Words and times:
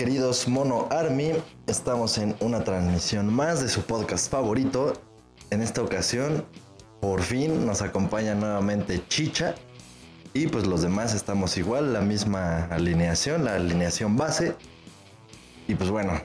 queridos 0.00 0.48
Mono 0.48 0.88
Army? 0.90 1.32
Estamos 1.66 2.16
en 2.16 2.34
una 2.40 2.64
transmisión 2.64 3.30
más 3.30 3.60
de 3.60 3.68
su 3.68 3.82
podcast 3.82 4.30
favorito. 4.30 4.94
En 5.50 5.60
esta 5.60 5.82
ocasión, 5.82 6.46
por 7.02 7.20
fin 7.20 7.66
nos 7.66 7.82
acompaña 7.82 8.34
nuevamente 8.34 9.02
Chicha. 9.08 9.54
Y 10.32 10.46
pues 10.46 10.66
los 10.66 10.80
demás 10.80 11.12
estamos 11.12 11.58
igual, 11.58 11.92
la 11.92 12.00
misma 12.00 12.64
alineación, 12.70 13.44
la 13.44 13.56
alineación 13.56 14.16
base. 14.16 14.54
Y 15.68 15.74
pues 15.74 15.90
bueno, 15.90 16.18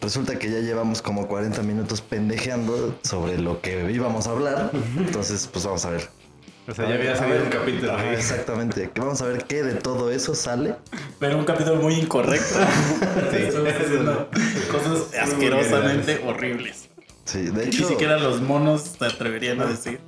resulta 0.00 0.36
que 0.36 0.50
ya 0.50 0.58
llevamos 0.58 1.00
como 1.00 1.28
40 1.28 1.62
minutos 1.62 2.00
pendejeando 2.00 2.98
sobre 3.04 3.38
lo 3.38 3.60
que 3.60 3.92
íbamos 3.92 4.26
a 4.26 4.32
hablar. 4.32 4.72
Entonces, 4.98 5.46
pues 5.46 5.64
vamos 5.64 5.84
a 5.84 5.90
ver. 5.90 6.19
O 6.68 6.74
sea, 6.74 6.88
ya 6.88 6.94
había 6.94 7.16
salido 7.16 7.42
un 7.44 7.50
capítulo. 7.50 7.92
ajá. 7.94 8.12
Exactamente. 8.12 8.90
Que 8.92 9.00
vamos 9.00 9.20
a 9.22 9.26
ver 9.26 9.44
qué 9.44 9.62
de 9.62 9.74
todo 9.74 10.10
eso 10.10 10.34
sale. 10.34 10.76
Pero 11.18 11.38
un 11.38 11.44
capítulo 11.44 11.76
muy 11.76 11.94
incorrecto. 11.94 12.54
Haciendo 13.30 14.28
cosas 14.70 15.14
asquerosamente 15.20 16.22
horribles. 16.26 16.88
Sí, 17.24 17.42
de 17.44 17.66
hecho, 17.66 17.82
Ni 17.82 17.88
siquiera 17.88 18.18
los 18.18 18.40
monos 18.40 18.96
te 18.98 19.06
atreverían 19.06 19.60
a 19.60 19.66
decir. 19.66 20.00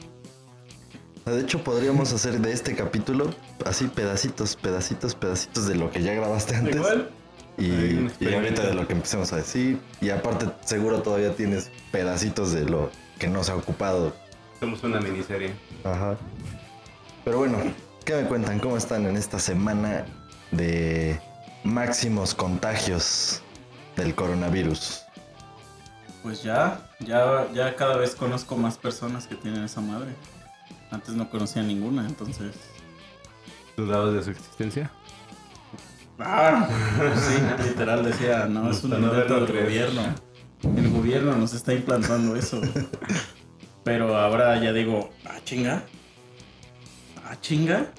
de 1.24 1.40
hecho 1.40 1.62
podríamos 1.62 2.12
hacer 2.12 2.40
de 2.40 2.52
este 2.52 2.74
capítulo 2.74 3.30
así 3.64 3.86
pedacitos, 3.86 4.56
pedacitos, 4.56 5.14
pedacitos 5.14 5.68
de 5.68 5.76
lo 5.76 5.90
que 5.90 6.02
ya 6.02 6.14
grabaste 6.14 6.56
antes. 6.56 6.76
Igual. 6.76 7.10
Y, 7.58 8.08
y 8.18 8.34
ahorita 8.34 8.66
de 8.66 8.74
lo 8.74 8.86
que 8.88 8.94
empecemos 8.94 9.32
a 9.32 9.36
decir. 9.36 9.78
Y 10.00 10.10
aparte 10.10 10.46
seguro 10.64 11.02
todavía 11.02 11.34
tienes 11.34 11.70
pedacitos 11.92 12.52
de 12.52 12.64
lo 12.64 12.90
que 13.18 13.28
no 13.28 13.44
se 13.44 13.52
ha 13.52 13.56
ocupado. 13.56 14.14
Somos 14.62 14.84
una 14.84 15.00
miniserie. 15.00 15.52
Ajá. 15.82 16.16
Pero 17.24 17.38
bueno, 17.38 17.58
¿qué 18.04 18.22
me 18.22 18.28
cuentan? 18.28 18.60
¿Cómo 18.60 18.76
están 18.76 19.04
en 19.06 19.16
esta 19.16 19.40
semana 19.40 20.04
de 20.52 21.20
máximos 21.64 22.32
contagios 22.32 23.42
del 23.96 24.14
coronavirus? 24.14 25.02
Pues 26.22 26.44
ya, 26.44 26.88
ya, 27.00 27.48
ya 27.52 27.74
cada 27.74 27.96
vez 27.96 28.14
conozco 28.14 28.54
más 28.54 28.78
personas 28.78 29.26
que 29.26 29.34
tienen 29.34 29.64
esa 29.64 29.80
madre. 29.80 30.14
Antes 30.92 31.14
no 31.14 31.28
conocía 31.28 31.64
ninguna, 31.64 32.06
entonces. 32.06 32.54
¿Dudabas 33.76 34.14
de 34.14 34.22
su 34.22 34.30
existencia? 34.30 34.92
Ah, 36.20 36.68
sí, 37.16 37.64
literal 37.68 38.04
decía, 38.04 38.46
no, 38.46 38.70
es 38.70 38.84
un 38.84 38.92
invento 38.92 39.40
del 39.40 39.46
creer. 39.46 39.64
gobierno. 39.64 40.02
El 40.76 40.88
gobierno 40.92 41.34
nos 41.34 41.52
está 41.52 41.72
implantando 41.72 42.36
eso. 42.36 42.60
Pero 43.84 44.16
ahora 44.16 44.60
ya 44.60 44.72
digo, 44.72 45.10
ah, 45.24 45.38
chinga. 45.44 45.82
Ah, 47.24 47.36
chinga. 47.40 47.92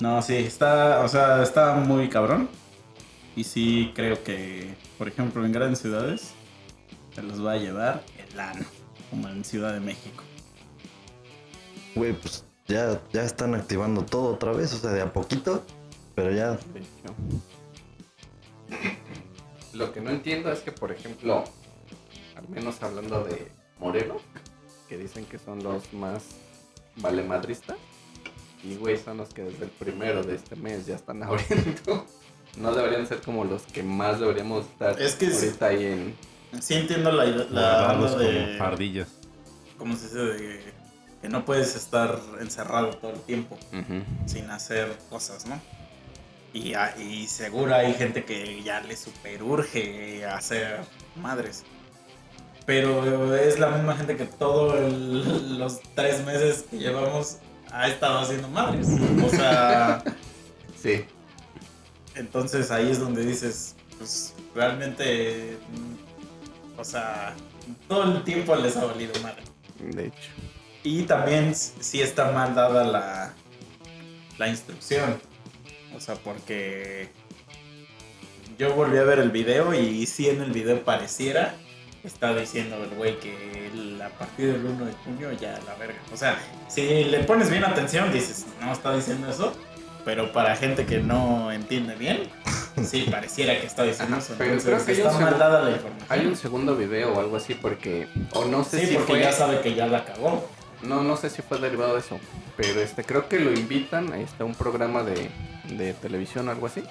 No, 0.00 0.20
sí, 0.20 0.34
está, 0.34 1.00
o 1.00 1.08
sea, 1.08 1.42
está 1.42 1.74
muy 1.74 2.08
cabrón. 2.08 2.48
Y 3.36 3.44
sí 3.44 3.92
creo 3.94 4.22
que, 4.24 4.74
por 4.98 5.08
ejemplo, 5.08 5.44
en 5.44 5.52
grandes 5.52 5.78
ciudades, 5.78 6.32
se 7.14 7.22
los 7.22 7.44
va 7.44 7.52
a 7.52 7.56
llevar 7.56 8.02
el 8.18 8.40
ano, 8.40 8.64
como 9.10 9.28
en 9.28 9.44
Ciudad 9.44 9.72
de 9.72 9.80
México. 9.80 10.24
Güey, 11.94 12.12
pues 12.14 12.44
ya, 12.66 13.00
ya 13.12 13.22
están 13.22 13.54
activando 13.54 14.04
todo 14.04 14.34
otra 14.34 14.52
vez, 14.52 14.72
o 14.74 14.78
sea, 14.78 14.90
de 14.90 15.02
a 15.02 15.12
poquito. 15.12 15.62
Pero 16.14 16.30
ya. 16.32 16.58
Lo 19.72 19.92
que 19.92 20.00
no 20.00 20.10
entiendo 20.10 20.52
es 20.52 20.60
que, 20.60 20.72
por 20.72 20.92
ejemplo, 20.92 21.44
al 22.36 22.48
menos 22.48 22.82
hablando 22.82 23.24
de 23.24 23.50
Morelos, 23.82 24.22
que 24.88 24.96
dicen 24.96 25.24
que 25.26 25.38
son 25.38 25.62
los 25.62 25.92
más 25.92 26.22
valemadristas, 26.96 27.76
y 28.62 28.76
güey, 28.76 28.96
son 28.96 29.16
los 29.16 29.30
que 29.34 29.42
desde 29.42 29.64
el 29.64 29.70
primero 29.70 30.22
de 30.22 30.36
este 30.36 30.54
mes 30.56 30.86
ya 30.86 30.94
están 30.94 31.22
abriendo. 31.24 32.06
No 32.56 32.74
deberían 32.74 33.06
ser 33.06 33.20
como 33.22 33.44
los 33.44 33.62
que 33.62 33.82
más 33.82 34.20
deberíamos 34.20 34.66
estar 34.66 35.00
Es 35.00 35.14
que 35.16 35.30
sí. 35.30 35.46
ahorita 35.46 35.66
ahí 35.66 35.84
en. 35.86 36.14
Sí 36.62 36.74
entiendo 36.74 37.10
la, 37.10 37.24
la 37.24 37.92
onda 37.94 38.16
de... 38.18 38.44
como 38.46 38.58
fardillas. 38.58 39.08
¿Cómo 39.78 39.96
se 39.96 40.02
dice? 40.04 40.18
De 40.18 40.74
que 41.22 41.28
no 41.30 41.44
puedes 41.46 41.74
estar 41.76 42.20
encerrado 42.40 42.90
todo 42.98 43.12
el 43.12 43.20
tiempo. 43.20 43.56
Sin 44.26 44.50
hacer 44.50 44.96
cosas, 45.08 45.46
¿no? 45.46 45.58
Y, 46.52 46.74
a- 46.74 46.94
y 47.00 47.26
seguro 47.26 47.74
hay 47.74 47.94
gente 47.94 48.24
que 48.24 48.62
ya 48.62 48.80
le 48.80 48.96
superurge 48.98 50.26
hacer 50.26 50.80
madres. 51.16 51.64
Pero 52.66 53.34
es 53.36 53.58
la 53.58 53.70
misma 53.70 53.96
gente 53.96 54.16
que 54.16 54.24
todos 54.24 54.92
los 54.92 55.80
tres 55.94 56.24
meses 56.24 56.64
que 56.70 56.78
llevamos 56.78 57.38
ha 57.70 57.88
estado 57.88 58.20
haciendo 58.20 58.48
madres. 58.48 58.86
O 59.24 59.28
sea, 59.28 60.04
Sí, 60.82 61.04
entonces 62.16 62.72
ahí 62.72 62.90
es 62.90 62.98
donde 62.98 63.24
dices, 63.24 63.76
pues 63.96 64.34
realmente, 64.52 65.56
mm, 65.70 66.80
o 66.80 66.84
sea, 66.84 67.34
todo 67.86 68.02
el 68.16 68.24
tiempo 68.24 68.56
les 68.56 68.76
ha 68.76 68.84
valido 68.84 69.12
madre. 69.22 69.42
de 69.78 70.06
hecho. 70.06 70.30
Y 70.82 71.02
también 71.04 71.54
sí 71.54 72.02
está 72.02 72.32
mal 72.32 72.56
dada 72.56 72.82
la, 72.82 73.32
la 74.38 74.48
instrucción. 74.48 75.20
O 75.94 76.00
sea, 76.00 76.16
porque 76.16 77.08
yo 78.58 78.74
volví 78.74 78.98
a 78.98 79.04
ver 79.04 79.20
el 79.20 79.30
video 79.30 79.72
y 79.72 80.04
sí 80.06 80.28
en 80.28 80.42
el 80.42 80.50
video 80.50 80.82
pareciera 80.82 81.54
está 82.04 82.34
diciendo 82.34 82.76
el 82.82 82.90
güey 82.90 83.18
que 83.20 83.68
el- 83.72 84.00
a 84.02 84.08
partir 84.10 84.52
del 84.52 84.64
1 84.66 84.84
de 84.86 84.92
junio 85.04 85.32
ya 85.32 85.58
la 85.66 85.74
verga. 85.76 85.98
O 86.12 86.16
sea, 86.16 86.38
si 86.68 87.04
le 87.04 87.20
pones 87.24 87.50
bien 87.50 87.64
atención 87.64 88.12
dices, 88.12 88.46
no 88.60 88.72
está 88.72 88.94
diciendo 88.94 89.28
eso. 89.30 89.52
Pero 90.04 90.32
para 90.32 90.56
gente 90.56 90.84
que 90.84 90.98
no 90.98 91.52
entiende 91.52 91.94
bien, 91.94 92.28
sí 92.84 93.06
pareciera 93.08 93.60
que 93.60 93.66
está 93.68 93.84
diciendo 93.84 94.16
Ajá, 94.16 94.24
eso. 94.24 94.34
pero 94.36 94.54
Entonces 94.54 94.82
creo 94.82 94.96
que 94.96 95.02
está 95.02 95.12
mal 95.20 95.38
dada 95.38 95.62
la 95.62 95.70
información. 95.76 96.06
Hay 96.10 96.26
un 96.26 96.34
segundo 96.36 96.74
video 96.74 97.12
o 97.14 97.20
algo 97.20 97.36
así 97.36 97.54
porque. 97.54 98.08
O 98.32 98.44
no 98.46 98.64
sé 98.64 98.80
Sí, 98.80 98.86
si 98.88 98.94
porque 98.94 99.12
fue. 99.12 99.20
ya 99.20 99.30
sabe 99.30 99.60
que 99.60 99.74
ya 99.76 99.86
la 99.86 100.04
cagó. 100.04 100.44
No, 100.82 101.04
no 101.04 101.16
sé 101.16 101.30
si 101.30 101.40
fue 101.42 101.58
derivado 101.60 101.94
de 101.94 102.00
eso, 102.00 102.18
pero 102.56 102.80
este 102.80 103.04
creo 103.04 103.28
que 103.28 103.38
lo 103.38 103.52
invitan 103.52 104.12
a 104.12 104.42
un 104.44 104.56
programa 104.56 105.04
de, 105.04 105.30
de 105.68 105.94
televisión 105.94 106.48
o 106.48 106.50
algo 106.50 106.66
así, 106.66 106.82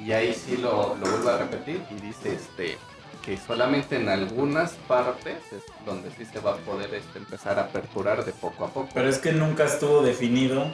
y 0.00 0.12
ahí 0.12 0.32
sí 0.32 0.56
lo, 0.58 0.94
lo 0.96 1.10
vuelve 1.10 1.32
a 1.32 1.38
repetir 1.38 1.82
y 1.90 1.94
dice 2.06 2.32
este 2.36 2.78
que 3.24 3.38
solamente 3.38 3.96
en 3.96 4.08
algunas 4.08 4.72
partes 4.88 5.36
es 5.52 5.62
donde 5.86 6.10
sí 6.10 6.24
se 6.24 6.40
va 6.40 6.52
a 6.52 6.56
poder 6.56 6.92
este, 6.94 7.18
empezar 7.18 7.58
a 7.58 7.62
aperturar 7.62 8.24
de 8.24 8.32
poco 8.32 8.64
a 8.64 8.68
poco. 8.68 8.88
Pero 8.92 9.08
es 9.08 9.18
que 9.18 9.32
nunca 9.32 9.64
estuvo 9.64 10.02
definido 10.02 10.66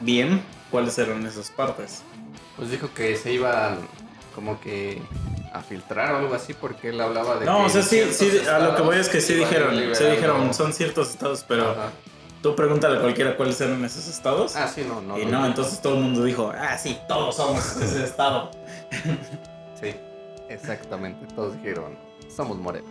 bien 0.00 0.42
cuáles 0.70 0.98
eran 0.98 1.24
esas 1.26 1.50
partes. 1.50 2.02
Pues 2.56 2.70
dijo 2.70 2.88
que 2.94 3.16
se 3.16 3.32
iban 3.32 3.78
como 4.34 4.60
que 4.60 5.02
a 5.52 5.60
filtrar 5.60 6.14
o 6.14 6.18
algo 6.18 6.34
así 6.34 6.54
porque 6.54 6.88
él 6.88 7.00
hablaba 7.00 7.36
de 7.38 7.46
No, 7.46 7.58
que 7.60 7.64
o 7.66 7.68
sea, 7.68 7.82
sí, 7.82 8.02
sí, 8.12 8.40
a 8.48 8.58
lo 8.58 8.74
que 8.74 8.82
voy 8.82 8.96
es 8.96 9.08
que 9.08 9.20
sí 9.20 9.34
dijeron, 9.34 9.70
sí 9.74 9.80
liberando- 9.82 10.10
dijeron, 10.10 10.54
son 10.54 10.72
ciertos 10.72 11.10
estados, 11.10 11.44
pero 11.46 11.70
Ajá. 11.70 11.90
tú 12.42 12.56
pregúntale 12.56 12.96
a 12.98 13.00
cualquiera 13.00 13.36
cuáles 13.36 13.60
eran 13.60 13.84
esos 13.84 14.08
estados. 14.08 14.56
Ah, 14.56 14.66
sí, 14.66 14.84
no, 14.88 15.00
no. 15.00 15.18
y 15.18 15.26
no, 15.26 15.40
no, 15.40 15.46
entonces 15.46 15.80
todo 15.80 15.94
el 15.94 16.00
mundo 16.00 16.24
dijo, 16.24 16.52
ah, 16.56 16.76
sí, 16.78 16.98
todos 17.06 17.36
somos 17.36 17.76
ese 17.76 18.04
estado. 18.04 18.50
Sí, 19.80 19.94
exactamente, 20.54 21.26
todos 21.34 21.54
dijeron, 21.56 21.96
somos 22.34 22.58
morenos. 22.58 22.88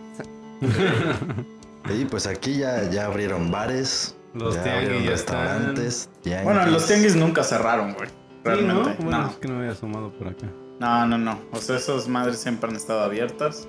Y 1.90 2.06
pues 2.06 2.26
aquí 2.26 2.56
ya, 2.56 2.88
ya 2.90 3.04
abrieron 3.04 3.50
bares, 3.50 4.16
Los 4.32 4.54
ya 4.54 4.62
tianguis 4.62 4.84
abrieron 4.84 5.04
ya 5.06 5.12
están. 5.14 5.42
restaurantes, 5.46 6.08
tianguis. 6.22 6.44
Bueno, 6.54 6.66
los 6.70 6.86
tianguis 6.86 7.14
nunca 7.14 7.42
cerraron, 7.44 7.92
güey. 7.92 8.08
Sí, 8.08 8.14
Realmente. 8.42 8.74
¿no? 8.90 9.04
Bueno, 9.04 9.18
no. 9.22 9.28
es 9.30 9.36
que 9.36 9.48
no 9.48 9.58
había 9.58 9.72
asomado 9.72 10.10
por 10.12 10.28
acá. 10.28 10.46
no, 10.80 11.06
no, 11.06 11.18
no. 11.18 11.38
O 11.52 11.56
sea, 11.58 11.76
esas 11.76 12.08
madres 12.08 12.38
siempre 12.38 12.70
han 12.70 12.76
estado 12.76 13.00
abiertas. 13.02 13.68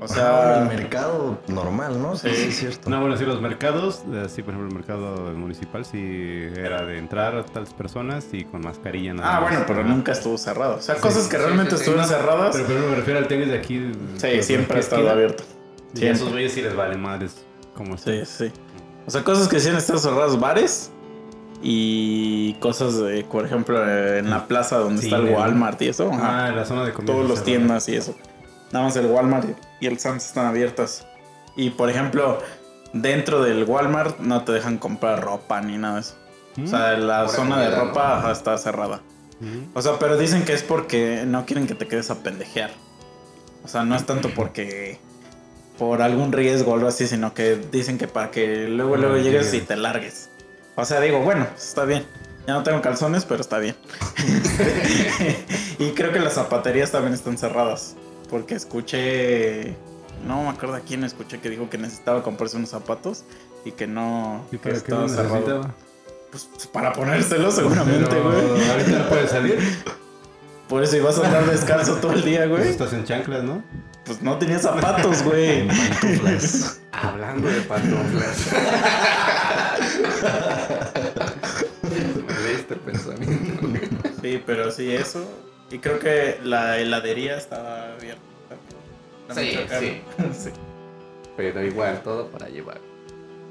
O 0.00 0.06
sea, 0.06 0.60
el 0.62 0.68
mercado 0.68 1.38
normal, 1.48 2.00
¿no? 2.00 2.14
Sí, 2.14 2.28
Sí. 2.30 2.36
sí, 2.36 2.48
es 2.48 2.56
cierto. 2.58 2.88
No, 2.90 3.00
bueno, 3.00 3.16
sí, 3.16 3.24
los 3.24 3.40
mercados, 3.40 4.02
eh, 4.12 4.26
sí, 4.28 4.42
por 4.42 4.54
ejemplo, 4.54 4.68
el 4.68 4.74
mercado 4.74 5.32
municipal 5.34 5.84
sí 5.84 6.48
era 6.56 6.84
de 6.84 6.98
entrar 6.98 7.34
a 7.36 7.44
tales 7.44 7.74
personas 7.74 8.26
y 8.32 8.44
con 8.44 8.60
mascarilla 8.60 9.12
nada 9.14 9.28
ah, 9.36 9.40
más. 9.40 9.50
bueno, 9.50 9.64
pero 9.66 9.82
nunca 9.84 10.12
estuvo 10.12 10.38
cerrado. 10.38 10.76
O 10.76 10.80
sea, 10.80 10.94
cosas 10.96 11.26
que 11.26 11.36
sí, 11.36 11.42
realmente 11.42 11.72
sí, 11.72 11.76
sí, 11.78 11.82
estuvieron 11.90 12.08
cerradas. 12.08 12.54
Pero, 12.54 12.68
pero 12.68 12.88
me 12.90 12.94
refiero 12.96 13.18
al 13.18 13.26
tianguis 13.26 13.50
de 13.50 13.58
aquí. 13.58 13.92
sí, 14.18 14.42
siempre 14.42 14.72
ha 14.72 14.74
¿qué 14.76 14.80
estado 14.80 15.10
abierto. 15.10 15.42
Y 15.94 16.04
a 16.06 16.12
esos 16.12 16.30
güeyes 16.30 16.52
sí 16.52 16.62
les 16.62 16.76
vale 16.76 16.96
madres 16.96 17.44
como 17.74 17.96
Sí, 17.98 18.24
sí. 18.24 18.52
O 19.06 19.10
sea, 19.10 19.24
cosas 19.24 19.48
que 19.48 19.58
sí 19.58 19.68
han 19.70 19.76
estado 19.76 19.98
cerradas, 19.98 20.38
bares, 20.38 20.92
y 21.60 22.54
cosas 22.60 22.98
de, 22.98 23.24
por 23.24 23.44
ejemplo, 23.44 23.82
eh, 23.84 24.18
en 24.18 24.30
la 24.30 24.46
plaza 24.46 24.78
donde 24.78 25.00
Sí, 25.02 25.08
está 25.08 25.18
el. 25.18 25.34
Walmart 25.34 25.80
y 25.82 25.88
eso. 25.88 26.10
ajá. 26.12 26.46
Ah, 26.46 26.50
la 26.52 26.64
zona 26.64 26.84
de 26.84 26.92
comida. 26.92 27.12
todos 27.12 27.28
los 27.28 27.38
cerrada. 27.40 27.44
tiendas 27.46 27.88
y 27.88 27.96
eso. 27.96 28.14
Nada 28.70 28.84
más 28.84 28.96
el 28.96 29.06
Walmart 29.06 29.48
y 29.48 29.54
el 29.86 29.98
Sam's 29.98 30.26
están 30.26 30.46
abiertas. 30.46 31.06
Y 31.56 31.70
por 31.70 31.90
ejemplo, 31.90 32.38
dentro 32.92 33.42
del 33.42 33.64
Walmart 33.64 34.18
no 34.20 34.44
te 34.44 34.52
dejan 34.52 34.78
comprar 34.78 35.22
ropa 35.22 35.60
ni 35.60 35.76
nada 35.76 35.94
de 35.94 36.00
eso. 36.00 36.14
O 36.62 36.66
sea, 36.66 36.96
la 36.96 37.24
Pura 37.24 37.36
zona 37.36 37.60
de 37.60 37.70
ropa 37.76 38.30
está 38.32 38.58
cerrada. 38.58 39.00
Mm. 39.40 39.76
O 39.76 39.82
sea, 39.82 39.98
pero 40.00 40.16
dicen 40.16 40.44
que 40.44 40.52
es 40.52 40.62
porque 40.62 41.22
no 41.24 41.46
quieren 41.46 41.66
que 41.66 41.74
te 41.74 41.86
quedes 41.86 42.10
a 42.10 42.16
pendejear. 42.22 42.70
O 43.62 43.68
sea, 43.68 43.84
no 43.84 43.94
es 43.94 44.04
tanto 44.06 44.30
porque 44.34 44.98
por 45.78 46.02
algún 46.02 46.32
riesgo 46.32 46.72
o 46.72 46.74
algo 46.74 46.88
así, 46.88 47.06
sino 47.06 47.34
que 47.34 47.56
dicen 47.56 47.98
que 47.98 48.08
para 48.08 48.30
que 48.30 48.66
luego 48.66 48.96
luego 48.96 49.16
llegues 49.18 49.54
y 49.54 49.60
te 49.60 49.76
largues. 49.76 50.30
O 50.74 50.84
sea, 50.84 51.00
digo, 51.00 51.20
bueno, 51.20 51.46
está 51.56 51.84
bien. 51.84 52.04
Ya 52.46 52.54
no 52.54 52.62
tengo 52.62 52.80
calzones, 52.80 53.24
pero 53.24 53.40
está 53.40 53.58
bien. 53.58 53.76
y 55.78 55.90
creo 55.90 56.12
que 56.12 56.18
las 56.18 56.34
zapaterías 56.34 56.90
también 56.90 57.14
están 57.14 57.38
cerradas. 57.38 57.94
Porque 58.30 58.54
escuché. 58.54 59.76
No 60.26 60.42
me 60.42 60.48
acuerdo 60.50 60.74
a 60.76 60.80
quién 60.80 61.04
escuché 61.04 61.40
que 61.40 61.48
dijo 61.48 61.70
que 61.70 61.78
necesitaba 61.78 62.22
comprarse 62.22 62.56
unos 62.56 62.70
zapatos 62.70 63.24
y 63.64 63.72
que 63.72 63.86
no. 63.86 64.44
¿Y 64.52 64.58
que 64.58 64.70
para 64.70 64.80
qué 64.82 64.90
lo 64.90 65.06
estaba 65.06 65.08
cerrado. 65.08 65.34
necesitaba? 65.34 65.74
Pues 66.30 66.48
para 66.72 66.92
ponérselos, 66.92 67.54
seguramente, 67.54 68.20
güey. 68.20 68.70
ahorita 68.70 68.98
no 68.98 69.08
puedes 69.08 69.30
salir. 69.30 69.58
Por 70.68 70.82
eso 70.82 70.96
ibas 70.98 71.18
a 71.18 71.26
andar 71.26 71.46
descalzo 71.46 71.94
todo 71.94 72.12
el 72.12 72.22
día, 72.22 72.46
Pues 72.48 72.60
güey. 72.60 72.68
estás 72.70 72.92
en 72.92 73.04
chanclas, 73.04 73.44
¿no? 73.44 73.62
Pues 74.04 74.20
no 74.20 74.36
tenía 74.38 74.58
zapatos, 74.58 75.22
güey. 75.22 75.66
Pantuflas. 75.68 76.80
Hablando 76.92 77.48
de 77.48 77.60
pantuflas. 77.62 78.46
Me 82.26 82.48
leíste 82.48 82.74
el 82.74 82.80
pensamiento. 82.80 84.08
Sí, 84.20 84.42
pero 84.44 84.70
sí, 84.70 84.94
eso. 84.94 85.24
Y 85.70 85.78
creo 85.78 85.98
que 85.98 86.38
la 86.42 86.78
heladería 86.78 87.36
estaba 87.36 87.92
abierta. 87.94 88.22
Sí, 89.34 89.58
sí. 89.78 90.02
sí. 90.32 90.50
Pero 91.36 91.62
igual, 91.64 92.02
todo 92.02 92.28
para 92.28 92.48
llevar. 92.48 92.80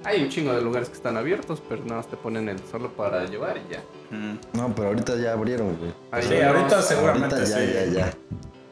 Hay 0.04 0.24
un 0.24 0.30
chingo 0.30 0.54
de 0.54 0.62
lugares 0.62 0.90
que 0.90 0.96
están 0.96 1.18
abiertos, 1.18 1.62
pero 1.68 1.84
nada 1.84 1.98
más 1.98 2.08
te 2.08 2.18
ponen 2.18 2.50
el 2.50 2.60
solo 2.72 2.90
para 2.94 3.26
llevar 3.26 3.58
y 3.58 3.74
ya. 3.74 3.84
Mm. 4.16 4.38
No, 4.58 4.74
pero 4.76 4.90
ahorita 4.90 5.16
ya 5.18 5.34
abrieron, 5.34 5.76
güey. 5.78 5.92
Hay 6.12 6.24
Sí, 6.24 6.34
unos- 6.36 6.44
ahorita 6.46 6.82
seguramente 6.82 7.36
Ahorita 7.36 7.60
ya, 7.60 7.66
sí. 7.66 7.74
ya, 7.74 8.00
ya. 8.00 8.14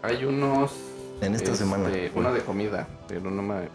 Hay 0.01 0.24
unos. 0.25 0.71
En 1.21 1.33
esta 1.33 1.51
este, 1.51 1.63
semana. 1.63 1.89
Uno 2.13 2.33
de 2.33 2.41
comida, 2.41 2.88
pero 3.07 3.30
no 3.31 3.41
me. 3.41 3.69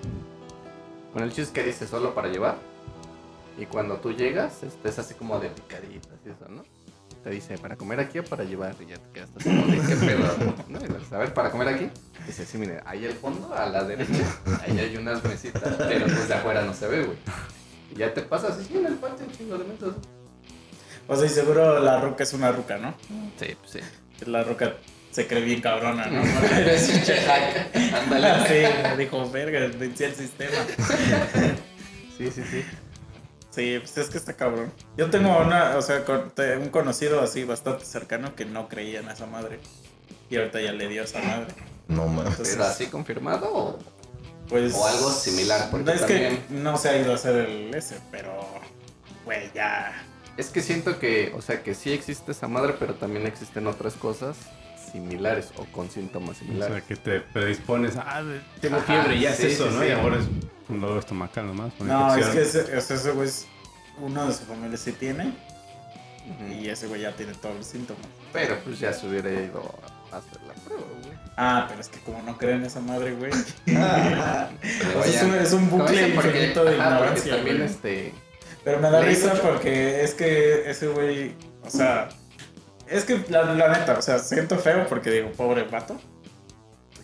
Bueno, 1.13 1.25
el 1.27 1.29
chiste 1.31 1.43
es 1.43 1.51
que 1.51 1.63
dice 1.65 1.87
solo 1.87 2.15
para 2.15 2.29
llevar. 2.29 2.57
Y 3.59 3.67
cuando 3.67 3.97
tú 3.97 4.13
llegas, 4.13 4.63
este, 4.63 4.89
es 4.89 4.99
así 4.99 5.15
como 5.15 5.39
de 5.39 5.49
picaditas 5.51 6.13
y 6.25 6.31
eso, 6.31 6.49
¿no? 6.49 6.63
Te 7.23 7.31
dice, 7.31 7.59
¿para 7.59 7.77
comer 7.77 8.01
aquí 8.01 8.19
o 8.19 8.25
para 8.25 8.45
llevar? 8.45 8.75
Y 8.81 8.87
ya 8.87 8.97
te 8.97 9.11
quedas 9.13 9.29
así 9.37 9.49
como 9.51 9.67
de 9.67 9.79
qué 9.79 9.97
pedo, 9.97 10.55
¿no? 10.69 10.79
Y 10.79 10.89
dices, 10.89 11.13
a 11.13 11.19
ver, 11.19 11.35
¿para 11.35 11.51
comer 11.51 11.69
aquí? 11.69 11.91
Dice, 12.27 12.47
sí, 12.47 12.57
mire, 12.57 12.81
ahí 12.87 13.05
al 13.05 13.13
fondo, 13.13 13.55
a 13.55 13.67
la 13.67 13.85
derecha, 13.85 14.25
ahí 14.67 14.79
hay 14.79 14.97
unas 14.97 15.23
mesitas, 15.23 15.75
pero 15.77 16.07
pues 16.07 16.29
de 16.29 16.35
afuera 16.35 16.63
no 16.63 16.73
se 16.73 16.89
ve, 16.89 17.05
güey. 17.05 17.19
Y 17.95 17.99
ya 17.99 18.15
te 18.15 18.23
pasas 18.23 18.59
así 18.59 18.75
en 18.77 18.87
el 18.87 18.95
patio, 18.95 19.27
un 19.27 19.33
chingo 19.33 19.59
de 19.59 19.65
mesas. 19.65 19.95
O 21.07 21.17
sea, 21.17 21.27
y 21.27 21.29
seguro 21.29 21.81
la 21.81 22.01
ruca 22.01 22.23
es 22.23 22.33
una 22.33 22.53
ruca, 22.53 22.79
¿no? 22.79 22.95
Sí, 23.39 23.55
pues 23.61 23.73
sí. 23.73 23.81
La 24.27 24.43
ruca 24.43 24.77
se 25.11 25.27
cree 25.27 25.43
bien 25.43 25.61
cabrona, 25.61 26.07
¿no? 26.07 26.23
Sí, 26.79 27.03
che, 27.05 27.17
hack. 27.17 27.77
Ándale. 27.95 28.47
sí, 28.47 28.97
dijo, 28.97 29.29
verga, 29.31 29.61
vencí 29.77 30.05
el 30.05 30.15
sistema. 30.15 30.57
Sí, 32.17 32.31
sí, 32.31 32.43
sí. 32.51 32.65
Sí, 33.51 33.79
pues 33.81 33.99
es 33.99 34.09
que 34.11 34.19
está 34.19 34.35
cabrón. 34.35 34.73
Yo 34.97 35.11
tengo 35.11 35.37
una, 35.39 35.77
o 35.77 35.83
sea, 35.83 36.05
con- 36.05 36.31
te- 36.31 36.57
un 36.57 36.69
conocido 36.69 37.21
así 37.21 37.43
bastante 37.45 37.85
cercano 37.85 38.37
que 38.37 38.45
no 38.45 38.69
creía 38.69 39.01
en 39.01 39.09
esa 39.09 39.27
madre. 39.27 39.59
Y 40.29 40.37
ahorita 40.37 40.61
ya 40.61 40.73
le 40.73 40.87
dio 40.89 41.03
esa 41.03 41.21
madre. 41.21 41.49
No 41.89 42.07
mames. 42.07 42.37
¿Pero 42.41 42.65
así 42.65 42.87
confirmado 42.87 43.49
o...? 43.53 43.79
pues, 44.49 44.75
o 44.75 44.85
algo 44.85 45.11
similar, 45.13 45.69
porque 45.71 45.85
no 45.87 45.93
es 45.93 46.01
también- 46.01 46.43
que 46.49 46.55
no 46.55 46.77
se 46.77 46.89
ha 46.89 46.97
ido 47.01 47.13
a 47.13 47.15
hacer 47.15 47.37
el 47.37 47.73
S, 47.75 47.97
pero, 48.11 48.33
güey, 49.25 49.49
ya. 49.55 49.93
Es 50.37 50.49
que 50.51 50.61
siento 50.61 50.99
que, 50.99 51.33
o 51.37 51.41
sea, 51.43 51.63
que 51.63 51.73
sí 51.75 51.93
existe 51.93 52.33
esa 52.33 52.49
madre, 52.49 52.75
pero 52.79 52.95
también 52.95 53.27
existen 53.29 53.67
otras 53.69 53.95
cosas 53.95 54.37
similares 54.93 55.51
o 55.57 55.65
con 55.67 55.89
síntomas 55.91 56.31
O 56.31 56.35
sea, 56.41 56.47
similares. 56.49 56.83
que 56.85 56.97
te 56.97 57.21
predispones. 57.21 57.95
Ah, 57.97 58.23
tengo 58.61 58.79
Ajá, 58.79 58.87
fiebre, 58.87 59.21
ya 59.21 59.33
sí, 59.35 59.47
es 59.47 59.53
eso, 59.53 59.69
sí, 59.69 59.75
¿no? 59.77 59.81
sí. 59.83 59.87
Y 59.89 59.91
ahora 59.93 60.17
es 60.19 60.25
un 60.71 60.81
dolor 60.81 60.99
estomacal 60.99 61.47
nomás. 61.47 61.73
una 61.79 61.93
No, 62.09 62.15
es 62.17 62.27
que 62.29 62.43
ese, 62.43 62.77
ese, 62.77 62.95
ese 62.95 63.11
güey 63.13 63.29
es 63.29 63.47
uno 64.01 64.27
de 64.27 64.33
su 64.35 64.45
familia 64.45 64.77
sí 64.77 64.93
tiene 64.93 65.33
y 66.51 66.69
ese 66.69 66.87
güey 66.87 67.03
ya 67.03 67.13
tiene 67.13 67.35
todos 67.35 67.57
los 67.57 67.67
síntomas. 67.67 68.07
Pero 68.33 68.59
pues 68.65 68.79
ya 68.79 68.93
se 68.93 69.07
hubiera 69.09 69.31
ido 69.31 69.63
a 70.13 70.19
hacer 70.19 70.41
la 70.47 70.55
prueba, 70.55 70.83
güey. 71.05 71.19
Ah, 71.37 71.67
pero 71.69 71.81
es 71.81 71.89
que 71.89 71.99
como 72.01 72.23
no 72.23 72.37
creen 72.39 72.65
esa 72.65 72.81
madre, 72.81 73.13
güey. 73.15 73.33
Pero 73.65 73.81
O 75.01 75.03
sea, 75.03 75.05
es 75.05 75.23
un- 75.23 75.35
es 75.35 75.71
bucle 75.71 76.09
infinito 76.09 76.65
de 76.65 76.81
ajá, 76.81 76.91
ignorancia, 76.95 77.37
también 77.37 77.57
güey. 77.59 77.69
este... 77.69 78.15
Pero 78.63 78.79
me 78.79 78.91
da 78.91 79.01
risa 79.01 79.33
porque 79.43 80.03
es 80.05 80.13
que 80.13 80.71
ese 80.71 80.89
güey, 80.89 81.35
o 81.65 81.71
sea, 81.71 82.11
es 82.87 83.05
que 83.05 83.25
la, 83.31 83.43
la 83.55 83.69
neta, 83.71 83.99
o 83.99 84.03
sea, 84.03 84.19
siento 84.19 84.59
feo 84.59 84.87
porque 84.87 85.11
digo, 85.11 85.33
pobre 85.33 85.63
vato 85.65 85.99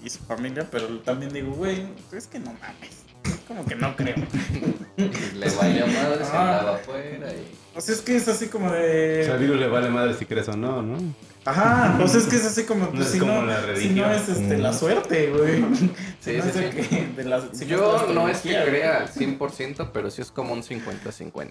y 0.04 0.10
su 0.10 0.18
familia, 0.24 0.66
pero 0.70 0.98
también 1.00 1.32
digo, 1.32 1.52
güey, 1.52 1.88
es 2.12 2.26
que 2.26 2.38
no 2.38 2.52
mames, 2.60 3.05
como 3.46 3.64
que 3.64 3.74
no 3.76 3.94
creo. 3.96 4.16
Le 4.96 5.50
valía 5.50 5.86
madre, 5.86 6.24
se 6.24 6.30
Ah. 6.36 6.58
andaba 6.58 6.76
afuera 6.76 7.32
y... 7.32 7.54
O 7.76 7.80
sea, 7.80 7.94
es 7.94 8.00
que 8.00 8.16
es 8.16 8.26
así 8.26 8.46
como 8.48 8.66
O 8.68 8.70
sea, 8.70 8.78
de... 8.80 9.36
virus 9.38 9.60
le 9.60 9.68
vale 9.68 9.90
madre 9.90 10.14
si 10.14 10.24
crees 10.24 10.48
o 10.48 10.56
no, 10.56 10.80
¿no? 10.80 10.96
Ajá, 11.44 11.98
o 12.02 12.08
sea, 12.08 12.20
es 12.20 12.26
que 12.26 12.36
es 12.36 12.44
así 12.46 12.64
como, 12.64 12.88
pues, 12.90 13.06
es 13.06 13.12
si, 13.12 13.18
como 13.20 13.34
no, 13.34 13.42
la 13.46 13.76
si 13.76 13.90
no 13.90 14.10
es 14.10 14.28
este, 14.28 14.56
la 14.58 14.72
suerte, 14.72 15.30
güey. 15.30 15.62
Sí, 15.78 15.90
Si 16.20 16.32
no 16.38 16.44
sí, 16.44 16.60
que- 16.70 17.08
de 17.16 17.24
la- 17.24 17.48
si 17.52 17.66
Yo 17.66 18.06
no 18.14 18.28
es 18.28 18.38
que 18.38 18.48
crea 18.64 18.98
al 19.02 19.08
100%, 19.12 19.90
pero 19.92 20.10
sí 20.10 20.22
es 20.22 20.30
como 20.32 20.54
un 20.54 20.62
50-50. 20.62 21.50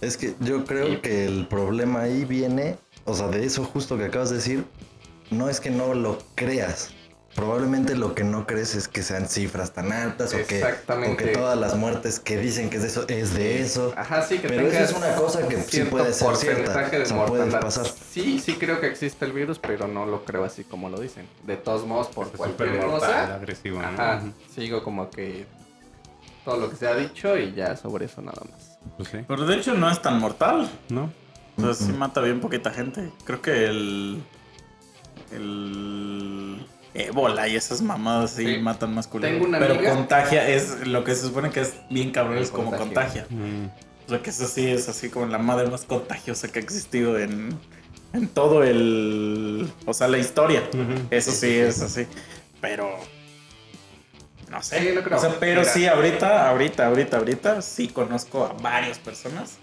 Es 0.00 0.16
que 0.16 0.34
yo 0.40 0.64
creo 0.64 0.88
Y- 0.94 0.96
que 0.98 1.26
el 1.26 1.46
problema 1.48 2.02
ahí 2.02 2.24
viene, 2.24 2.76
o 3.04 3.14
sea, 3.14 3.26
de 3.28 3.44
eso 3.44 3.64
justo 3.64 3.98
que 3.98 4.04
acabas 4.04 4.30
de 4.30 4.36
decir, 4.36 4.64
no 5.30 5.48
es 5.50 5.58
que 5.60 5.70
no 5.70 5.92
lo 5.94 6.18
creas. 6.36 6.90
Probablemente 7.36 7.94
lo 7.94 8.14
que 8.14 8.24
no 8.24 8.46
crees 8.46 8.74
es 8.74 8.88
que 8.88 9.02
sean 9.02 9.28
cifras 9.28 9.72
tan 9.72 9.92
altas 9.92 10.32
o 10.32 10.38
que, 10.46 10.64
o 10.64 11.16
que 11.18 11.26
todas 11.28 11.56
las 11.58 11.76
muertes 11.76 12.18
que 12.18 12.38
dicen 12.38 12.70
que 12.70 12.78
es 12.78 12.82
de 12.82 12.88
eso 12.88 13.04
es 13.08 13.34
de 13.34 13.60
eso. 13.60 13.92
Ajá, 13.94 14.22
sí, 14.22 14.38
que 14.38 14.48
Pero 14.48 14.62
eso 14.62 14.70
tengas 14.70 14.90
es 14.90 14.96
una 14.96 15.14
cosa 15.16 15.46
que 15.46 15.62
sí 15.62 15.82
puede 15.82 16.14
ser 16.14 16.34
cierta. 16.36 16.88
de 16.88 17.02
O 17.02 17.06
sea, 17.06 17.26
puede 17.26 17.42
mortandad. 17.42 17.60
pasar. 17.60 17.86
Sí, 18.10 18.40
sí 18.40 18.54
creo 18.54 18.80
que 18.80 18.86
existe 18.86 19.26
el 19.26 19.32
virus, 19.32 19.58
pero 19.58 19.86
no 19.86 20.06
lo 20.06 20.24
creo 20.24 20.44
así 20.44 20.64
como 20.64 20.88
lo 20.88 20.98
dicen. 20.98 21.28
De 21.44 21.58
todos 21.58 21.86
modos, 21.86 22.06
por 22.08 22.26
Es 22.28 22.32
súper 22.32 22.54
cualquier 22.54 22.86
mortal, 22.86 23.00
cosa, 23.00 23.34
agresivo, 23.34 23.82
¿no? 23.82 23.86
ajá, 23.88 24.22
sigo 24.54 24.82
como 24.82 25.10
que 25.10 25.46
todo 26.42 26.56
lo 26.56 26.70
que 26.70 26.76
se 26.76 26.88
ha 26.88 26.94
dicho 26.94 27.36
y 27.36 27.52
ya 27.52 27.76
sobre 27.76 28.06
eso 28.06 28.22
nada 28.22 28.40
más. 28.50 28.78
Pues 28.96 29.10
sí, 29.10 29.18
Pero 29.28 29.44
de 29.44 29.56
hecho 29.56 29.74
no 29.74 29.90
es 29.90 30.00
tan 30.00 30.18
mortal. 30.20 30.70
¿no? 30.88 31.12
O 31.58 31.60
sea, 31.60 31.74
sí 31.74 31.92
mata 31.92 32.22
bien 32.22 32.40
poquita 32.40 32.70
gente. 32.70 33.12
Creo 33.24 33.42
que 33.42 33.66
el. 33.66 34.22
El. 35.32 36.66
Ébola 36.96 37.46
y 37.48 37.56
esas 37.56 37.82
mamadas 37.82 38.32
sí, 38.32 38.44
Sí. 38.56 38.58
matan 38.60 38.94
más 38.94 39.06
culero. 39.06 39.32
Tengo 39.34 39.46
una 39.48 39.58
Pero 39.58 39.74
amiga- 39.74 39.94
contagia, 39.94 40.48
es 40.48 40.86
lo 40.86 41.04
que 41.04 41.14
se 41.14 41.22
supone 41.22 41.50
que 41.50 41.60
es 41.60 41.74
bien 41.90 42.10
cabrón, 42.10 42.38
es 42.38 42.50
como 42.50 42.70
contagia. 42.76 43.26
Mm. 43.30 43.66
O 44.06 44.08
sea, 44.08 44.22
que 44.22 44.30
eso 44.30 44.46
sí 44.46 44.66
es 44.68 44.88
así 44.88 45.08
como 45.10 45.26
la 45.26 45.38
madre 45.38 45.68
más 45.68 45.82
contagiosa 45.84 46.48
que 46.48 46.60
ha 46.60 46.62
existido 46.62 47.18
en, 47.18 47.58
en 48.12 48.28
todo 48.28 48.62
el. 48.62 49.70
O 49.84 49.92
sea, 49.94 50.06
la 50.08 50.18
historia. 50.18 50.62
Eso 51.10 51.32
sí 51.32 51.56
es 51.58 51.80
así. 51.82 52.06
Pero. 52.60 52.88
No 54.50 54.62
sé. 54.62 54.78
Sí, 54.78 54.88
no 54.94 55.02
creo. 55.02 55.18
O 55.18 55.20
sea, 55.20 55.34
pero 55.40 55.60
Mira. 55.62 55.72
sí, 55.72 55.86
ahorita, 55.86 56.48
ahorita, 56.48 56.86
ahorita, 56.86 57.16
ahorita, 57.18 57.62
sí 57.62 57.88
conozco 57.88 58.44
a 58.44 58.52
varias 58.62 58.98
personas 58.98 59.58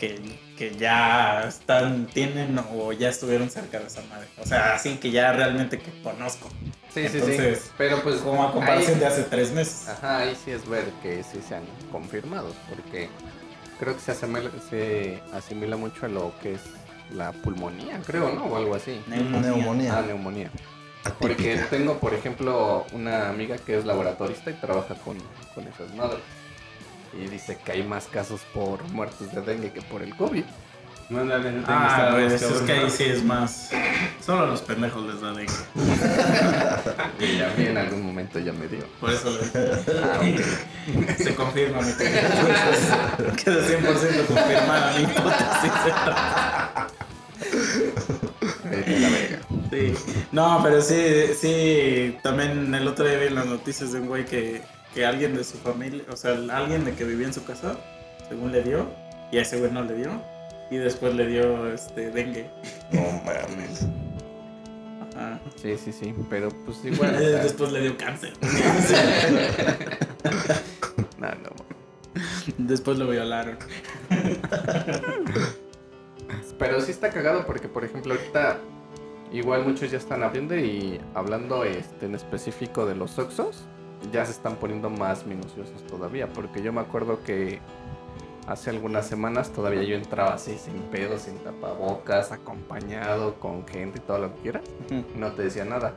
que, 0.00 0.18
que 0.56 0.74
ya 0.76 1.44
están, 1.46 2.06
tienen 2.06 2.58
o 2.74 2.92
ya 2.92 3.10
estuvieron 3.10 3.50
cerca 3.50 3.78
de 3.78 3.86
esa 3.86 4.00
madre. 4.10 4.26
O 4.38 4.46
sea, 4.46 4.74
así 4.74 4.96
que 4.96 5.10
ya 5.10 5.32
realmente 5.32 5.78
que 5.78 5.92
conozco. 6.02 6.48
Sí, 6.92 7.06
sí, 7.08 7.18
Entonces, 7.18 7.58
sí. 7.64 7.70
Pero 7.78 8.02
pues 8.02 8.16
Como 8.16 8.42
a 8.42 8.50
comparación 8.52 8.94
ahí- 8.94 9.00
de 9.00 9.06
hace 9.06 9.22
tres 9.24 9.52
meses. 9.52 9.86
Ajá, 9.88 10.18
ahí 10.20 10.36
sí 10.42 10.50
es 10.50 10.68
ver 10.68 10.86
que 11.02 11.22
sí 11.22 11.40
se 11.46 11.54
han 11.54 11.62
confirmado, 11.92 12.52
porque 12.68 13.08
creo 13.78 13.94
que 13.94 14.00
se 14.00 14.10
asimila, 14.12 14.50
se 14.68 15.22
asimila 15.32 15.76
mucho 15.76 16.06
a 16.06 16.08
lo 16.08 16.32
que 16.42 16.54
es 16.54 16.62
la 17.14 17.30
pulmonía, 17.32 18.00
creo, 18.06 18.32
¿no? 18.32 18.44
O 18.46 18.56
algo 18.56 18.74
así. 18.74 19.00
Neumonía. 19.06 19.40
Neumonía. 19.50 19.98
Ah, 19.98 20.02
neumonía. 20.06 20.50
Porque 21.18 21.56
tengo, 21.70 21.98
por 21.98 22.12
ejemplo, 22.14 22.84
una 22.92 23.28
amiga 23.28 23.56
que 23.58 23.78
es 23.78 23.84
laboratorista 23.86 24.50
y 24.50 24.54
trabaja 24.54 24.94
con, 24.96 25.16
con 25.54 25.66
esas 25.66 25.94
madres. 25.94 26.20
Y 27.12 27.28
dice 27.28 27.58
que 27.64 27.72
hay 27.72 27.82
más 27.82 28.06
casos 28.06 28.40
por 28.54 28.82
muertes 28.90 29.32
de 29.34 29.40
dengue 29.42 29.72
que 29.72 29.82
por 29.82 30.02
el 30.02 30.14
COVID. 30.16 30.44
Mándale, 31.10 31.50
no 31.50 31.64
te 31.64 31.72
Ah, 31.72 32.12
gustan 32.12 32.14
pues 32.14 32.42
es 32.42 32.62
que 32.62 32.72
ahí 32.72 32.88
sí 32.90 33.02
es 33.04 33.24
más. 33.24 33.70
Solo 34.24 34.44
a 34.44 34.46
los 34.46 34.60
pendejos 34.62 35.04
les 35.06 35.20
da 35.20 35.32
dengue. 35.32 35.52
Y 37.18 37.40
a 37.42 37.52
mí 37.56 37.66
en 37.66 37.76
algún 37.78 38.02
momento 38.06 38.38
ya 38.38 38.52
me 38.52 38.68
dio. 38.68 38.86
Por 39.00 39.10
eso 39.10 39.28
le 39.30 41.14
Se 41.24 41.34
confirma 41.34 41.82
mi 41.82 41.92
teoría. 41.94 42.28
Queda 43.44 43.66
100% 43.66 44.26
confirmada 44.26 44.92
mi 44.96 45.02
hipótesis. 45.02 45.72
La. 46.06 46.86
Sí. 49.70 49.94
No, 50.32 50.60
pero 50.62 50.80
sí, 50.80 51.26
sí. 51.38 52.16
También 52.22 52.72
el 52.74 52.86
otro 52.86 53.04
día 53.06 53.18
vi 53.18 53.30
las 53.30 53.46
noticias 53.46 53.92
de 53.92 54.00
un 54.00 54.06
güey 54.08 54.24
que, 54.24 54.62
que 54.94 55.06
alguien 55.06 55.34
de 55.34 55.44
su 55.44 55.58
familia, 55.58 56.02
o 56.10 56.16
sea, 56.16 56.32
alguien 56.32 56.84
de 56.84 56.94
que 56.94 57.04
vivía 57.04 57.26
en 57.26 57.34
su 57.34 57.44
casa, 57.44 57.76
según 58.28 58.52
le 58.52 58.62
dio, 58.62 58.86
y 59.32 59.38
a 59.38 59.42
ese 59.42 59.58
güey 59.58 59.70
no 59.70 59.84
le 59.84 59.94
dio. 59.94 60.10
Y 60.70 60.76
después 60.76 61.14
le 61.14 61.26
dio 61.26 61.72
este 61.72 62.10
dengue. 62.10 62.48
No 62.92 63.00
mames. 63.24 63.86
Ajá. 65.16 65.40
Sí, 65.60 65.76
sí, 65.76 65.92
sí. 65.92 66.14
Pero 66.28 66.48
pues 66.64 66.78
igual. 66.84 67.14
o 67.14 67.18
sea, 67.18 67.42
Después 67.42 67.72
le 67.72 67.80
dio 67.82 67.96
cáncer. 67.96 68.32
no, 71.18 71.28
no. 71.28 71.50
Después 72.58 72.98
lo 72.98 73.08
violaron. 73.08 73.56
Pero 76.58 76.80
sí 76.80 76.92
está 76.92 77.10
cagado 77.10 77.46
porque, 77.46 77.68
por 77.68 77.84
ejemplo, 77.84 78.14
ahorita 78.14 78.58
igual 79.32 79.64
muchos 79.64 79.90
ya 79.90 79.98
están 79.98 80.22
abriendo 80.22 80.56
y 80.56 81.00
hablando 81.14 81.64
este, 81.64 82.06
en 82.06 82.14
específico 82.14 82.86
de 82.86 82.94
los 82.94 83.18
Oxos, 83.18 83.64
ya 84.12 84.24
se 84.24 84.32
están 84.32 84.56
poniendo 84.56 84.90
más 84.90 85.26
minuciosos 85.26 85.82
todavía. 85.86 86.28
Porque 86.28 86.62
yo 86.62 86.72
me 86.72 86.80
acuerdo 86.80 87.22
que 87.22 87.60
hace 88.46 88.70
algunas 88.70 89.06
semanas 89.06 89.50
todavía 89.50 89.82
yo 89.84 89.96
entraba 89.96 90.34
así 90.34 90.56
sin 90.58 90.80
pedos, 90.84 91.22
sin 91.22 91.38
tapabocas, 91.38 92.32
acompañado 92.32 93.34
con 93.36 93.66
gente 93.66 93.98
y 93.98 94.02
todo 94.02 94.18
lo 94.18 94.34
que 94.34 94.40
quieras. 94.42 94.62
No 95.16 95.32
te 95.32 95.42
decía 95.42 95.64
nada. 95.64 95.94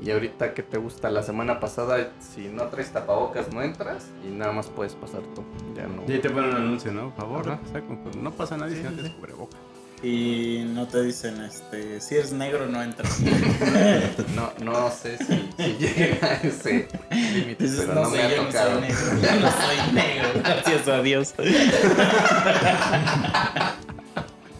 Y 0.00 0.10
ahorita 0.10 0.52
que 0.52 0.64
te 0.64 0.78
gusta, 0.78 1.10
la 1.10 1.22
semana 1.22 1.60
pasada, 1.60 2.10
si 2.18 2.48
no 2.48 2.64
traes 2.64 2.90
tapabocas, 2.90 3.52
no 3.52 3.62
entras 3.62 4.08
y 4.26 4.32
nada 4.32 4.52
más 4.52 4.68
puedes 4.68 4.94
pasar 4.94 5.20
tú. 5.34 5.44
Ya 5.76 5.86
no. 5.86 6.02
Y 6.12 6.18
te 6.18 6.28
ponen 6.28 6.50
un 6.50 6.56
anuncio, 6.56 6.92
¿no? 6.92 7.14
Por 7.14 7.24
favor, 7.24 7.58
pues, 8.02 8.16
no 8.16 8.32
pasa 8.32 8.56
nadie 8.56 8.76
si 8.76 8.82
no 8.82 8.90
Sí, 8.90 8.96
te 8.96 9.14
cubreboca. 9.14 9.56
Y 10.02 10.64
no 10.74 10.88
te 10.88 11.00
dicen, 11.04 11.40
este, 11.42 12.00
si 12.00 12.16
eres 12.16 12.32
negro 12.32 12.66
no 12.66 12.82
entras. 12.82 13.18
No, 14.34 14.52
no 14.60 14.90
sé 14.90 15.16
si, 15.18 15.24
si 15.56 15.72
llega 15.78 16.26
a 16.26 16.34
ese 16.34 16.88
límite, 17.10 17.62
Dices, 17.64 17.84
pero 17.86 17.94
no, 17.94 18.10
sé, 18.10 18.16
me 18.16 18.22
ha 18.22 18.30
yo 18.30 18.42
no 18.42 18.48
tocado. 18.48 18.70
soy 18.72 18.80
negro. 18.80 19.06
Yo 19.22 19.40
no 19.40 19.50
soy 19.52 19.92
negro, 19.94 20.28
gracias 20.42 20.88
a 20.88 21.02
Dios. 21.02 21.34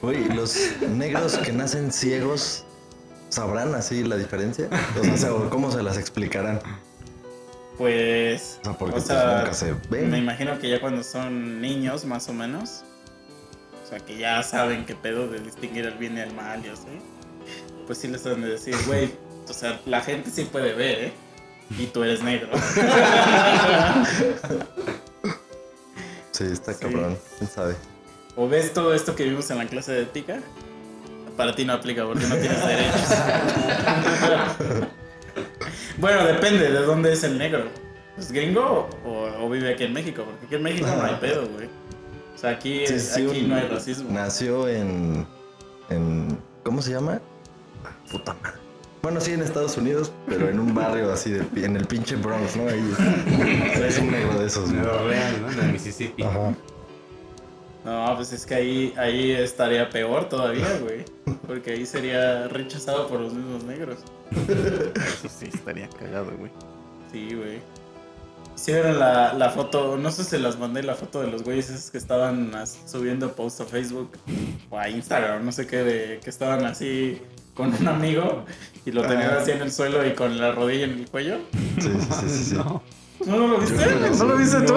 Güey, 0.00 0.24
los 0.34 0.56
negros 0.90 1.38
que 1.38 1.52
nacen 1.52 1.92
ciegos 1.92 2.64
sabrán 3.28 3.74
así 3.74 4.02
la 4.04 4.16
diferencia. 4.16 4.68
O 5.12 5.16
sea, 5.16 5.30
¿cómo 5.50 5.70
se 5.70 5.82
las 5.82 5.96
explicarán? 5.96 6.60
Pues, 7.78 8.58
O 8.60 8.64
sea, 8.64 8.72
porque 8.74 8.92
o 8.92 8.96
pues, 8.96 9.06
sea, 9.06 9.38
nunca 9.38 9.54
se 9.54 9.72
me 9.72 9.78
ven. 9.90 10.14
imagino 10.16 10.58
que 10.58 10.68
ya 10.68 10.80
cuando 10.80 11.02
son 11.02 11.60
niños, 11.60 12.04
más 12.04 12.28
o 12.28 12.32
menos, 12.32 12.84
sea, 13.98 14.06
que 14.06 14.16
ya 14.16 14.42
saben 14.42 14.84
qué 14.86 14.94
pedo 14.94 15.28
de 15.28 15.38
distinguir 15.40 15.84
el 15.86 15.94
bien 15.98 16.16
y 16.16 16.20
el 16.20 16.32
mal 16.34 16.64
y 16.64 16.68
así, 16.70 16.86
pues 17.86 17.98
sí 17.98 18.08
les 18.08 18.24
han 18.26 18.40
de 18.42 18.48
decir, 18.48 18.74
güey, 18.86 19.12
o 19.48 19.52
sea, 19.52 19.80
la 19.86 20.00
gente 20.00 20.30
sí 20.30 20.44
puede 20.44 20.72
ver, 20.74 21.04
¿eh? 21.04 21.12
Y 21.78 21.86
tú 21.86 22.02
eres 22.02 22.22
negro. 22.22 22.48
Sí, 26.32 26.44
está 26.50 26.72
Sí. 26.72 26.78
cabrón. 26.80 27.18
¿Quién 27.38 27.50
sabe? 27.50 27.76
¿O 28.36 28.48
ves 28.48 28.72
todo 28.72 28.94
esto 28.94 29.14
que 29.14 29.24
vimos 29.24 29.50
en 29.50 29.58
la 29.58 29.66
clase 29.66 29.92
de 29.92 30.02
ética? 30.02 30.40
Para 31.36 31.54
ti 31.54 31.64
no 31.66 31.74
aplica 31.74 32.04
porque 32.06 32.26
no 32.26 32.36
tienes 32.36 32.66
derechos. 32.66 33.08
bueno, 35.98 36.24
depende 36.24 36.70
de 36.70 36.80
dónde 36.82 37.12
es 37.12 37.22
el 37.24 37.36
negro. 37.36 37.66
¿Es 38.18 38.32
gringo 38.32 38.88
o, 39.04 39.44
o 39.44 39.50
vive 39.50 39.74
aquí 39.74 39.84
en 39.84 39.92
México? 39.92 40.24
Porque 40.24 40.46
aquí 40.46 40.54
en 40.54 40.62
México 40.62 40.86
no 40.86 41.02
hay 41.04 41.16
pedo, 41.16 41.46
güey. 41.48 41.68
Sea, 42.42 42.50
aquí, 42.50 42.86
Sí, 42.86 42.98
sí, 43.00 43.26
aquí 43.26 43.40
un- 43.42 43.48
no 43.48 43.54
hay 43.54 43.68
racismo. 43.68 44.10
Nació 44.10 44.68
en, 44.68 45.24
en. 45.88 46.36
¿Cómo 46.64 46.82
se 46.82 46.90
llama? 46.90 47.20
Puta 48.10 48.34
madre. 48.42 48.58
Bueno, 49.02 49.20
sí, 49.20 49.32
en 49.32 49.42
Estados 49.42 49.76
Unidos, 49.78 50.12
pero 50.28 50.48
en 50.48 50.60
un 50.60 50.74
barrio 50.74 51.12
así, 51.12 51.30
de, 51.30 51.44
en 51.64 51.76
el 51.76 51.86
pinche 51.86 52.16
Bronx, 52.16 52.56
¿no? 52.56 52.68
Ahí 52.68 52.94
es 53.84 53.98
un 53.98 54.10
negro 54.10 54.38
de 54.38 54.46
esos, 54.46 54.68
güey. 54.70 54.80
Nueva 54.82 55.00
Orleans, 55.02 55.40
¿no? 55.56 55.62
En 55.62 55.72
Mississippi. 55.72 56.22
Ajá. 56.24 56.54
No, 57.84 58.12
pues 58.16 58.32
es 58.32 58.46
que 58.46 58.54
ahí, 58.54 58.94
ahí 58.96 59.32
estaría 59.32 59.90
peor 59.90 60.28
todavía, 60.28 60.68
güey. 60.82 61.04
Porque 61.48 61.72
ahí 61.72 61.84
sería 61.86 62.46
rechazado 62.46 63.08
por 63.08 63.18
los 63.20 63.32
mismos 63.34 63.64
negros. 63.64 63.98
Eso 64.96 65.28
sí, 65.28 65.46
estaría 65.52 65.88
cagado, 65.88 66.30
güey. 66.38 66.50
Sí, 67.10 67.34
güey. 67.34 67.58
Sí 68.62 68.70
vieron 68.72 68.98
la, 69.00 69.32
la 69.32 69.50
foto, 69.50 69.96
no 69.98 70.12
sé 70.12 70.22
si 70.22 70.38
las 70.38 70.56
mandé 70.56 70.84
la 70.84 70.94
foto 70.94 71.20
de 71.20 71.26
los 71.26 71.42
güeyes 71.42 71.68
esos 71.68 71.90
que 71.90 71.98
estaban 71.98 72.54
as- 72.54 72.78
subiendo 72.86 73.32
post 73.32 73.60
a 73.60 73.64
Facebook 73.64 74.12
o 74.70 74.78
a 74.78 74.88
Instagram, 74.88 75.44
no 75.44 75.50
sé 75.50 75.66
qué, 75.66 75.78
de 75.78 76.20
que 76.22 76.30
estaban 76.30 76.64
así 76.64 77.20
con 77.54 77.74
un 77.74 77.88
amigo 77.88 78.44
y 78.84 78.92
lo 78.92 79.02
tenían 79.02 79.30
Ah. 79.32 79.38
así 79.42 79.50
en 79.50 79.62
el 79.62 79.72
suelo 79.72 80.06
y 80.06 80.12
con 80.14 80.38
la 80.38 80.52
rodilla 80.52 80.84
en 80.84 80.92
el 80.92 81.08
cuello. 81.10 81.38
Sí, 81.80 81.80
sí, 81.80 82.08
sí, 82.20 82.28
sí. 82.28 82.44
sí. 82.50 82.54
No. 82.54 82.82
¿No, 83.26 83.36
lo 83.48 83.58
viste? 83.58 83.76
¿No 84.18 84.24
lo 84.24 84.36
viste 84.36 84.60
tú? 84.62 84.74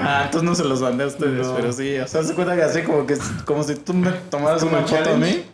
Ah, 0.00 0.22
entonces 0.26 0.42
no 0.48 0.54
se 0.54 0.64
los 0.64 0.80
mandé 0.80 1.04
a 1.04 1.06
ustedes, 1.08 1.46
No. 1.48 1.54
pero 1.56 1.72
sí, 1.72 1.98
o 1.98 2.06
sea, 2.06 2.22
se 2.22 2.34
cuenta 2.34 2.54
que 2.56 2.62
así 2.62 2.82
como 2.82 3.06
que 3.06 3.16
como 3.44 3.62
si 3.64 3.74
tú 3.76 3.92
me 3.94 4.10
tomaras 4.30 4.58
¿Es 4.62 4.64
como 4.64 4.78
una 4.78 4.86
foto 4.86 5.00
a 5.00 5.04
challenge? 5.04 5.36
mí. 5.38 5.44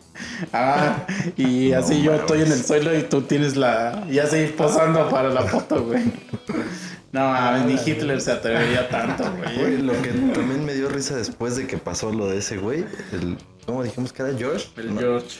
Ah, 0.53 1.05
y 1.37 1.71
así 1.73 1.99
No 1.99 2.03
yo 2.05 2.13
estoy 2.15 2.41
en 2.41 2.51
el 2.51 2.63
suelo 2.63 2.95
y 2.97 3.03
tú 3.03 3.21
tienes 3.23 3.55
la. 3.55 4.03
Y 4.09 4.19
así 4.19 4.45
posando 4.57 5.09
para 5.09 5.29
la 5.29 5.41
foto, 5.43 5.83
güey. 5.85 6.03
No 7.11 7.29
mames, 7.29 7.65
ni 7.65 7.91
Hitler 7.91 8.21
se 8.21 8.31
atrevería 8.31 8.87
tanto, 8.89 9.23
Güey, 9.57 9.77
lo 9.81 9.93
que 10.01 10.09
también 10.09 10.63
me 10.65 10.73
dio 10.73 10.87
risa 10.89 11.15
después 11.17 11.55
de 11.57 11.67
que 11.67 11.77
pasó 11.77 12.11
lo 12.13 12.27
de 12.27 12.37
ese 12.37 12.57
güey, 12.57 12.85
el, 13.11 13.37
¿cómo 13.65 13.83
dijimos 13.83 14.13
que 14.13 14.23
era 14.23 14.37
George? 14.37 14.67
El 14.77 14.95
No. 14.95 15.01
George. 15.01 15.39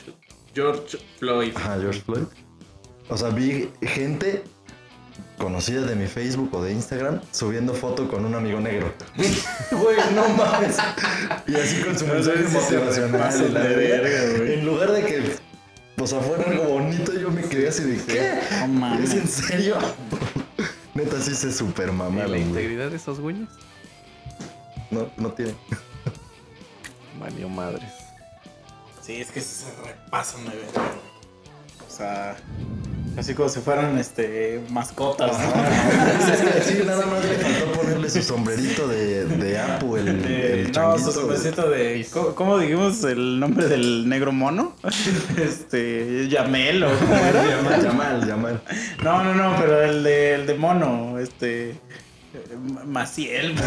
George 0.53 0.97
Floyd. 1.19 1.53
Ajá, 1.55 1.77
George 1.79 2.01
Floyd. 2.01 2.23
O 3.07 3.17
sea, 3.17 3.29
vi 3.29 3.69
gente 3.81 4.43
conocida 5.37 5.81
de 5.83 5.95
mi 5.95 6.07
Facebook 6.07 6.53
o 6.53 6.61
de 6.63 6.73
Instagram 6.73 7.21
subiendo 7.31 7.73
foto 7.73 8.07
con 8.09 8.25
un 8.25 8.35
amigo 8.35 8.59
negro. 8.59 8.93
Güey, 9.71 9.97
no 10.13 10.27
mames. 10.29 10.77
Y 11.47 11.55
así 11.55 11.81
con 11.83 11.97
su 11.97 12.05
No 12.05 12.13
mensaje 12.15 12.39
sé 12.39 12.47
si 12.47 12.51
se 12.59 12.77
motivacional. 12.77 13.51
verga. 13.53 14.53
En 14.53 14.65
lugar 14.65 14.91
de 14.91 15.03
que 15.05 15.23
pues 15.95 16.13
afuera 16.13 16.43
algo 16.49 16.63
bonito, 16.65 17.13
yo 17.13 17.29
me 17.31 17.41
quedé 17.43 17.69
así 17.69 17.83
de 17.83 17.97
¿qué? 18.03 18.39
No 18.67 18.95
¿Es 18.97 19.11
en 19.11 19.19
mames. 19.19 19.29
serio? 19.31 19.77
Neta 21.11 21.23
sí 21.25 21.35
se 21.35 21.51
super 21.51 21.89
¿Y 21.89 21.91
mamaron, 21.91 22.31
la 22.31 22.37
güey. 22.37 22.41
integridad 22.47 22.89
de 22.89 22.95
esos 22.95 23.19
güeyes? 23.19 23.49
No, 24.91 25.09
no 25.17 25.31
tiene. 25.33 25.55
Valió 27.19 27.49
madres. 27.49 27.91
Sí, 29.01 29.17
es 29.17 29.29
que 29.31 29.41
se 29.41 29.65
repasan 29.83 30.45
de 30.45 30.51
güey. 30.51 30.67
O 31.85 31.91
sea, 31.91 32.37
así 33.17 33.33
como 33.33 33.49
si 33.49 33.59
fueran 33.59 33.97
este 33.97 34.61
mascotas. 34.69 35.31
¿no? 35.37 35.45
Sí, 36.63 36.79
nada 36.85 37.05
más 37.05 37.23
le 37.25 37.35
faltó 37.35 37.71
ponerle 37.79 38.09
su 38.09 38.21
sombrerito 38.21 38.87
de, 38.87 39.25
de 39.25 39.59
Apu, 39.59 39.97
el, 39.97 40.07
Eh, 40.27 40.63
el 40.67 40.71
no, 40.71 40.97
su 40.97 41.03
güey. 41.05 41.13
sombrecito 41.15 41.69
de. 41.69 42.05
¿cómo, 42.11 42.35
cómo 42.35 42.57
dijimos 42.59 43.03
el 43.03 43.39
nombre 43.39 43.67
del 43.67 44.07
negro 44.07 44.31
mono? 44.31 44.75
Este. 45.37 46.27
Yamel 46.29 46.83
o 46.83 46.89
cómo 46.99 47.15
era? 47.15 47.45
Yamal, 47.49 47.83
Yamal, 47.83 48.27
Yamal. 48.27 48.61
No, 49.03 49.23
no, 49.23 49.33
no, 49.35 49.55
pero 49.59 49.81
el 49.83 50.03
de, 50.03 50.35
el 50.35 50.45
de 50.47 50.53
mono, 50.55 51.19
este. 51.19 51.75
Maciel, 52.85 53.53
Maciel. 53.55 53.65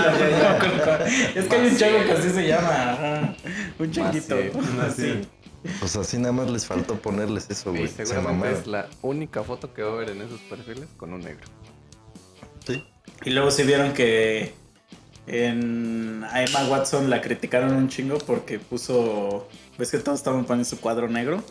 Ah, 0.00 0.58
no 0.58 0.58
cómo- 0.58 1.04
es 1.34 1.44
que 1.44 1.56
hay 1.56 1.66
un 1.66 1.76
chavo 1.76 1.98
que 2.06 2.12
así 2.12 2.30
se 2.30 2.46
llama. 2.46 3.34
Un 3.78 3.90
changuito. 3.90 4.36
Maciel, 4.76 5.26
Así. 5.68 5.76
Pues 5.80 5.96
así 5.96 6.18
nada 6.18 6.32
más 6.32 6.50
les 6.50 6.66
faltó 6.66 6.96
ponerles 6.96 7.48
eso, 7.50 7.70
güey. 7.72 7.88
Se 7.88 8.06
seguramente 8.06 8.60
es 8.60 8.66
la 8.66 8.88
única 9.02 9.42
foto 9.42 9.72
que 9.72 9.82
va 9.82 9.92
a 9.92 9.96
ver 9.96 10.10
en 10.10 10.22
esos 10.22 10.40
perfiles 10.42 10.88
con 10.96 11.12
un 11.12 11.20
negro. 11.20 11.46
Sí. 12.66 12.84
Y 13.24 13.30
luego 13.30 13.50
sí 13.50 13.62
vieron 13.62 13.92
que 13.92 14.54
en 15.26 16.24
a 16.30 16.42
Emma 16.44 16.66
Watson 16.68 17.10
la 17.10 17.20
criticaron 17.20 17.74
un 17.74 17.88
chingo 17.88 18.18
porque 18.18 18.58
puso. 18.58 19.48
¿Ves 19.78 19.90
que 19.90 19.98
todos 19.98 20.18
estaban 20.18 20.44
poniendo 20.44 20.68
su 20.68 20.80
cuadro 20.80 21.08
negro? 21.08 21.42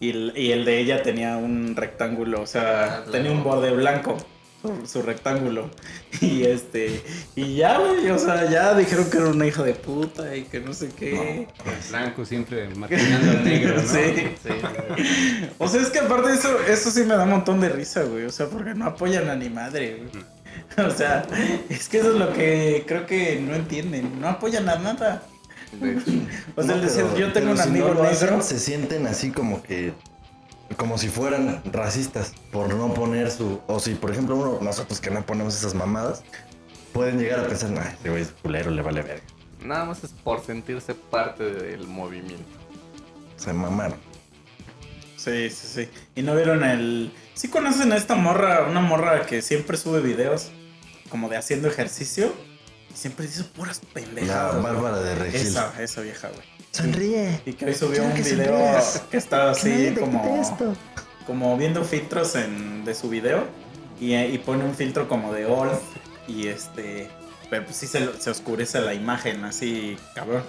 Y 0.00 0.10
el, 0.10 0.32
y 0.36 0.52
el 0.52 0.64
de 0.64 0.80
ella 0.80 1.02
tenía 1.02 1.36
un 1.36 1.76
rectángulo, 1.76 2.42
o 2.42 2.46
sea, 2.46 3.04
Ah, 3.06 3.10
tenía 3.10 3.30
un 3.30 3.42
borde 3.42 3.70
blanco. 3.70 4.16
Su, 4.86 5.02
rectángulo. 5.02 5.70
Y 6.20 6.44
este. 6.44 7.02
Y 7.36 7.56
ya, 7.56 7.78
güey. 7.78 8.08
O 8.10 8.18
sea, 8.18 8.48
ya 8.50 8.74
dijeron 8.74 9.10
que 9.10 9.18
era 9.18 9.28
una 9.28 9.46
hija 9.46 9.62
de 9.62 9.74
puta 9.74 10.34
y 10.36 10.44
que 10.44 10.60
no 10.60 10.72
sé 10.72 10.88
qué. 10.96 11.46
El 11.64 11.88
blanco 11.90 12.24
siempre 12.24 12.68
marginando 12.74 13.30
al 13.32 13.44
negro, 13.44 13.76
¿no? 13.76 13.82
Sí. 13.88 14.34
Sí, 14.42 14.50
O 15.58 15.68
sea, 15.68 15.80
es 15.82 15.88
que 15.88 15.98
aparte 16.00 16.28
de 16.30 16.34
eso, 16.34 16.58
eso 16.68 16.90
sí 16.90 17.00
me 17.02 17.14
da 17.14 17.24
un 17.24 17.30
montón 17.30 17.60
de 17.60 17.68
risa, 17.68 18.02
güey. 18.04 18.24
O 18.24 18.30
sea, 18.32 18.46
porque 18.46 18.74
no 18.74 18.86
apoyan 18.86 19.28
a 19.28 19.36
ni 19.36 19.50
madre, 19.50 20.04
güey. 20.12 20.24
O 20.86 20.90
sea, 20.90 21.24
es 21.68 21.88
que 21.88 21.98
eso 21.98 22.12
es 22.12 22.18
lo 22.18 22.32
que 22.32 22.84
creo 22.86 23.06
que 23.06 23.40
no 23.40 23.54
entienden. 23.54 24.20
No 24.20 24.28
apoyan 24.28 24.68
a 24.68 24.76
nada. 24.76 25.22
O 26.56 26.62
sea, 26.62 26.74
él 26.74 26.80
No, 26.80 26.86
decía, 26.86 27.02
pero- 27.04 27.18
yo 27.18 27.32
tengo 27.32 27.50
un 27.50 27.56
si 27.58 27.62
amigo 27.64 27.92
no 27.94 28.02
hacen, 28.04 28.28
negro. 28.30 28.42
se 28.42 28.58
sienten 28.58 29.06
así 29.06 29.30
como 29.30 29.62
que. 29.62 29.92
Como 30.76 30.98
si 30.98 31.08
fueran 31.08 31.62
racistas 31.72 32.32
por 32.50 32.72
no 32.74 32.92
poner 32.94 33.30
su. 33.30 33.60
O 33.66 33.78
si, 33.80 33.94
por 33.94 34.10
ejemplo, 34.10 34.36
uno, 34.36 34.58
nosotros 34.60 35.00
que 35.00 35.10
no 35.10 35.24
ponemos 35.24 35.56
esas 35.56 35.74
mamadas, 35.74 36.22
pueden 36.92 37.18
llegar 37.18 37.40
a 37.40 37.46
pensar, 37.48 37.70
ay, 37.80 37.92
este 37.94 38.10
güey 38.10 38.22
es 38.22 38.28
culero, 38.42 38.70
le 38.70 38.82
vale 38.82 39.02
verga. 39.02 39.22
Nada 39.62 39.84
más 39.84 40.04
es 40.04 40.10
por 40.12 40.44
sentirse 40.44 40.94
parte 40.94 41.44
del 41.44 41.86
movimiento. 41.86 42.44
Se 43.36 43.52
mamaron. 43.52 43.98
Sí, 45.16 45.48
sí, 45.50 45.66
sí. 45.66 45.88
Y 46.14 46.22
no 46.22 46.34
vieron 46.36 46.62
el. 46.64 47.12
Sí 47.34 47.48
conocen 47.48 47.92
a 47.92 47.96
esta 47.96 48.14
morra, 48.14 48.66
una 48.68 48.80
morra 48.80 49.24
que 49.26 49.40
siempre 49.42 49.76
sube 49.76 50.00
videos 50.00 50.50
como 51.08 51.28
de 51.28 51.36
haciendo 51.36 51.68
ejercicio. 51.68 52.32
Y 52.92 52.96
siempre 52.96 53.26
dice 53.26 53.44
puras 53.44 53.80
La 53.82 53.92
pendejadas. 53.94 54.52
güey. 54.52 54.64
Bárbara 54.64 55.00
de 55.00 55.14
Regil. 55.14 55.40
Esa, 55.40 55.82
esa 55.82 56.00
vieja, 56.02 56.28
güey. 56.28 56.53
Sonríe. 56.74 57.40
Y 57.46 57.52
que 57.52 57.66
hoy 57.66 57.74
subió 57.74 58.02
Quiero 58.02 58.06
un 58.08 58.12
que 58.14 58.22
video 58.22 58.46
sonrías. 58.50 59.02
que 59.10 59.16
estaba 59.16 59.50
así 59.52 59.94
como, 59.98 60.36
esto. 60.40 60.74
como 61.26 61.56
viendo 61.56 61.84
filtros 61.84 62.34
en, 62.34 62.84
de 62.84 62.94
su 62.94 63.08
video. 63.08 63.44
Y, 64.00 64.14
y 64.14 64.38
pone 64.38 64.64
un 64.64 64.74
filtro 64.74 65.08
como 65.08 65.32
de 65.32 65.46
all. 65.46 65.70
Y 66.26 66.48
este. 66.48 67.08
Pero 67.50 67.64
pues 67.66 67.76
sí 67.76 67.86
se, 67.86 68.18
se 68.20 68.30
oscurece 68.30 68.80
la 68.80 68.94
imagen, 68.94 69.44
así, 69.44 69.96
cabrón. 70.14 70.42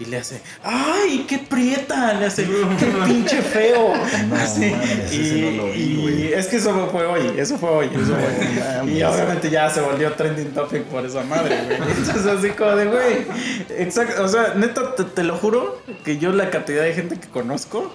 Y 0.00 0.04
le 0.04 0.18
hace, 0.18 0.40
¡ay, 0.62 1.26
qué 1.28 1.38
prieta! 1.38 2.14
Le 2.14 2.26
hace, 2.26 2.44
¡qué 2.44 2.86
pinche 3.06 3.42
feo! 3.42 3.94
No 4.28 4.36
Así, 4.36 4.70
mames, 4.70 5.12
y, 5.12 5.56
no 5.56 5.64
vi, 5.66 6.30
es 6.32 6.46
que 6.46 6.56
eso 6.56 6.88
fue 6.92 7.04
hoy, 7.04 7.34
eso 7.36 7.58
fue 7.58 7.68
hoy, 7.68 7.86
eso 7.86 8.14
fue 8.14 8.82
hoy. 8.84 8.92
Y 8.98 9.02
obviamente 9.02 9.50
ya 9.50 9.68
se 9.70 9.80
volvió 9.80 10.12
trending 10.12 10.52
topic 10.52 10.84
por 10.84 11.04
esa 11.04 11.24
madre, 11.24 11.58
güey. 11.64 11.78
Entonces 11.96 12.26
así 12.26 12.50
como 12.50 12.76
de, 12.76 12.86
güey, 12.86 13.26
exacto, 13.70 14.22
o 14.22 14.28
sea, 14.28 14.54
neta, 14.54 14.94
te, 14.94 15.02
te 15.02 15.24
lo 15.24 15.36
juro 15.36 15.82
que 16.04 16.18
yo 16.18 16.30
la 16.32 16.50
cantidad 16.50 16.84
de 16.84 16.94
gente 16.94 17.18
que 17.18 17.28
conozco 17.28 17.92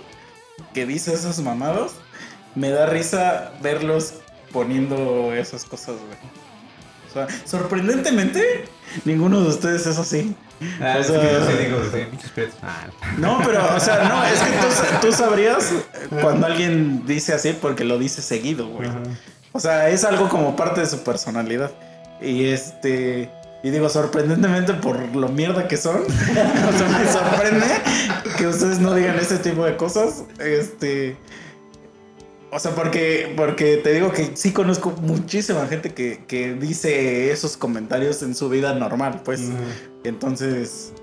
que 0.74 0.86
dice 0.86 1.14
esas 1.14 1.40
mamadas, 1.40 1.94
me 2.56 2.70
da 2.70 2.86
risa 2.86 3.54
verlos 3.62 4.16
poniendo 4.52 5.34
esas 5.34 5.64
cosas, 5.64 5.96
güey. 5.96 6.43
O 7.14 7.28
sea, 7.28 7.28
sorprendentemente, 7.46 8.66
ninguno 9.06 9.42
de 9.42 9.50
ustedes 9.50 9.86
es 9.86 9.98
así. 9.98 10.36
Ah, 10.82 10.98
O 11.00 11.04
sea- 11.04 11.46
sí 11.46 11.54
digo, 11.64 11.80
sí. 11.92 12.52
Ah, 12.64 12.88
No, 13.18 13.40
pero, 13.46 13.76
o 13.76 13.80
sea, 13.80 14.04
no, 14.08 14.24
es 14.26 14.40
que 14.40 14.52
tú, 14.52 15.08
tú 15.08 15.14
sabrías 15.14 15.72
cuando 16.22 16.48
alguien 16.48 17.06
dice 17.06 17.34
así 17.34 17.56
porque 17.60 17.84
lo 17.84 17.98
dice 18.00 18.22
seguido, 18.22 18.68
güey. 18.68 18.90
O 19.52 19.60
sea, 19.60 19.90
es 19.90 20.04
algo 20.04 20.30
como 20.30 20.56
parte 20.56 20.82
de 20.82 20.88
su 20.88 21.04
personalidad. 21.04 21.72
Y 22.22 22.46
este. 22.46 23.30
Y 23.66 23.70
digo, 23.70 23.88
sorprendentemente 23.90 24.74
por 24.74 25.00
lo 25.16 25.30
mierda 25.30 25.68
que 25.68 25.78
son. 25.78 25.98
o 26.04 26.78
sea, 26.78 26.88
me 27.00 27.12
sorprende 27.12 27.66
que 28.38 28.48
ustedes 28.48 28.80
no 28.80 28.94
digan 28.94 29.18
ese 29.20 29.38
tipo 29.38 29.66
de 29.66 29.76
cosas. 29.78 30.24
Este. 30.40 31.16
O 32.54 32.60
sea, 32.60 32.76
porque, 32.76 33.34
porque 33.36 33.78
te 33.78 33.94
digo 33.94 34.12
que 34.12 34.32
sí 34.36 34.52
conozco 34.52 34.92
muchísima 35.02 35.66
gente 35.68 35.94
que, 35.94 36.24
que 36.28 36.54
dice 36.54 37.32
esos 37.32 37.58
comentarios 37.58 38.22
en 38.22 38.36
su 38.36 38.48
vida 38.50 38.74
normal, 38.76 39.22
pues. 39.26 39.42
Entonces, 40.04 40.94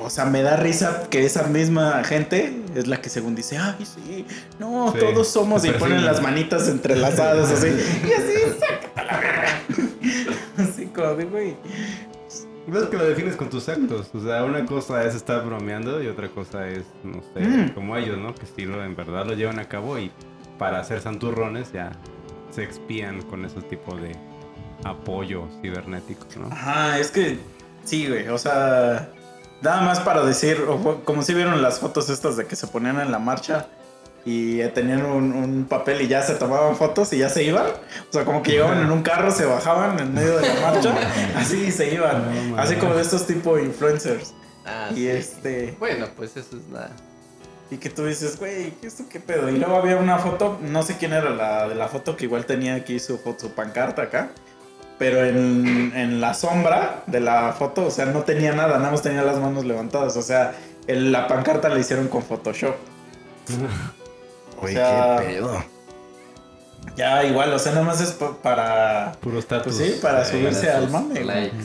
o 0.00 0.10
sea, 0.10 0.26
me 0.26 0.42
da 0.42 0.56
risa 0.56 1.08
que 1.10 1.24
esa 1.24 1.44
misma 1.44 2.04
gente 2.04 2.56
es 2.74 2.86
la 2.86 3.00
que 3.00 3.08
según 3.08 3.34
dice, 3.34 3.58
ay, 3.58 3.84
sí, 3.84 4.24
no, 4.58 4.92
Sí, 4.92 4.98
todos 5.00 5.28
somos 5.28 5.64
y 5.64 5.70
ponen 5.70 6.04
las 6.04 6.22
manitas 6.22 6.68
entrelazadas 6.68 7.50
así. 7.50 7.68
y 7.68 8.12
así, 8.12 8.58
sácate 8.60 9.04
la 9.06 9.18
verga. 9.18 9.60
así 10.58 10.86
como 10.86 11.14
de, 11.14 11.24
güey. 11.24 11.56
Ves 12.66 12.84
que 12.84 12.96
lo 12.96 13.04
defines 13.04 13.36
con 13.36 13.50
tus 13.50 13.68
actos. 13.68 14.08
O 14.14 14.22
sea, 14.22 14.42
una 14.44 14.64
cosa 14.64 15.04
es 15.04 15.14
estar 15.14 15.44
bromeando 15.44 16.02
y 16.02 16.06
otra 16.06 16.28
cosa 16.28 16.66
es, 16.68 16.84
no 17.02 17.22
sé, 17.34 17.40
Mm. 17.40 17.74
como 17.74 17.96
ellos, 17.96 18.16
¿no? 18.18 18.34
Que 18.34 18.46
si 18.46 18.64
lo 18.64 18.82
en 18.84 18.96
verdad 18.96 19.26
lo 19.26 19.34
llevan 19.34 19.58
a 19.58 19.68
cabo 19.68 19.98
y 19.98 20.10
para 20.58 20.80
hacer 20.80 21.00
santurrones 21.00 21.72
ya 21.72 21.92
se 22.50 22.62
expían 22.62 23.22
con 23.22 23.44
ese 23.44 23.60
tipo 23.62 23.96
de 23.96 24.16
apoyo 24.84 25.48
cibernético, 25.60 26.26
¿no? 26.38 26.46
Ajá, 26.52 26.98
es 26.98 27.10
que 27.10 27.38
sí, 27.84 28.06
güey, 28.08 28.28
o 28.28 28.38
sea, 28.38 29.08
nada 29.62 29.80
más 29.82 30.00
para 30.00 30.24
decir, 30.24 30.58
como 31.04 31.22
si 31.22 31.34
vieron 31.34 31.60
las 31.62 31.78
fotos 31.80 32.10
estas 32.10 32.36
de 32.36 32.46
que 32.46 32.56
se 32.56 32.66
ponían 32.66 33.00
en 33.00 33.10
la 33.10 33.18
marcha 33.18 33.66
y 34.26 34.62
tenían 34.68 35.04
un, 35.04 35.32
un 35.32 35.64
papel 35.64 36.00
y 36.02 36.08
ya 36.08 36.22
se 36.22 36.34
tomaban 36.36 36.76
fotos 36.76 37.12
y 37.12 37.18
ya 37.18 37.28
se 37.28 37.44
iban. 37.44 37.66
O 38.08 38.12
sea, 38.12 38.24
como 38.24 38.42
que 38.42 38.52
llegaban 38.52 38.80
en 38.80 38.90
un 38.90 39.02
carro, 39.02 39.30
se 39.30 39.44
bajaban 39.44 39.98
en 39.98 40.14
medio 40.14 40.38
de 40.38 40.48
la 40.48 40.60
marcha, 40.60 40.94
así 41.36 41.70
se 41.70 41.92
iban. 41.94 42.50
No, 42.50 42.58
así 42.58 42.76
como 42.76 42.94
de 42.94 43.02
estos 43.02 43.26
tipo 43.26 43.58
influencers. 43.58 44.32
Ah, 44.64 44.88
Y 44.92 44.94
sí. 44.94 45.08
este, 45.08 45.76
Bueno, 45.78 46.06
pues 46.16 46.36
eso 46.38 46.56
es 46.56 46.68
la. 46.70 46.90
Y 47.70 47.76
que 47.78 47.90
tú 47.90 48.04
dices, 48.04 48.38
güey, 48.38 48.72
¿esto 48.82 49.04
qué 49.10 49.20
pedo? 49.20 49.48
Y 49.48 49.58
luego 49.58 49.76
había 49.76 49.96
una 49.96 50.18
foto, 50.18 50.58
no 50.62 50.82
sé 50.82 50.96
quién 50.98 51.12
era 51.12 51.30
la 51.30 51.66
de 51.68 51.74
la 51.74 51.88
foto, 51.88 52.16
que 52.16 52.24
igual 52.24 52.44
tenía 52.46 52.74
aquí 52.74 52.98
su, 53.00 53.18
su 53.38 53.50
pancarta 53.52 54.02
acá. 54.02 54.30
Pero 54.98 55.24
en, 55.24 55.92
en 55.96 56.20
la 56.20 56.34
sombra 56.34 57.02
de 57.08 57.18
la 57.20 57.52
foto, 57.52 57.86
o 57.86 57.90
sea, 57.90 58.06
no 58.06 58.22
tenía 58.22 58.52
nada, 58.52 58.78
nada 58.78 58.92
más 58.92 59.02
tenía 59.02 59.22
las 59.22 59.38
manos 59.40 59.64
levantadas. 59.64 60.16
O 60.16 60.22
sea, 60.22 60.54
el- 60.86 61.10
la 61.10 61.26
pancarta 61.26 61.68
la 61.68 61.78
hicieron 61.80 62.06
con 62.08 62.22
Photoshop. 62.22 62.74
Güey, 64.60 64.76
O 64.76 64.78
sea, 64.78 65.16
qué 65.18 65.24
pedo. 65.26 65.64
Ya 66.96 67.24
igual, 67.24 67.52
o 67.52 67.58
sea, 67.58 67.72
nada 67.72 67.84
más 67.84 68.00
es 68.00 68.12
pa- 68.12 68.36
para... 68.40 69.12
Puro. 69.20 69.40
Pues 69.42 69.76
sí, 69.76 69.98
para 70.00 70.22
eh, 70.22 70.26
subirse 70.26 70.70
al 70.70 70.88
mame, 70.90 71.24
likes. 71.24 71.56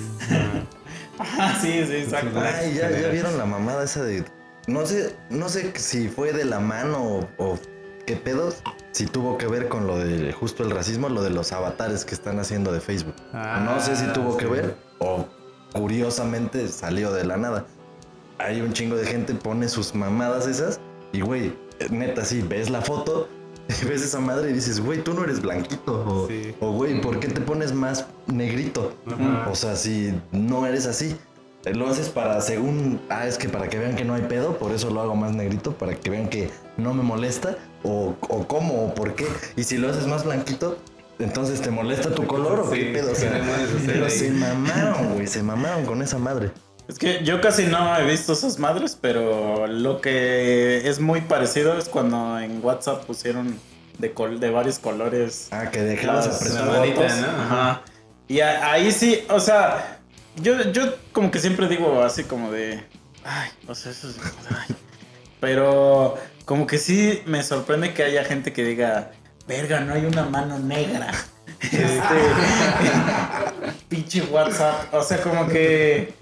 Ajá, 1.20 1.56
sí, 1.62 1.86
sí, 1.86 1.96
exacto. 1.98 2.40
Ay, 2.40 2.74
ya, 2.74 2.90
ya 2.90 3.10
vieron 3.10 3.38
la 3.38 3.46
mamada 3.46 3.84
esa 3.84 4.02
de. 4.04 4.24
No 4.70 4.86
sé, 4.86 5.16
no 5.30 5.50
sé 5.50 5.74
si 5.76 6.08
fue 6.10 6.32
de 6.34 6.46
la 6.46 6.60
mano 6.60 7.04
o, 7.04 7.28
o 7.38 7.60
qué 8.06 8.16
pedos. 8.16 8.58
Si 8.92 9.06
tuvo 9.06 9.38
que 9.38 9.48
ver 9.48 9.68
con 9.68 9.88
lo 9.88 9.98
de 9.98 10.32
justo 10.34 10.64
el 10.64 10.72
racismo, 10.72 11.10
lo 11.10 11.22
de 11.24 11.30
los 11.32 11.52
avatares 11.52 12.06
que 12.06 12.14
están 12.16 12.40
haciendo 12.40 12.72
de 12.72 12.80
Facebook. 12.82 13.16
Ah, 13.34 13.62
no 13.66 13.80
sé 13.80 13.96
si 13.96 14.06
tuvo 14.14 14.38
que 14.38 14.46
ver 14.46 14.76
o 15.00 15.26
curiosamente 15.74 16.68
salió 16.68 17.12
de 17.12 17.24
la 17.26 17.38
nada. 17.38 17.66
Hay 18.38 18.62
un 18.62 18.74
chingo 18.74 18.96
de 18.96 19.06
gente 19.06 19.34
pone 19.34 19.68
sus 19.70 19.94
mamadas 19.96 20.48
esas 20.48 20.80
y 21.12 21.22
güey, 21.22 21.54
neta 21.90 22.24
sí, 22.26 22.42
ves 22.42 22.70
la 22.70 22.82
foto, 22.82 23.28
ves 23.88 24.02
esa 24.04 24.20
madre 24.20 24.52
y 24.52 24.54
dices, 24.54 24.80
güey, 24.80 25.04
tú 25.04 25.14
no 25.14 25.24
eres 25.24 25.42
blanquito 25.42 26.04
o, 26.08 26.28
Sí. 26.28 26.56
o, 26.60 26.72
güey, 26.72 27.02
¿por 27.02 27.20
qué 27.20 27.28
te 27.28 27.42
pones 27.42 27.74
más 27.74 28.06
negrito? 28.28 28.94
Ajá. 29.08 29.50
O 29.52 29.56
sea, 29.56 29.76
si 29.76 30.14
no 30.32 30.66
eres 30.66 30.86
así, 30.86 31.16
lo 31.66 31.88
haces 31.90 32.10
para 32.10 32.40
según, 32.42 33.02
ah, 33.10 33.28
es 33.28 33.38
que 33.38 33.50
para 33.50 33.68
que 33.70 33.78
vean 33.78 33.96
que 33.96 34.06
no 34.06 34.14
hay 34.16 34.24
pedo, 34.24 34.58
por 34.58 34.72
eso 34.72 34.90
lo 34.90 35.02
hago 35.02 35.16
más 35.16 35.34
negrito, 35.34 35.74
para 35.74 35.94
que 35.96 36.10
vean 36.10 36.30
que 36.30 36.50
no 36.78 36.94
me 36.94 37.04
molesta, 37.04 37.56
o, 37.84 38.16
o 38.22 38.48
cómo, 38.48 38.86
o 38.86 38.94
por 38.96 39.16
qué. 39.16 39.28
Y 39.56 39.64
si 39.64 39.78
lo 39.78 39.90
haces 39.90 40.08
más 40.08 40.24
blanquito, 40.26 40.78
entonces 41.20 41.62
te 41.62 41.70
molesta 41.70 42.12
tu 42.12 42.26
color 42.26 42.62
o 42.62 42.72
Sí, 42.72 42.80
qué 42.80 42.86
pedo. 42.94 43.08
O 43.12 43.14
¿qué 43.14 43.20
sea, 43.20 43.34
ahí? 43.36 44.10
se 44.10 44.32
mamaron, 44.32 45.14
güey, 45.16 45.28
se 45.28 45.44
mamaron 45.44 45.86
con 45.86 46.02
esa 46.02 46.18
madre. 46.18 46.52
Es 46.88 46.98
que 46.98 47.24
yo 47.24 47.40
casi 47.40 47.66
no 47.68 47.96
he 47.98 48.06
visto 48.06 48.34
esas 48.34 48.58
madres, 48.58 48.98
pero 49.00 49.68
lo 49.68 50.02
que 50.02 50.88
es 50.90 51.00
muy 51.00 51.22
parecido 51.22 51.78
es 51.78 51.88
cuando 51.88 52.40
en 52.40 52.64
WhatsApp 52.66 53.06
pusieron 53.06 53.60
de, 54.00 54.12
col- 54.14 54.40
de 54.40 54.50
varios 54.50 54.80
colores 54.80 55.50
Ah, 55.52 55.70
que 55.70 55.82
dejabas 55.82 56.26
apretar. 56.28 56.66
¿no? 56.66 57.28
Ajá. 57.28 57.82
Y 58.28 58.40
ahí 58.40 58.92
sí, 58.92 59.24
o 59.30 59.40
sea, 59.40 59.99
yo, 60.42 60.72
yo 60.72 60.96
como 61.12 61.32
que 61.32 61.40
siempre 61.40 61.68
digo 61.68 62.02
así 62.02 62.24
como 62.24 62.52
de, 62.52 62.84
ay, 63.24 63.50
o 63.68 63.76
sea, 63.76 63.92
eso 63.92 64.10
es, 64.10 64.18
ay. 64.50 64.76
Pero 65.40 66.18
como 66.46 66.68
que 66.68 66.78
sí 66.78 67.22
me 67.26 67.44
sorprende 67.44 67.94
que 67.94 68.04
haya 68.04 68.24
gente 68.24 68.52
que 68.54 68.64
diga, 68.64 69.12
verga, 69.48 69.80
no 69.82 69.94
hay 69.94 70.06
una 70.06 70.24
mano 70.26 70.60
negra. 70.60 71.12
Este, 71.62 72.00
pinche 73.90 74.22
WhatsApp, 74.22 74.94
o 74.94 75.04
sea, 75.04 75.22
como 75.22 75.46
que... 75.50 76.14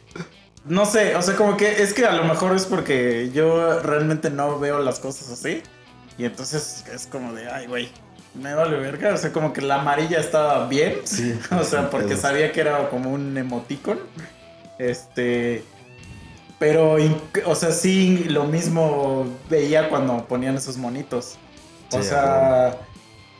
No 0.65 0.84
sé, 0.84 1.15
o 1.15 1.21
sea, 1.21 1.36
como 1.36 1.56
que 1.58 1.84
es 1.84 1.93
que 1.93 2.08
a 2.08 2.13
lo 2.13 2.23
mejor 2.23 2.56
es 2.56 2.65
porque 2.65 3.30
yo 3.32 3.80
realmente 3.82 4.32
no 4.32 4.58
veo 4.58 4.80
las 4.80 4.99
cosas 4.99 5.30
así. 5.30 5.62
Y 6.17 6.25
entonces 6.25 6.84
es 6.91 7.06
como 7.06 7.34
de, 7.34 7.51
ay, 7.51 7.67
güey, 7.67 7.91
me 8.35 8.53
vale 8.53 8.77
verga. 8.77 9.13
O 9.13 9.17
sea, 9.17 9.31
como 9.31 9.53
que 9.53 9.61
la 9.61 9.81
amarilla 9.81 10.19
estaba 10.19 10.67
bien. 10.67 10.95
Sí. 11.03 11.37
O 11.51 11.63
sea, 11.63 11.89
porque 11.89 12.09
pedos. 12.09 12.21
sabía 12.21 12.51
que 12.51 12.61
era 12.61 12.89
como 12.89 13.11
un 13.11 13.37
emoticon. 13.37 13.99
Este. 14.79 15.63
Pero, 16.59 16.97
o 17.45 17.55
sea, 17.55 17.71
sí, 17.71 18.25
lo 18.29 18.45
mismo 18.45 19.27
veía 19.49 19.89
cuando 19.89 20.25
ponían 20.25 20.55
esos 20.55 20.77
monitos. 20.77 21.35
O 21.91 22.01
Sí, 22.01 22.09
sea, 22.09 22.77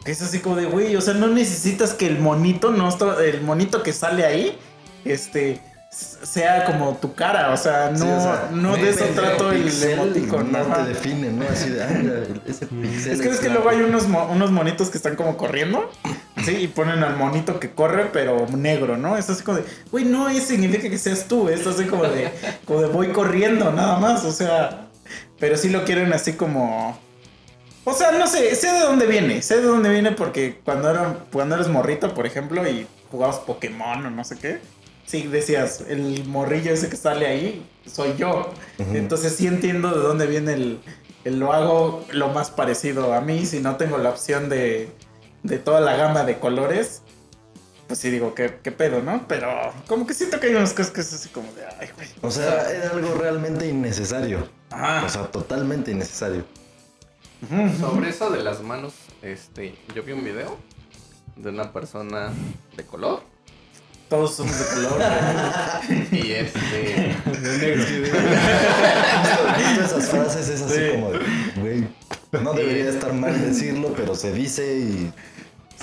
que 0.06 0.12
es 0.12 0.21
así 0.21 0.39
como 0.39 0.56
de, 0.56 0.65
güey, 0.65 0.95
o 0.95 1.02
sea, 1.02 1.15
no 1.15 1.28
necesitas 1.28 1.93
que 1.93 2.06
el 2.06 2.19
monito, 2.19 2.69
no, 2.71 2.88
el 3.19 3.41
monito 3.41 3.82
que 3.82 3.91
sale 3.91 4.23
ahí, 4.23 4.58
este, 5.04 5.60
sea 5.98 6.66
como 6.66 6.96
tu 6.98 7.14
cara. 7.16 7.52
O 7.52 7.58
sea, 7.58 7.90
no, 7.92 7.98
Sí, 7.98 8.04
o 8.04 8.22
sea, 8.22 8.50
no 8.52 8.76
de 8.76 8.90
eso 8.90 9.06
trato 9.16 9.52
el 9.52 9.68
emoticon. 9.84 10.52
No 10.52 10.60
te 10.64 10.84
definen, 10.84 11.40
¿no? 11.40 11.46
Así 11.50 11.70
de, 11.70 11.86
mira, 11.88 12.16
ese 12.46 12.66
pixel. 12.68 13.12
Es 13.14 13.22
que 13.22 13.30
ves 13.30 13.40
que 13.40 13.50
luego 13.50 13.70
hay 13.70 13.82
unos, 13.82 14.08
mo- 14.08 14.28
unos 14.32 14.52
monitos 14.52 14.90
que 14.90 14.98
están 14.98 15.16
como 15.16 15.38
corriendo. 15.38 15.90
Sí, 16.46 16.56
y 16.56 16.68
ponen 16.68 17.04
al 17.04 17.18
monito 17.18 17.60
que 17.60 17.72
corre, 17.72 18.10
pero 18.14 18.46
negro, 18.48 18.96
¿no? 18.98 19.18
Es 19.18 19.30
así 19.30 19.44
como 19.44 19.58
de, 19.58 19.66
güey, 19.92 20.06
no 20.06 20.30
es 20.30 20.44
significa 20.44 20.88
que 20.90 20.98
seas 21.00 21.26
tú, 21.28 21.50
es 21.50 21.66
así 21.66 21.86
como 21.86 22.04
de, 22.04 22.30
como 22.66 22.82
de 22.82 22.88
voy 22.88 23.08
corriendo, 23.08 23.72
nada 23.74 23.98
más, 23.98 24.24
o 24.24 24.32
sea, 24.32 24.88
pero 25.40 25.58
sí 25.58 25.70
lo 25.70 25.84
quieren 25.84 26.14
así 26.14 26.34
como... 26.34 26.98
O 27.86 27.94
sea, 27.94 28.12
no 28.12 28.28
sé, 28.28 28.54
sé 28.56 28.72
de 28.72 28.82
dónde 28.82 29.08
viene, 29.08 29.42
sé 29.42 29.58
de 29.58 29.64
dónde 29.64 29.90
viene 29.90 30.12
porque 30.12 30.60
cuando, 30.64 30.92
era, 30.92 31.16
cuando 31.32 31.56
eres 31.56 31.70
morrito, 31.70 32.14
por 32.14 32.28
ejemplo, 32.28 32.68
y 32.70 32.86
jugabas 33.10 33.38
Pokémon 33.38 34.06
o 34.06 34.10
no 34.12 34.24
sé 34.24 34.38
qué, 34.38 34.60
sí 35.08 35.24
decías, 35.24 35.82
el 35.88 36.26
morrillo 36.26 36.72
ese 36.72 36.89
que 36.89 36.98
sale 36.98 37.26
ahí, 37.26 37.65
soy 37.86 38.15
yo. 38.17 38.52
Entonces 38.78 39.36
sí 39.36 39.48
entiendo 39.48 39.89
de 39.89 40.02
dónde 40.02 40.28
viene 40.28 40.54
el, 40.54 40.80
el 41.24 41.39
lo 41.39 41.54
hago 41.54 42.06
lo 42.12 42.28
más 42.28 42.52
parecido 42.52 43.13
a 43.13 43.22
mí, 43.22 43.46
si 43.46 43.60
no 43.60 43.78
tengo 43.78 43.98
la 43.98 44.10
opción 44.10 44.50
de, 44.50 44.91
de 45.43 45.58
toda 45.58 45.82
la 45.82 45.96
gama 45.96 46.26
de 46.26 46.38
colores, 46.38 47.02
pues 47.88 48.00
sí 48.00 48.10
digo, 48.10 48.36
¿qué, 48.36 48.60
qué 48.62 48.72
pedo, 48.74 49.02
¿no? 49.02 49.26
Pero 49.30 49.50
como 49.88 50.06
que 50.06 50.13
siento 50.13 50.41
que 50.41 50.48
hay 50.48 50.56
unas 50.56 50.74
cosas 50.74 50.91
que 50.91 51.02
es 51.02 51.13
así 51.13 51.30
como 51.30 51.52
de, 51.54 51.65
ay, 51.80 51.89
güey. 51.96 52.10
O 52.22 52.30
sea, 52.30 52.70
era 52.70 52.89
algo 52.89 53.15
realmente 53.15 53.65
innecesario. 53.65 54.50
Ajá. 54.70 55.06
O 55.06 55.10
sea, 55.10 55.24
totalmente 55.32 55.91
innecesario. 55.91 56.43
Sobre 57.80 58.10
eso 58.10 58.30
de 58.30 58.43
las 58.43 58.62
manos, 58.62 58.93
este, 59.22 59.76
yo 59.96 60.04
vi 60.04 60.12
un 60.12 60.24
video 60.24 60.58
de 61.38 61.50
una 61.50 61.72
persona 61.72 62.34
de 62.76 62.84
color 62.84 63.22
Todos 64.10 64.36
somos 64.36 64.58
de 64.58 64.65
color. 64.76 65.02
güey. 66.12 66.24
y 66.28 66.32
este 66.34 67.15
Justo 69.58 69.82
esas 69.86 70.10
frases 70.10 70.50
es 70.50 70.62
así 70.62 70.76
Sí. 70.76 70.82
como 70.93 71.12
de, 71.12 71.20
güey, 71.62 71.88
no 72.43 72.54
debería 72.54 72.89
estar 72.89 73.13
mal 73.13 73.39
decirlo, 73.41 73.93
pero 73.96 74.15
se 74.15 74.32
dice 74.34 74.78
y 74.80 75.13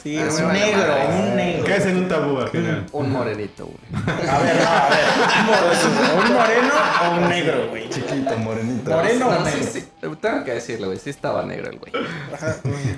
Sí, 0.02 0.18
Ah, 0.18 0.26
es 0.28 0.38
me 0.38 0.44
un 0.46 0.52
negro, 0.52 0.94
un 1.08 1.36
negro. 1.36 1.64
Caes 1.64 1.86
en 1.86 1.96
un 1.96 2.08
tabú 2.08 2.36
al 2.38 2.48
final. 2.50 2.84
un 2.92 3.10
morenito, 3.10 3.64
güey. 3.64 4.02
A 4.28 4.38
ver, 4.40 4.56
no, 4.56 4.68
a 4.68 4.88
ver. 4.90 5.04
¿un 5.38 5.46
moreno- 5.46 6.20
¿Un 6.20 6.34
moreno 6.34 6.74
o 7.00 7.14
un 7.22 7.28
negro, 7.30 7.68
güey? 7.70 7.88
chiquito, 7.88 8.36
morenito. 8.38 8.90
Moreno. 8.90 9.30
No, 9.30 9.38
o 9.38 9.46
sí, 9.46 9.54
negro? 9.56 9.70
sí, 9.72 9.84
tengo 10.20 10.44
que 10.44 10.52
decirlo, 10.52 10.88
güey, 10.88 10.98
sí 10.98 11.08
estaba 11.08 11.44
negro 11.46 11.70
el 11.70 11.78
güey. 11.78 11.92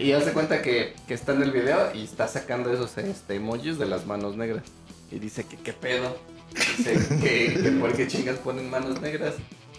Y 0.00 0.12
hace 0.14 0.32
cuenta 0.32 0.62
que, 0.62 0.94
que 1.06 1.14
está 1.14 1.30
en 1.32 1.42
el 1.42 1.52
video 1.52 1.90
y 1.94 2.02
está 2.02 2.26
sacando 2.26 2.72
esos 2.72 2.98
este, 2.98 3.36
emojis 3.36 3.78
de 3.78 3.86
las 3.86 4.04
manos 4.06 4.36
negras. 4.36 4.64
Y 5.10 5.18
dice 5.18 5.44
que 5.44 5.56
qué 5.56 5.72
pedo. 5.72 6.16
Dice 6.54 6.94
que, 7.22 7.60
que 7.62 7.70
por 7.80 7.92
qué 7.92 8.06
chingas 8.08 8.38
ponen 8.38 8.70
manos 8.70 9.00
negras. 9.00 9.34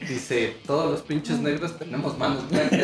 Dice, 0.08 0.56
todos 0.68 0.92
los 0.92 1.02
pinches 1.02 1.40
negros 1.40 1.78
tenemos 1.80 2.18
manos 2.18 2.48
blancas. 2.50 2.80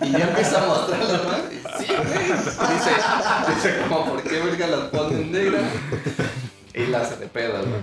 Y 0.00 0.10
ya 0.12 0.28
empieza 0.28 0.64
a 0.64 0.66
mostrar 0.66 1.00
las 1.00 1.24
manos. 1.24 1.46
Y 1.52 1.84
sí, 1.84 1.92
güey. 1.92 2.24
Dice, 2.32 2.90
dice 3.54 3.76
como, 3.88 4.06
¿por 4.06 4.22
qué 4.22 4.40
verga 4.40 4.66
las 4.66 4.80
ponen 4.88 5.32
negras? 5.32 5.64
Y 6.74 6.86
la 6.86 7.02
hace 7.02 7.16
de 7.16 7.26
pedo, 7.26 7.58
güey. 7.62 7.82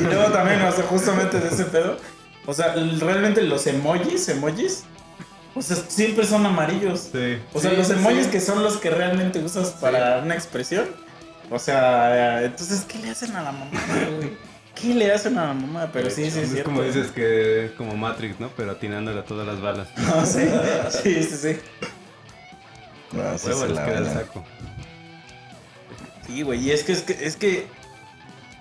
Y 0.00 0.04
luego 0.04 0.32
también, 0.32 0.62
o 0.62 0.72
sea, 0.72 0.84
justamente 0.84 1.38
de 1.38 1.48
ese 1.48 1.64
pedo. 1.66 1.96
O 2.46 2.54
sea, 2.54 2.74
realmente 2.74 3.42
los 3.42 3.66
emojis, 3.66 4.28
emojis, 4.28 4.84
o 5.54 5.62
sea, 5.62 5.76
siempre 5.76 6.24
son 6.26 6.44
amarillos. 6.46 7.10
Sí. 7.12 7.38
O 7.52 7.60
sea, 7.60 7.70
Sí, 7.70 7.76
los 7.76 7.90
emojis 7.90 8.24
sí. 8.24 8.30
que 8.30 8.40
son 8.40 8.62
los 8.62 8.78
que 8.78 8.90
realmente 8.90 9.38
usas 9.38 9.70
para 9.72 10.18
una 10.18 10.34
expresión. 10.34 10.86
O 11.52 11.58
sea, 11.58 12.42
entonces, 12.42 12.84
¿qué 12.88 12.98
le 12.98 13.10
hacen 13.10 13.36
a 13.36 13.42
la 13.42 13.52
mamá, 13.52 13.70
güey? 14.16 14.32
¿Qué 14.74 14.94
le 14.94 15.12
hacen 15.12 15.36
a 15.36 15.48
la 15.48 15.54
mamá? 15.54 15.90
Pero 15.92 16.08
sí, 16.08 16.30
sí, 16.30 16.40
es 16.40 16.48
sí. 16.48 16.62
como 16.62 16.82
dices 16.82 17.10
que 17.10 17.66
es 17.66 17.72
como 17.72 17.94
Matrix, 17.94 18.40
¿no? 18.40 18.48
Pero 18.56 18.72
atinándole 18.72 19.20
a 19.20 19.24
todas 19.24 19.46
las 19.46 19.60
balas. 19.60 19.88
No, 19.98 20.24
sí, 20.26 20.48
sí, 20.90 21.22
sí, 21.22 21.36
sí. 21.36 21.58
No, 23.12 23.38
sí 23.38 23.48
Huevo, 23.48 23.66
se 23.66 23.74
la 23.74 23.98
el 23.98 24.06
saco. 24.06 24.42
Sí, 26.26 26.40
güey, 26.40 26.60
y 26.66 26.70
es 26.70 26.84
que, 26.84 26.92
es 26.92 27.02
que, 27.02 27.12
es 27.20 27.36
que, 27.36 27.66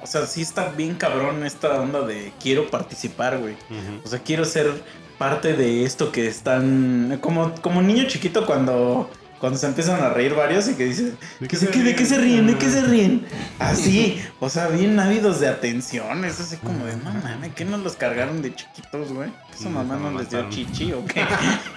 o 0.01 0.05
sea, 0.05 0.25
sí 0.25 0.41
está 0.41 0.69
bien 0.69 0.95
cabrón 0.95 1.45
esta 1.45 1.79
onda 1.79 2.01
de 2.01 2.33
quiero 2.41 2.69
participar, 2.69 3.37
güey. 3.37 3.55
O 4.03 4.07
sea, 4.09 4.19
quiero 4.19 4.43
ser 4.43 4.83
parte 5.17 5.53
de 5.53 5.85
esto 5.85 6.11
que 6.11 6.27
están, 6.27 7.19
como, 7.21 7.53
como 7.61 7.81
niño 7.81 8.03
chiquito 8.07 8.45
cuando, 8.45 9.09
cuando 9.41 9.59
se 9.59 9.65
empiezan 9.67 9.99
a 10.01 10.09
reír 10.09 10.33
varios 10.35 10.69
y 10.69 10.75
que 10.75 10.85
dicen, 10.85 11.17
¿De 11.41 11.47
que 11.49 11.57
se- 11.57 11.67
que- 11.67 11.83
¿de 11.83 11.95
qué 11.95 12.05
se 12.05 12.17
ríen? 12.17 12.47
¿De 12.47 12.57
qué 12.57 12.69
se 12.69 12.81
ríen? 12.83 13.25
Así, 13.59 14.21
o 14.39 14.49
sea, 14.49 14.67
bien 14.67 14.97
ávidos 14.99 15.39
de 15.41 15.49
atención, 15.49 16.23
es 16.23 16.39
así 16.39 16.55
como 16.57 16.85
de, 16.85 16.95
no 16.97 17.11
mames, 17.11 17.53
¿qué 17.55 17.65
nos 17.65 17.81
los 17.81 17.95
cargaron 17.95 18.41
de 18.41 18.55
chiquitos, 18.55 19.11
güey? 19.11 19.29
¿Que 19.49 19.55
¿Esa 19.55 19.65
Nos 19.69 19.85
mamá 19.85 19.97
no 20.11 20.17
les 20.17 20.29
dio 20.29 20.47
chichi 20.49 20.93
o 20.93 21.03
qué? 21.05 21.25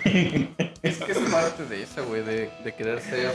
Es 0.82 0.98
que 0.98 1.12
es 1.12 1.18
parte 1.18 1.64
de 1.64 1.82
eso, 1.82 2.04
güey, 2.06 2.22
de, 2.22 2.50
de 2.62 2.74
querer 2.74 3.00
ser 3.00 3.34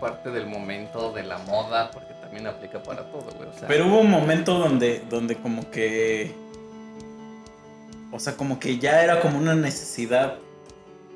parte 0.00 0.30
del 0.30 0.46
momento, 0.46 1.12
de 1.12 1.24
la 1.24 1.38
moda, 1.38 1.90
porque 1.90 2.14
también 2.22 2.46
aplica 2.46 2.80
para 2.82 3.02
todo, 3.10 3.26
güey. 3.36 3.48
O 3.48 3.58
sea, 3.58 3.66
Pero 3.68 3.86
hubo 3.88 3.98
un 4.00 4.10
momento 4.10 4.56
donde, 4.58 5.02
donde 5.10 5.34
como 5.34 5.68
que. 5.70 6.32
O 8.12 8.18
sea, 8.20 8.36
como 8.36 8.58
que 8.60 8.78
ya 8.78 9.02
era 9.02 9.20
como 9.20 9.38
una 9.38 9.54
necesidad 9.54 10.36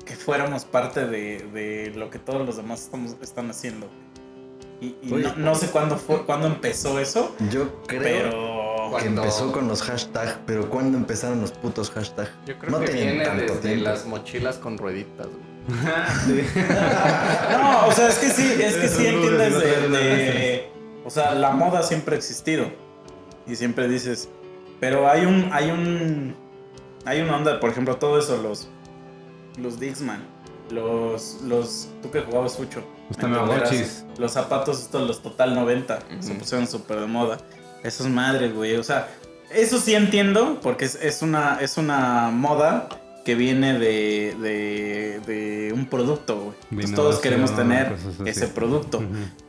que 0.05 0.15
fuéramos 0.15 0.65
parte 0.65 1.05
de, 1.07 1.39
de 1.53 1.91
lo 1.95 2.09
que 2.09 2.19
todos 2.19 2.45
los 2.45 2.57
demás 2.57 2.81
estamos, 2.83 3.15
están 3.21 3.49
haciendo. 3.49 3.87
Y, 4.81 4.95
no, 5.03 5.35
no 5.37 5.55
sé 5.55 5.67
cuándo 5.67 5.97
fue, 5.97 6.25
cuándo 6.25 6.47
empezó 6.47 6.99
eso, 6.99 7.33
Yo 7.49 7.81
creo 7.87 8.01
pero. 8.01 8.29
que 8.31 8.91
Cuando- 8.91 9.21
empezó 9.23 9.51
con 9.51 9.67
los 9.67 9.81
hashtags, 9.81 10.37
pero 10.45 10.69
¿cuándo 10.69 10.97
empezaron 10.97 11.41
los 11.41 11.51
putos 11.51 11.89
hashtags? 11.91 12.29
yo 12.45 12.57
creo 12.59 12.71
no 12.71 12.79
que 12.81 12.91
tienen 12.91 13.15
viene 13.15 13.25
tanto 13.25 13.53
desde 13.55 13.67
tiempo. 13.69 13.83
las 13.85 14.05
mochilas 14.05 14.57
con 14.57 14.77
rueditas, 14.77 15.27
güey. 15.27 15.55
No, 17.51 17.87
o 17.87 17.91
sea, 17.91 18.09
es 18.09 18.15
que 18.19 18.29
sí, 18.29 18.53
es 18.61 18.75
que 18.75 18.87
sí 18.87 19.07
entiendes 19.07 19.59
de- 19.59 20.69
O 21.03 21.09
sea, 21.09 21.33
la 21.33 21.51
moda 21.51 21.81
siempre 21.83 22.15
ha 22.15 22.17
existido. 22.17 22.65
Y 23.47 23.55
siempre 23.55 23.87
dices. 23.87 24.29
Pero 24.79 25.09
hay 25.09 25.25
un. 25.25 25.49
Hay 25.51 25.71
un. 25.71 26.35
Hay 27.05 27.21
una 27.21 27.37
onda, 27.37 27.59
por 27.59 27.69
ejemplo, 27.69 27.95
todo 27.97 28.19
eso, 28.19 28.37
los. 28.41 28.69
Los 29.57 29.79
Dixman. 29.79 30.23
Los. 30.71 31.41
Los. 31.43 31.89
Tú 32.01 32.11
que 32.11 32.21
jugabas 32.21 32.59
mucho. 32.59 32.83
Los 33.09 33.17
Tamagotchis. 33.17 34.05
Los 34.17 34.31
zapatos, 34.31 34.81
estos, 34.81 35.07
los 35.07 35.21
Total 35.21 35.53
90. 35.53 35.99
Se 36.19 36.33
pusieron 36.33 36.67
súper 36.67 36.99
de 37.01 37.07
moda. 37.07 37.37
Esos 37.83 38.07
madres, 38.07 38.53
güey. 38.53 38.75
O 38.75 38.83
sea, 38.83 39.07
eso 39.51 39.79
sí 39.79 39.93
entiendo, 39.93 40.59
porque 40.61 40.85
es, 40.85 40.95
es 40.95 41.21
una, 41.21 41.59
es 41.61 41.77
una 41.77 42.31
moda 42.31 42.89
que 43.23 43.35
viene 43.35 43.77
de, 43.77 44.35
de, 44.39 45.19
de 45.25 45.73
un 45.73 45.87
producto, 45.87 46.35
güey. 46.35 46.55
Entonces 46.71 46.95
todos 46.95 47.19
queremos 47.19 47.55
tener 47.55 47.95
ese 48.25 48.47
producto. 48.47 49.03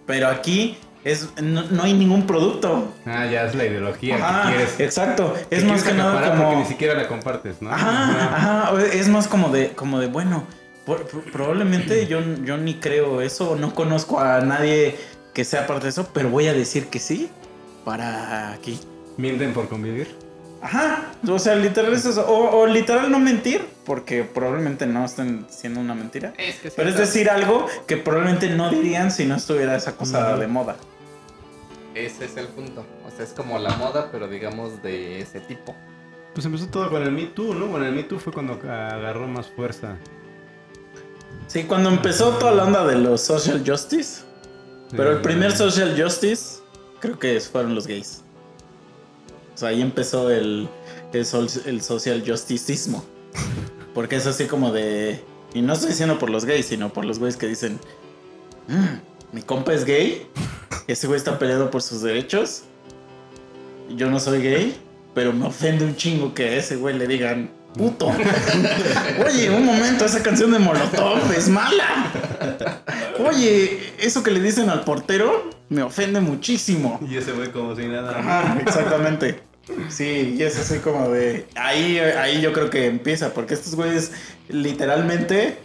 Pero 0.07 0.29
aquí 0.29 0.79
es, 1.11 1.29
no, 1.43 1.63
no 1.65 1.83
hay 1.85 1.95
ningún 1.95 2.27
producto. 2.27 2.93
Ah, 3.07 3.27
ya 3.27 3.45
es 3.45 3.55
la 3.55 3.65
ideología 3.65 4.17
Ajá, 4.17 4.51
que 4.51 4.57
quieres. 4.57 4.81
exacto. 4.81 5.35
que 5.49 5.57
Es 5.57 5.65
más 5.65 5.83
que 5.83 5.93
nada 5.95 6.37
como... 6.37 6.59
ni 6.59 6.65
siquiera 6.67 6.95
la 6.95 7.07
compartes, 7.09 7.63
¿no? 7.63 7.71
Ajá, 7.71 8.37
ajá. 8.37 8.73
Es 8.93 9.09
más 9.09 9.29
como 9.29 9.49
de, 9.51 9.71
como 9.71 10.01
de 10.01 10.09
bueno, 10.09 10.45
por- 10.85 11.07
por- 11.07 11.23
probablemente 11.31 12.07
yo, 12.09 12.21
yo 12.45 12.57
ni 12.57 12.75
creo 12.75 13.21
eso, 13.21 13.57
no 13.57 13.75
conozco 13.75 14.21
a 14.21 14.41
nadie 14.41 14.97
que 15.33 15.45
sea 15.45 15.67
parte 15.67 15.85
de 15.85 15.91
eso, 15.91 16.09
pero 16.13 16.29
voy 16.31 16.49
a 16.49 16.53
decir 16.55 16.89
que 16.89 16.99
sí 16.99 17.31
para 17.85 18.53
aquí. 18.53 18.81
Mienten 19.17 19.53
por 19.53 19.69
convivir. 19.69 20.15
Ajá, 20.63 21.13
o 21.29 21.39
sea, 21.39 21.55
literal 21.55 21.93
es 21.93 22.05
eso. 22.07 22.27
O, 22.27 22.63
o 22.63 22.67
literal 22.67 23.11
no 23.13 23.19
mentir, 23.21 23.65
porque 23.85 24.25
probablemente 24.25 24.87
no 24.87 25.05
estén 25.05 25.47
siendo 25.49 25.79
una 25.81 25.95
mentira. 25.95 26.33
Es 26.39 26.57
que 26.57 26.71
sí, 26.71 26.75
Pero 26.77 26.89
es 26.89 26.97
decir 26.97 27.31
algo 27.31 27.67
que 27.87 27.97
probablemente 27.99 28.49
no 28.51 28.71
dirían 28.71 29.13
si 29.13 29.27
no 29.27 29.37
estuviera 29.37 29.77
esa 29.77 29.93
cosa 29.97 30.37
de 30.37 30.47
moda. 30.49 30.77
Ese 31.97 32.27
es 32.27 32.37
el 32.37 32.47
punto. 32.49 32.85
O 33.07 33.11
sea, 33.11 33.25
es 33.25 33.33
como 33.33 33.59
la 33.59 33.75
moda, 33.77 34.11
pero 34.13 34.29
digamos 34.29 34.83
de 34.83 35.21
ese 35.21 35.41
tipo. 35.41 35.75
Pues 36.35 36.45
empezó 36.45 36.67
todo 36.67 36.91
con 36.91 37.03
el 37.03 37.11
Me 37.11 37.25
Too, 37.27 37.55
¿no? 37.55 37.71
Con 37.73 37.83
el 37.83 37.95
Me 37.95 38.03
Too 38.03 38.19
fue 38.19 38.33
cuando 38.33 38.53
agarró 38.55 39.27
más 39.27 39.47
fuerza. 39.49 39.97
Sí, 41.47 41.63
cuando 41.65 41.89
empezó 41.89 42.31
toda 42.33 42.53
la 42.53 42.65
onda 42.65 42.85
de 42.87 42.97
los 42.97 43.23
social 43.23 43.63
justice, 43.67 44.23
pero 44.91 45.13
el 45.13 45.19
Eh, 45.19 45.21
primer 45.23 45.53
social 45.57 45.95
justice 46.01 46.59
creo 47.01 47.19
que 47.19 47.41
fueron 47.41 47.75
los 47.75 47.87
gays. 47.87 48.23
O 49.55 49.59
sea, 49.59 49.71
ahí 49.71 49.81
empezó 49.81 50.31
el, 50.31 50.69
el, 51.15 51.25
sol- 51.25 51.49
el 51.65 51.81
social 51.81 52.23
justicismo. 52.27 53.05
Porque 53.95 54.17
es 54.17 54.27
así 54.27 54.45
como 54.47 54.71
de... 54.73 55.25
Y 55.55 55.63
no 55.63 55.73
estoy 55.73 55.89
diciendo 55.91 56.19
por 56.19 56.29
los 56.29 56.45
gays, 56.45 56.67
sino 56.67 56.93
por 56.93 57.07
los 57.07 57.19
güeyes 57.19 57.39
que 57.39 57.47
dicen... 57.47 57.81
"Mm, 58.69 59.16
mi 59.33 59.43
compa 59.43 59.73
es 59.75 59.85
gay. 59.85 60.27
Ese 60.87 61.07
güey 61.07 61.19
está 61.19 61.39
peleado 61.39 61.71
por 61.71 61.83
sus 61.83 62.03
derechos. 62.03 62.63
Yo 63.91 64.11
no 64.11 64.19
soy 64.19 64.43
gay, 64.43 64.77
pero 65.15 65.33
me 65.33 65.47
ofende 65.47 65.85
un 65.85 65.97
chingo 65.97 66.35
que 66.35 66.45
a 66.45 66.57
ese 66.57 66.77
güey 66.77 66.97
le 66.97 67.07
digan... 67.07 67.51
Puto. 67.77 68.07
Oye, 69.27 69.51
un 69.51 69.67
momento, 69.67 70.07
esa 70.07 70.23
canción 70.23 70.51
de 70.51 70.59
Molotov 70.59 71.31
es 71.37 71.47
mala. 71.51 72.11
Oye, 73.29 73.93
eso 73.99 74.23
que 74.23 74.31
le 74.31 74.41
dicen 74.41 74.71
al 74.71 74.83
portero 74.83 75.51
me 75.69 75.83
ofende 75.83 76.21
muchísimo. 76.21 76.99
Y 77.07 77.19
ese 77.19 77.33
güey 77.33 77.53
como 77.53 77.77
si 77.77 77.87
nada. 77.87 78.19
Ajá, 78.19 78.59
exactamente. 78.61 79.41
Sí, 79.89 80.37
y 80.39 80.43
es 80.43 80.59
así 80.59 80.79
como 80.79 81.11
de. 81.11 81.47
Ahí, 81.57 81.99
ahí 81.99 82.41
yo 82.41 82.53
creo 82.53 82.71
que 82.71 82.87
empieza, 82.87 83.35
porque 83.35 83.55
estos 83.55 83.75
güeyes 83.75 84.13
literalmente. 84.49 85.59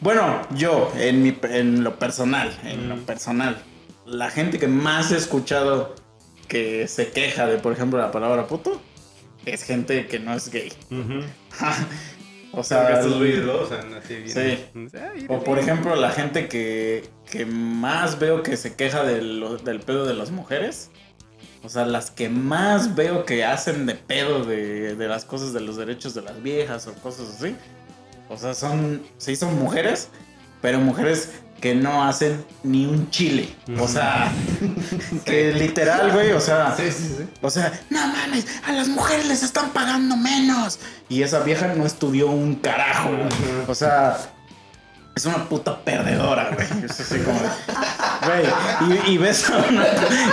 Bueno, 0.00 0.40
yo, 0.54 0.90
en, 0.96 1.22
mi, 1.22 1.36
en 1.42 1.84
lo 1.84 1.98
personal, 1.98 2.56
en 2.64 2.88
lo 2.88 2.96
personal, 3.04 3.62
la 4.06 4.30
gente 4.30 4.58
que 4.58 4.66
más 4.68 5.12
he 5.12 5.16
escuchado 5.16 5.94
que 6.48 6.88
se 6.88 7.08
queja 7.10 7.46
de, 7.46 7.58
por 7.58 7.72
ejemplo, 7.72 7.98
la 7.98 8.10
palabra 8.10 8.46
puto, 8.46 8.80
es 9.44 9.62
gente 9.62 10.06
que 10.06 10.18
no 10.18 10.34
es 10.34 10.50
gay. 10.50 10.72
O 10.90 10.94
O 12.52 12.64
sea, 12.64 12.88
lo 13.44 13.62
usan 13.64 13.94
así 13.94 14.16
bien. 14.16 14.28
Sí. 14.30 14.58
O 15.28 15.44
por 15.44 15.58
ejemplo, 15.60 15.94
la 15.94 16.10
gente 16.10 16.48
que, 16.48 17.08
que 17.30 17.46
más 17.46 18.18
veo 18.18 18.42
que 18.42 18.56
se 18.56 18.74
queja 18.74 19.04
de 19.04 19.22
lo- 19.22 19.56
del 19.58 19.78
pedo 19.80 20.04
de 20.04 20.14
las 20.14 20.30
mujeres. 20.32 20.90
O 21.62 21.68
sea, 21.68 21.84
las 21.84 22.10
que 22.10 22.28
más 22.28 22.96
veo 22.96 23.24
que 23.26 23.44
hacen 23.44 23.86
de 23.86 23.94
pedo 23.94 24.44
de, 24.44 24.96
de 24.96 25.08
las 25.08 25.24
cosas 25.26 25.52
de 25.52 25.60
los 25.60 25.76
derechos 25.76 26.14
de 26.14 26.22
las 26.22 26.42
viejas 26.42 26.86
o 26.88 26.94
cosas 26.94 27.28
así. 27.38 27.54
O 28.30 28.36
sea, 28.38 28.54
son, 28.54 29.02
sí 29.18 29.36
son 29.36 29.58
mujeres, 29.58 30.08
pero 30.62 30.78
mujeres 30.78 31.30
que 31.60 31.74
no 31.74 32.04
hacen 32.04 32.42
ni 32.62 32.86
un 32.86 33.10
chile. 33.10 33.54
O 33.78 33.86
sea, 33.88 34.32
que 35.26 35.52
literal, 35.52 36.10
güey, 36.12 36.32
o 36.32 36.40
sea, 36.40 36.74
Sí, 36.76 36.90
sí, 36.90 37.14
sí. 37.18 37.28
o 37.42 37.50
sea, 37.50 37.70
no 37.90 38.06
mames, 38.06 38.46
a 38.66 38.72
las 38.72 38.88
mujeres 38.88 39.26
les 39.26 39.42
están 39.42 39.70
pagando 39.70 40.16
menos. 40.16 40.78
Y 41.08 41.22
esa 41.22 41.40
vieja 41.40 41.66
no 41.74 41.84
estudió 41.84 42.28
un 42.28 42.54
carajo, 42.54 43.10
güey. 43.10 43.28
O 43.68 43.74
sea, 43.74 44.16
es 45.14 45.26
una 45.26 45.48
puta 45.50 45.80
perdedora, 45.84 46.50
güey. 46.54 46.66
Es 46.84 47.00
así 47.00 47.18
como, 47.18 47.38
güey. 47.38 49.04
Y, 49.06 49.10
y 49.12 49.18
ves 49.18 49.50
a 49.50 49.56
una. 49.58 49.84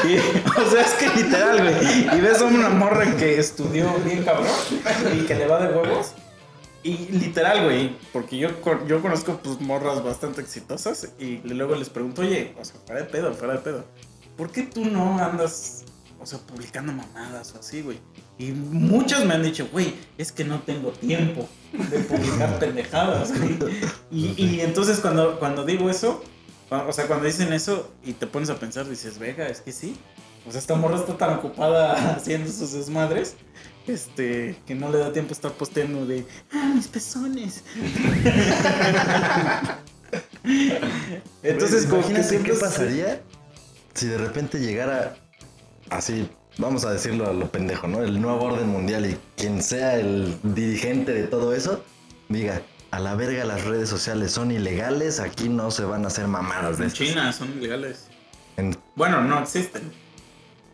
y- 0.07 0.19
o 0.62 0.69
sea, 0.71 0.81
es 0.81 0.93
que 0.93 1.10
literal, 1.23 1.62
güey. 1.62 2.17
Y 2.17 2.21
ves 2.21 2.41
a 2.41 2.45
una 2.45 2.69
morra 2.69 3.05
que 3.17 3.38
estudió 3.39 3.91
bien 4.05 4.23
cabrón 4.23 4.47
y 5.13 5.25
que 5.25 5.36
le 5.36 5.47
va 5.47 5.60
de 5.60 5.73
huevos. 5.75 6.12
Y 6.88 7.12
literal, 7.12 7.65
güey, 7.65 7.97
porque 8.13 8.38
yo, 8.38 8.47
yo 8.88 9.02
conozco 9.02 9.41
pues 9.43 9.60
morras 9.60 10.02
bastante 10.02 10.39
exitosas 10.39 11.10
y 11.19 11.39
luego 11.39 11.76
les 11.76 11.89
pregunto, 11.89 12.21
oye, 12.21 12.56
o 12.58 12.63
sea, 12.63 12.78
fuera 12.86 13.02
de 13.02 13.08
pedo, 13.08 13.34
fuera 13.34 13.56
de 13.56 13.60
pedo, 13.60 13.84
¿por 14.38 14.54
qué 14.54 14.63
tú 14.63 14.86
no 14.86 15.19
andas, 15.19 15.84
o 16.17 16.26
sea, 16.26 16.39
publicando 16.39 16.93
mamadas 16.93 17.54
o 17.54 17.60
así, 17.60 17.82
güey? 17.82 18.00
Y 18.38 18.52
muchas 18.52 19.26
me 19.26 19.34
han 19.34 19.43
dicho, 19.43 19.67
güey, 19.69 19.95
es 20.17 20.32
que 20.32 20.45
no 20.45 20.62
tengo 20.62 20.91
tiempo 20.91 21.50
de 21.73 22.00
publicar 22.00 22.58
pendejadas, 22.62 23.38
güey. 23.38 23.60
Y, 24.10 24.41
y 24.41 24.62
entonces 24.62 25.00
cuando, 25.02 25.39
cuando 25.39 25.65
digo 25.65 25.89
eso, 25.89 26.23
o 26.69 26.93
sea, 26.93 27.06
cuando 27.08 27.26
dicen 27.26 27.52
eso 27.52 27.91
y 28.02 28.13
te 28.13 28.28
pones 28.28 28.50
a 28.50 28.56
pensar, 28.56 28.88
dices, 28.88 29.19
vega, 29.19 29.50
es 29.50 29.60
que 29.60 29.73
sí. 29.73 29.97
O 30.47 30.52
sea, 30.52 30.62
esta 30.62 30.76
morra 30.76 30.95
está 30.95 31.17
tan 31.17 31.38
ocupada 31.38 32.15
haciendo 32.15 32.50
sus 32.50 32.71
desmadres, 32.71 33.36
este, 33.88 34.58
que 34.67 34.76
no 34.76 34.91
le 34.91 34.97
da 35.00 35.12
tiempo 35.13 35.32
a 35.32 35.34
estar 35.34 35.52
posteando 35.54 36.06
de, 36.06 36.26
ah, 36.54 36.71
mis 36.76 36.88
pezones. 36.88 37.63
Entonces, 41.43 41.86
que 41.86 41.95
imagínate 41.95 42.39
qué 42.43 42.52
es- 42.52 42.60
pasaría 42.60 43.21
si 43.93 44.08
de 44.08 44.17
repente 44.17 44.60
llegara 44.60 45.17
así, 45.89 46.30
vamos 46.58 46.86
a 46.86 46.91
decirlo 46.91 47.28
a 47.30 47.34
lo 47.34 47.50
pendejo, 47.52 47.88
¿no? 47.88 48.02
El 48.04 48.21
nuevo 48.21 48.43
orden 48.45 48.67
mundial 48.67 49.06
y 49.06 49.17
quien 49.36 49.62
sea 49.63 49.95
el 49.95 50.38
dirigente 50.43 51.13
de 51.13 51.23
todo 51.23 51.54
eso, 51.56 51.84
diga, 52.30 52.62
a 52.91 53.00
la 53.00 53.15
verga 53.15 53.43
las 53.43 53.65
redes 53.65 53.89
sociales 53.89 54.32
son 54.32 54.52
ilegales, 54.52 55.19
aquí 55.19 55.50
no 55.50 55.71
se 55.71 55.84
van 55.84 56.06
a 56.06 56.08
hacer 56.08 56.28
mamadas 56.28 56.78
de 56.78 56.86
En 56.86 56.91
estas". 56.91 57.08
China 57.08 57.34
son 57.34 57.52
ilegales. 57.58 58.06
En- 58.56 58.78
Bueno, 58.95 59.21
no 59.23 59.39
existen. 59.41 59.91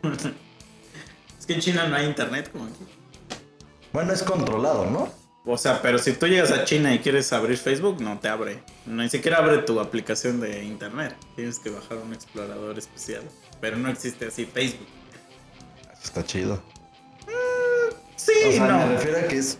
es 1.38 1.46
que 1.46 1.54
en 1.54 1.60
China 1.60 1.86
no 1.88 1.96
hay 1.96 2.06
internet 2.06 2.50
como 2.52 2.64
aquí. 2.66 2.84
Bueno, 3.94 4.12
es 4.12 4.22
controlado, 4.24 4.90
¿no? 4.90 5.08
O 5.46 5.56
sea, 5.56 5.80
pero 5.80 5.98
si 5.98 6.12
tú 6.14 6.26
llegas 6.26 6.50
a 6.50 6.64
China 6.64 6.92
y 6.92 6.98
quieres 6.98 7.32
abrir 7.32 7.56
Facebook, 7.56 8.00
no 8.00 8.18
te 8.18 8.28
abre. 8.28 8.60
Ni 8.86 9.08
siquiera 9.08 9.38
abre 9.38 9.58
tu 9.58 9.78
aplicación 9.78 10.40
de 10.40 10.64
internet. 10.64 11.14
Tienes 11.36 11.60
que 11.60 11.70
bajar 11.70 11.98
un 11.98 12.12
explorador 12.12 12.76
especial. 12.76 13.22
Pero 13.60 13.76
no 13.76 13.88
existe 13.88 14.26
así 14.26 14.46
Facebook. 14.46 14.88
Está 16.02 16.24
chido. 16.24 16.60
Sí, 18.16 18.32
o 18.48 18.52
sea, 18.52 18.66
no. 18.68 18.78
me 18.78 18.94
refiero 18.96 19.18
a 19.18 19.22
que 19.28 19.38
es, 19.38 19.58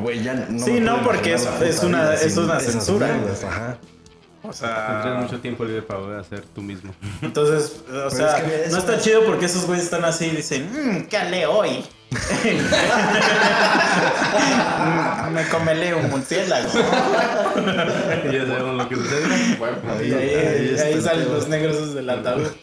güey, 0.00 0.22
ya 0.22 0.34
no. 0.34 0.58
Sí, 0.64 0.80
no, 0.80 1.02
porque 1.04 1.34
es- 1.34 1.46
es 1.62 1.82
una- 1.84 2.12
es 2.14 2.32
censura. 2.64 3.14
Ajá. 3.46 3.78
O 4.48 4.52
Tendrías 4.52 5.02
sea, 5.04 5.18
mucho 5.20 5.40
tiempo 5.40 5.64
libre 5.64 5.82
para 5.82 6.00
poder 6.00 6.20
hacer 6.20 6.42
tú 6.54 6.62
mismo. 6.62 6.92
entonces, 7.22 7.82
o 7.90 8.10
sea, 8.10 8.38
es 8.38 8.44
que 8.44 8.62
eso 8.64 8.72
no 8.72 8.78
está 8.78 8.94
es- 8.96 9.02
chido 9.02 9.24
porque 9.24 9.46
esos 9.46 9.66
güeyes 9.66 9.84
están 9.84 10.04
así 10.04 10.26
y 10.26 10.30
dicen, 10.36 10.68
mmm, 10.72 11.02
¿qué 11.06 11.16
ale 11.16 11.46
hoy? 11.46 11.84
Me 15.32 15.44
comelé 15.48 15.94
un 15.94 16.08
murciélago. 16.10 16.68
ya 16.72 18.46
sabemos 18.46 18.74
lo 18.76 18.88
que 18.88 18.94
sucede. 18.94 19.56
Bueno, 19.58 19.76
Y 20.02 20.12
ahí, 20.14 20.76
Ahí 20.82 21.00
salen 21.02 21.32
los 21.32 21.48
negros 21.48 21.94
del 21.94 22.08
ataúd. 22.08 22.46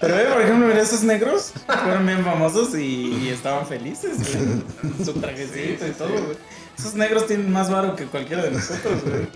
Pero 0.00 0.14
ve, 0.16 0.24
por 0.26 0.42
ejemplo, 0.42 0.66
mira, 0.68 0.80
esos 0.82 1.02
negros 1.02 1.52
fueron 1.84 2.06
bien 2.06 2.24
famosos 2.24 2.74
y, 2.76 3.16
y 3.24 3.28
estaban 3.30 3.66
felices, 3.66 4.16
güey. 4.18 4.62
Su 5.04 5.12
trajecito 5.14 5.86
y 5.86 5.90
todo, 5.90 6.08
güey. 6.10 6.36
Esos 6.78 6.94
negros 6.94 7.26
tienen 7.26 7.50
más 7.50 7.70
varo 7.70 7.96
que 7.96 8.04
cualquiera 8.04 8.42
de 8.44 8.52
nosotros, 8.52 9.02
güey. 9.04 9.26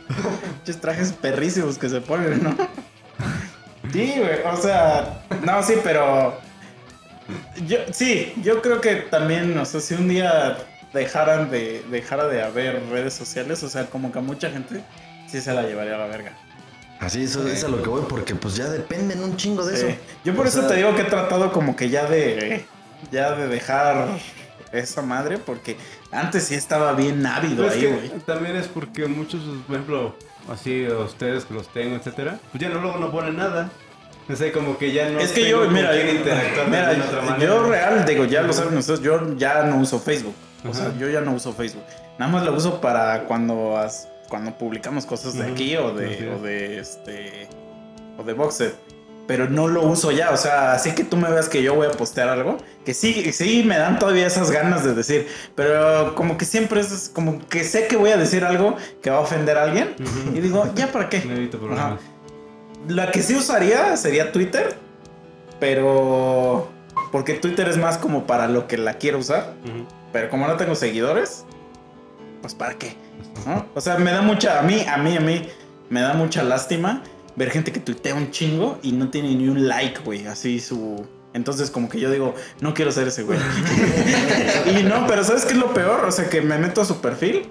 Muchos 0.61 0.81
trajes 0.81 1.13
perrísimos 1.13 1.77
que 1.77 1.89
se 1.89 2.01
ponen, 2.01 2.43
¿no? 2.43 2.57
Sí, 3.93 4.15
güey, 4.17 4.41
o 4.45 4.57
sea, 4.57 5.25
no, 5.45 5.63
sí, 5.63 5.75
pero. 5.83 6.39
Yo, 7.67 7.79
sí, 7.93 8.33
yo 8.43 8.63
creo 8.63 8.81
que 8.81 8.97
también, 8.97 9.57
o 9.59 9.65
sea, 9.65 9.81
si 9.81 9.95
un 9.95 10.09
día 10.09 10.57
dejaran 10.93 11.51
de, 11.51 11.85
dejara 11.91 12.27
de 12.29 12.43
haber 12.43 12.83
redes 12.91 13.15
sociales, 13.15 13.63
o 13.63 13.69
sea, 13.69 13.87
como 13.87 14.13
que 14.13 14.19
a 14.19 14.23
mucha 14.23 14.51
gente 14.51 14.83
sí 15.29 15.41
se 15.41 15.53
la 15.53 15.63
llevaría 15.63 15.95
a 15.97 15.99
la 15.99 16.07
verga. 16.07 16.33
Así 17.01 17.25
eso 17.25 17.47
es 17.49 17.65
a 17.65 17.69
lo 17.69 17.83
que 17.83 17.89
voy, 17.89 18.03
porque 18.09 18.35
pues 18.37 18.55
ya 18.55 18.69
dependen 18.69 19.23
un 19.23 19.37
chingo 19.37 19.65
de 19.67 19.77
Sí. 19.77 19.87
eso. 19.87 19.97
Yo 20.25 20.35
por 20.37 20.47
O 20.47 20.49
eso 20.49 20.61
sea, 20.61 20.69
te 20.69 20.77
digo 20.77 20.95
que 20.95 21.03
he 21.03 21.07
tratado 21.07 21.53
como 21.53 21.75
que 21.75 21.89
ya 21.89 22.07
de. 22.07 22.65
Ya 23.11 23.33
de 23.33 23.49
dejar 23.49 24.07
esa 24.71 25.03
madre, 25.03 25.39
porque 25.39 25.77
antes 26.13 26.45
sí 26.45 26.55
estaba 26.55 26.93
bien 26.93 27.25
ávido 27.25 27.69
ahí, 27.69 27.87
güey. 27.87 28.11
también 28.27 28.57
es 28.57 28.69
porque 28.69 29.07
muchos, 29.07 29.41
por 29.67 29.77
ejemplo, 29.77 30.15
así 30.51 30.87
ustedes 30.87 31.45
que 31.45 31.55
los 31.55 31.69
tengo, 31.73 31.97
etcétera, 31.97 32.39
pues 32.51 32.63
ya 32.63 32.69
no 32.69 32.81
luego 32.81 32.99
no 32.99 33.11
ponen 33.11 33.37
nada. 33.37 33.71
O 34.31 34.37
sea, 34.37 34.53
como 34.53 34.79
que 34.79 34.93
ya 34.93 35.09
no 35.11 35.19
es 35.19 35.33
que 35.33 35.49
yo, 35.49 35.69
mira, 35.69 35.91
de 35.91 36.05
mira, 36.69 36.91
alguna 36.91 37.07
otra 37.07 37.39
yo 37.39 37.65
real, 37.65 38.05
digo, 38.05 38.25
ya 38.25 38.43
lo 38.43 38.53
saben 38.53 38.79
ustedes, 38.79 39.01
yo 39.01 39.37
ya 39.37 39.65
no 39.65 39.79
uso 39.79 39.99
Facebook. 39.99 40.35
O 40.65 40.69
Ajá. 40.69 40.75
sea, 40.75 40.99
yo 40.99 41.09
ya 41.09 41.21
no 41.21 41.33
uso 41.33 41.53
Facebook. 41.53 41.83
Nada 42.19 42.31
más 42.31 42.45
lo 42.45 42.55
uso 42.55 42.81
para 42.81 43.25
cuando, 43.25 43.75
cuando 44.29 44.57
publicamos 44.57 45.07
cosas 45.07 45.35
de 45.35 45.45
aquí 45.45 45.77
o 45.77 45.93
de, 45.93 46.31
o 46.31 46.41
de 46.41 46.79
este 46.79 47.49
o 48.17 48.23
de 48.23 48.33
Boxed. 48.33 48.73
Pero 49.27 49.49
no 49.49 49.69
lo 49.69 49.83
uso 49.87 50.11
ya, 50.11 50.31
o 50.33 50.37
sea, 50.37 50.73
así 50.73 50.93
que 50.93 51.05
tú 51.05 51.17
me 51.17 51.31
veas 51.31 51.49
que 51.49 51.63
yo 51.63 51.75
voy 51.77 51.87
a 51.87 51.93
postear 51.93 52.29
algo, 52.29 52.59
que 52.85 52.93
sí, 52.93 53.33
sí 53.33 53.63
me 53.65 53.79
dan 53.79 53.99
todavía 54.01 54.27
esas 54.27 54.51
ganas 54.51 54.85
de 54.85 54.95
decir, 54.95 55.29
pero 55.55 56.15
como 56.17 56.37
que 56.37 56.45
siempre 56.45 56.81
es 56.81 57.09
como 57.15 57.39
que 57.49 57.63
sé 57.63 57.87
que 57.87 57.97
voy 57.97 58.11
a 58.11 58.17
decir 58.17 58.45
algo 58.45 58.77
que 59.01 59.11
va 59.11 59.19
a 59.19 59.21
ofender 59.21 59.57
a 59.59 59.63
alguien 59.63 59.95
y 60.35 60.41
digo, 60.41 60.69
¿ya 60.75 60.91
para 60.91 61.09
qué? 61.09 61.25
No 61.25 61.35
evito 61.35 61.57
Ajá. 61.59 61.67
problemas. 61.67 62.01
La 62.89 63.11
que 63.13 63.23
sí 63.23 63.37
usaría 63.37 63.97
sería 63.97 64.33
Twitter, 64.33 64.77
pero 65.61 66.69
porque 67.13 67.35
Twitter 67.35 67.69
es 67.69 67.77
más 67.77 67.99
como 67.99 68.27
para 68.27 68.49
lo 68.49 68.67
que 68.67 68.77
la 68.77 68.95
quiero 68.95 69.19
usar, 69.19 69.55
Ujú. 69.65 69.87
pero 70.13 70.29
como 70.31 70.49
no 70.49 70.57
tengo 70.57 70.75
seguidores, 70.75 71.45
pues 72.41 72.55
para 72.57 72.75
qué, 72.75 72.97
¿no? 73.47 73.67
O 73.75 73.81
sea, 73.81 73.99
me 73.99 74.11
da 74.11 74.21
mucha 74.21 74.59
a 74.59 74.63
mí, 74.63 74.85
a 74.89 74.97
mí, 74.97 75.17
a 75.17 75.21
mí 75.21 75.49
me 75.91 76.01
da 76.01 76.13
mucha 76.15 76.43
lástima 76.43 77.03
ver 77.37 77.51
gente 77.51 77.73
que 77.73 77.81
tuitea 77.81 78.15
un 78.15 78.31
chingo 78.31 78.79
y 78.83 78.93
no 78.93 79.11
tiene 79.11 79.35
ni 79.35 79.49
un 79.49 79.67
like, 79.69 80.01
güey, 80.05 80.27
así 80.27 80.61
su 80.61 81.07
entonces 81.35 81.71
como 81.71 81.89
que 81.89 81.99
yo 81.99 82.11
digo, 82.11 82.35
no 82.61 82.75
quiero 82.75 82.93
ser 82.93 83.09
ese 83.09 83.23
güey. 83.23 83.39
y 84.79 84.83
no, 84.83 85.07
pero 85.07 85.25
¿sabes 85.25 85.45
qué 85.45 85.53
es 85.53 85.59
lo 85.59 85.73
peor? 85.73 86.05
O 86.05 86.13
sea, 86.13 86.29
que 86.29 86.43
me 86.43 86.59
meto 86.59 86.83
a 86.83 86.85
su 86.85 87.01
perfil 87.01 87.47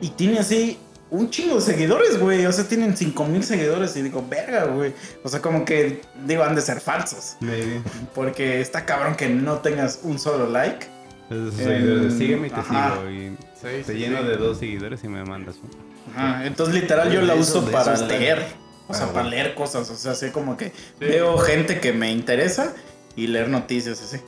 y 0.00 0.08
tiene 0.08 0.40
así 0.40 0.76
un 1.08 1.30
chingo 1.30 1.56
de 1.56 1.60
seguidores, 1.60 2.18
güey. 2.18 2.44
O 2.46 2.52
sea, 2.52 2.64
tienen 2.64 2.96
5 2.96 3.24
mil 3.26 3.44
seguidores 3.44 3.96
y 3.96 4.02
digo, 4.02 4.26
verga, 4.28 4.64
güey. 4.64 4.92
O 5.22 5.28
sea, 5.28 5.40
como 5.40 5.64
que, 5.64 6.00
digo, 6.26 6.42
han 6.42 6.56
de 6.56 6.62
ser 6.62 6.80
falsos. 6.80 7.36
Maybe. 7.40 7.80
Porque 8.14 8.60
está 8.60 8.84
cabrón 8.86 9.14
que 9.14 9.28
no 9.28 9.58
tengas 9.58 10.00
un 10.02 10.18
solo 10.18 10.48
like. 10.50 10.88
Seguidores, 11.28 12.14
sígueme 12.14 12.48
y 12.48 12.50
te 12.50 12.60
ajá. 12.60 12.94
sigo. 12.96 13.10
Y 13.10 13.36
Sí, 13.62 13.68
te 13.86 13.92
sí, 13.92 13.98
lleno 13.98 14.18
sí. 14.22 14.26
de 14.26 14.36
dos 14.36 14.58
seguidores 14.58 15.04
y 15.04 15.08
me 15.08 15.24
mandas 15.24 15.54
uno. 15.62 15.72
Ajá, 16.16 16.44
entonces 16.46 16.74
literal 16.74 17.12
yo 17.12 17.22
la 17.22 17.36
uso 17.36 17.64
para 17.70 17.96
leer. 17.96 18.44
O 18.92 18.94
sea, 18.94 19.12
para 19.12 19.26
leer 19.26 19.54
cosas. 19.54 19.88
O 19.90 19.96
sea, 19.96 20.12
así 20.12 20.30
como 20.30 20.56
que 20.56 20.72
veo 21.00 21.38
gente 21.38 21.80
que 21.80 21.92
me 21.92 22.10
interesa 22.10 22.74
y 23.16 23.26
leer 23.26 23.48
noticias 23.48 24.02
así. 24.02 24.20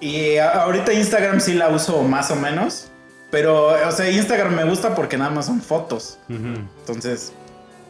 Y 0.00 0.38
ahorita 0.38 0.92
Instagram 0.92 1.40
sí 1.40 1.54
la 1.54 1.68
uso 1.68 2.02
más 2.02 2.30
o 2.30 2.36
menos. 2.36 2.88
Pero, 3.30 3.66
o 3.66 3.92
sea, 3.92 4.08
Instagram 4.08 4.54
me 4.54 4.64
gusta 4.64 4.94
porque 4.94 5.18
nada 5.18 5.30
más 5.30 5.46
son 5.46 5.60
fotos. 5.60 6.18
Entonces, 6.28 7.32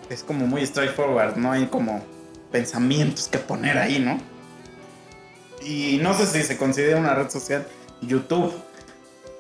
es 0.08 0.22
como 0.22 0.46
muy 0.46 0.64
straightforward, 0.64 1.36
no 1.36 1.52
hay 1.52 1.66
como 1.66 2.02
pensamientos 2.50 3.28
que 3.28 3.38
poner 3.38 3.76
ahí, 3.76 3.98
¿no? 3.98 4.18
Y 5.62 5.98
no 6.00 6.14
sé 6.14 6.26
si 6.26 6.42
se 6.42 6.56
considera 6.56 6.98
una 6.98 7.14
red 7.14 7.28
social 7.28 7.66
YouTube, 8.00 8.52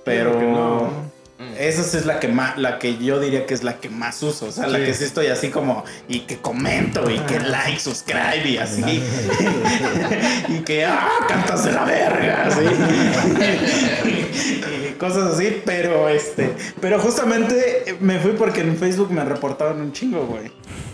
pero 0.04 0.40
no. 0.40 0.90
Mm. 1.38 1.52
esa 1.58 1.98
es 1.98 2.06
la 2.06 2.18
que 2.18 2.28
más, 2.28 2.56
la 2.56 2.78
que 2.78 2.96
yo 2.96 3.20
diría 3.20 3.44
que 3.44 3.52
es 3.52 3.62
la 3.62 3.78
que 3.78 3.90
más 3.90 4.22
uso. 4.22 4.46
O 4.46 4.52
sea, 4.52 4.66
la 4.68 4.78
que 4.78 4.94
sí 4.94 5.04
estoy 5.04 5.26
así 5.26 5.50
como, 5.50 5.84
y 6.08 6.20
que 6.20 6.38
comento, 6.38 7.10
y 7.10 7.18
que 7.20 7.40
like, 7.40 7.78
subscribe, 7.78 8.48
y 8.48 8.56
así. 8.56 8.82
y 10.48 10.58
que, 10.60 10.86
ah, 10.86 11.08
cantas 11.28 11.64
de 11.64 11.72
la 11.72 11.84
verga, 11.84 12.46
así. 12.46 12.60
y 14.08 14.92
cosas 14.98 15.34
así, 15.34 15.60
pero 15.64 16.08
este, 16.08 16.52
pero 16.80 16.98
justamente 16.98 17.96
me 18.00 18.18
fui 18.18 18.32
porque 18.32 18.62
en 18.62 18.76
Facebook 18.76 19.10
me 19.10 19.24
reportaron 19.24 19.80
un 19.80 19.92
chingo, 19.92 20.24
güey. 20.26 20.50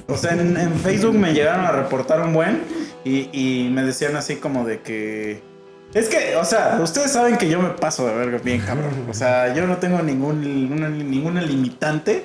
O 0.08 0.16
sea, 0.16 0.32
en, 0.32 0.56
en 0.56 0.74
Facebook 0.80 1.14
me 1.14 1.32
llegaron 1.32 1.64
a 1.64 1.70
reportar 1.70 2.20
un 2.20 2.32
buen 2.32 2.62
y, 3.04 3.28
y 3.32 3.70
me 3.70 3.84
decían 3.84 4.16
así 4.16 4.36
como 4.36 4.64
de 4.64 4.80
que... 4.80 5.51
Es 5.94 6.08
que, 6.08 6.36
o 6.36 6.44
sea, 6.44 6.78
ustedes 6.82 7.12
saben 7.12 7.36
que 7.36 7.48
yo 7.50 7.60
me 7.60 7.68
paso 7.70 8.06
de 8.06 8.14
verga 8.14 8.38
bien, 8.42 8.60
cabrón. 8.62 8.90
O 9.10 9.14
sea, 9.14 9.52
yo 9.54 9.66
no 9.66 9.76
tengo 9.76 10.00
ningún, 10.02 10.70
una- 10.72 10.88
ninguna 10.88 11.42
limitante 11.42 12.24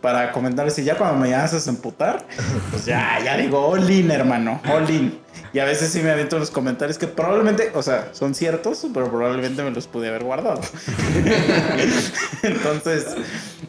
para 0.00 0.32
comentarles. 0.32 0.78
Y 0.78 0.84
ya 0.84 0.96
cuando 0.96 1.18
me 1.18 1.34
haces 1.34 1.66
emputar, 1.68 2.26
pues 2.70 2.86
ya, 2.86 3.18
ya 3.22 3.36
digo, 3.36 3.66
all 3.68 3.88
in, 3.90 4.10
hermano, 4.10 4.60
all 4.72 4.88
in. 4.88 5.18
Y 5.52 5.58
a 5.58 5.66
veces 5.66 5.90
sí 5.92 6.00
me 6.00 6.10
aviento 6.10 6.38
los 6.38 6.50
comentarios 6.50 6.96
que 6.96 7.06
probablemente, 7.06 7.70
o 7.74 7.82
sea, 7.82 8.08
son 8.12 8.34
ciertos, 8.34 8.86
pero 8.94 9.10
probablemente 9.10 9.62
me 9.62 9.70
los 9.70 9.86
pude 9.86 10.08
haber 10.08 10.24
guardado. 10.24 10.62
Entonces, 12.42 13.06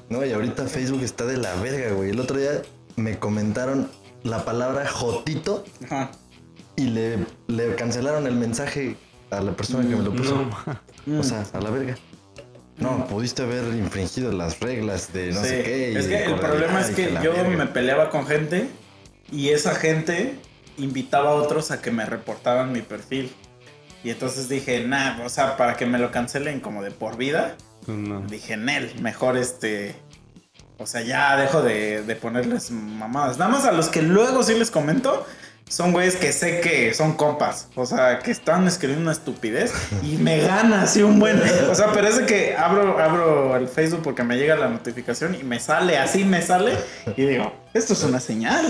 No, 0.09 0.23
y 0.25 0.31
ahorita 0.31 0.67
Facebook 0.67 1.01
está 1.03 1.25
de 1.25 1.37
la 1.37 1.53
verga, 1.55 1.93
güey. 1.95 2.11
El 2.11 2.19
otro 2.19 2.37
día 2.37 2.61
me 2.95 3.17
comentaron 3.19 3.89
la 4.23 4.45
palabra 4.45 4.87
jotito 4.87 5.65
ajá. 5.85 6.11
y 6.75 6.83
le, 6.85 7.17
le 7.47 7.75
cancelaron 7.75 8.27
el 8.27 8.35
mensaje 8.35 8.95
a 9.37 9.41
la 9.41 9.51
persona 9.53 9.87
que 9.87 9.95
me 9.95 10.03
lo 10.03 10.13
puso. 10.13 10.45
No, 11.05 11.19
O 11.19 11.23
sea, 11.23 11.45
a 11.53 11.59
la 11.59 11.69
verga. 11.69 11.95
No, 12.77 13.05
pudiste 13.07 13.43
haber 13.43 13.73
infringido 13.75 14.31
las 14.31 14.59
reglas 14.59 15.13
de 15.13 15.31
no 15.31 15.41
Sí, 15.41 15.47
sé 15.47 15.63
qué. 15.63 15.91
y 15.91 15.95
Es 15.95 16.07
que 16.07 16.25
el 16.25 16.35
problema 16.39 16.81
es 16.81 16.89
que 16.91 17.11
yo 17.23 17.33
verga. 17.33 17.49
me 17.57 17.65
peleaba 17.67 18.09
con 18.09 18.25
gente 18.25 18.67
y 19.31 19.49
esa 19.49 19.75
gente 19.75 20.39
invitaba 20.77 21.29
a 21.31 21.33
otros 21.33 21.69
a 21.71 21.81
que 21.81 21.91
me 21.91 22.05
reportaran 22.05 22.71
mi 22.71 22.81
perfil. 22.81 23.31
Y 24.03 24.09
entonces 24.09 24.49
dije, 24.49 24.85
nah, 24.85 25.23
o 25.23 25.29
sea, 25.29 25.55
para 25.55 25.75
que 25.77 25.85
me 25.85 25.97
lo 25.99 26.11
cancelen 26.11 26.59
como 26.59 26.81
de 26.83 26.91
por 26.91 27.15
vida, 27.15 27.55
pues 27.85 27.97
no. 27.97 28.21
dije, 28.21 28.57
Nel, 28.57 28.99
mejor 29.01 29.37
este. 29.37 29.95
O 30.79 30.87
sea, 30.87 31.01
ya 31.01 31.37
dejo 31.37 31.61
de, 31.61 32.01
de 32.01 32.15
ponerles 32.15 32.71
mamadas. 32.71 33.37
Nada 33.37 33.51
más 33.51 33.65
a 33.65 33.71
los 33.71 33.87
que 33.89 34.01
luego 34.01 34.41
sí 34.43 34.55
les 34.55 34.71
comento. 34.71 35.25
Son 35.69 35.91
güeyes 35.91 36.15
que 36.15 36.31
sé 36.31 36.59
que 36.59 36.93
son 36.93 37.13
compas. 37.13 37.67
O 37.75 37.85
sea, 37.85 38.19
que 38.19 38.31
están 38.31 38.67
escribiendo 38.67 39.03
una 39.03 39.11
estupidez 39.11 39.73
y 40.03 40.17
me 40.17 40.39
gana 40.39 40.83
así 40.83 41.01
un 41.01 41.19
buen. 41.19 41.41
O 41.69 41.75
sea, 41.75 41.87
de 41.87 42.25
que 42.25 42.55
abro, 42.55 42.99
abro 42.99 43.55
el 43.55 43.67
Facebook 43.67 44.01
porque 44.03 44.23
me 44.23 44.37
llega 44.37 44.55
la 44.55 44.67
notificación 44.67 45.35
y 45.35 45.43
me 45.43 45.59
sale, 45.59 45.97
así 45.97 46.25
me 46.25 46.41
sale. 46.41 46.73
Y 47.17 47.23
digo, 47.23 47.53
esto 47.73 47.93
es 47.93 48.03
una 48.03 48.19
señal. 48.19 48.67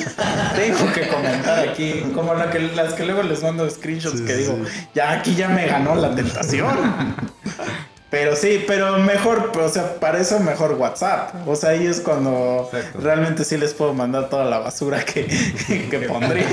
Tengo 0.56 0.94
que 0.94 1.08
comentar 1.08 1.68
aquí. 1.68 2.04
Como 2.14 2.34
la 2.36 2.50
que, 2.50 2.60
las 2.60 2.94
que 2.94 3.06
luego 3.06 3.24
les 3.24 3.44
mando 3.44 3.70
screenshots 3.70 4.20
Sí, 4.20 4.26
que 4.26 4.36
digo, 4.36 4.58
sí. 4.66 4.88
ya 4.96 5.12
aquí 5.12 5.36
ya 5.36 5.50
me 5.50 5.66
ganó 5.68 5.96
la 5.96 6.16
tentación. 6.16 6.78
Pero 8.14 8.36
sí, 8.36 8.64
pero 8.68 9.00
mejor, 9.00 9.52
o 9.60 9.70
sea, 9.70 9.96
para 10.00 10.20
eso 10.22 10.40
mejor 10.40 10.74
WhatsApp. 10.74 11.34
O 11.48 11.56
sea, 11.56 11.72
ahí 11.72 11.88
es 11.88 12.00
cuando 12.00 12.70
Exacto. 12.72 13.00
realmente 13.02 13.44
sí 13.44 13.58
les 13.58 13.74
puedo 13.74 13.92
mandar 13.96 14.30
toda 14.30 14.46
la 14.46 14.60
basura 14.60 15.04
que, 15.04 15.26
que 15.90 16.00
pondría. 16.08 16.46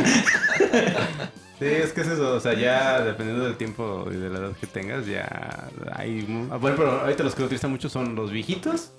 Sí, 1.58 1.66
es 1.66 1.92
que 1.92 2.00
es 2.00 2.06
eso, 2.08 2.34
o 2.36 2.40
sea, 2.40 2.54
ya 2.54 3.02
dependiendo 3.02 3.44
del 3.44 3.58
tiempo 3.58 4.08
y 4.10 4.16
de 4.16 4.30
la 4.30 4.38
edad 4.38 4.52
que 4.58 4.66
tengas, 4.66 5.04
ya 5.04 5.68
hay... 5.94 6.48
ah, 6.50 6.56
Bueno, 6.56 6.76
pero 6.78 7.02
ahorita 7.02 7.22
los 7.24 7.34
que 7.34 7.40
lo 7.40 7.46
utilizan 7.46 7.70
mucho 7.70 7.90
son 7.90 8.14
los 8.14 8.30
viejitos, 8.30 8.92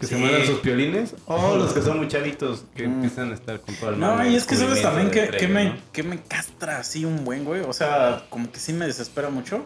que 0.00 0.06
se 0.06 0.16
mandan 0.16 0.44
sus 0.44 0.58
piolines, 0.58 1.14
o 1.26 1.54
los 1.54 1.72
que 1.72 1.82
son 1.82 1.98
muy 1.98 2.08
chavitos, 2.08 2.64
que 2.74 2.88
Mm. 2.88 2.94
empiezan 2.94 3.30
a 3.30 3.34
estar 3.34 3.60
con 3.60 3.76
todo 3.76 3.90
el 3.90 4.00
No, 4.00 4.16
mame 4.16 4.30
y 4.30 4.34
es 4.34 4.44
que 4.44 4.56
sabes 4.56 4.82
también 4.82 5.12
que, 5.12 5.28
que 5.28 5.46
me, 5.46 5.78
que 5.92 6.02
me 6.02 6.20
castra 6.20 6.80
así 6.80 7.04
un 7.04 7.24
buen 7.24 7.44
güey. 7.44 7.60
O 7.60 7.72
sea, 7.72 8.24
como 8.28 8.50
que 8.50 8.58
sí 8.58 8.72
me 8.72 8.86
desespera 8.88 9.30
mucho. 9.30 9.64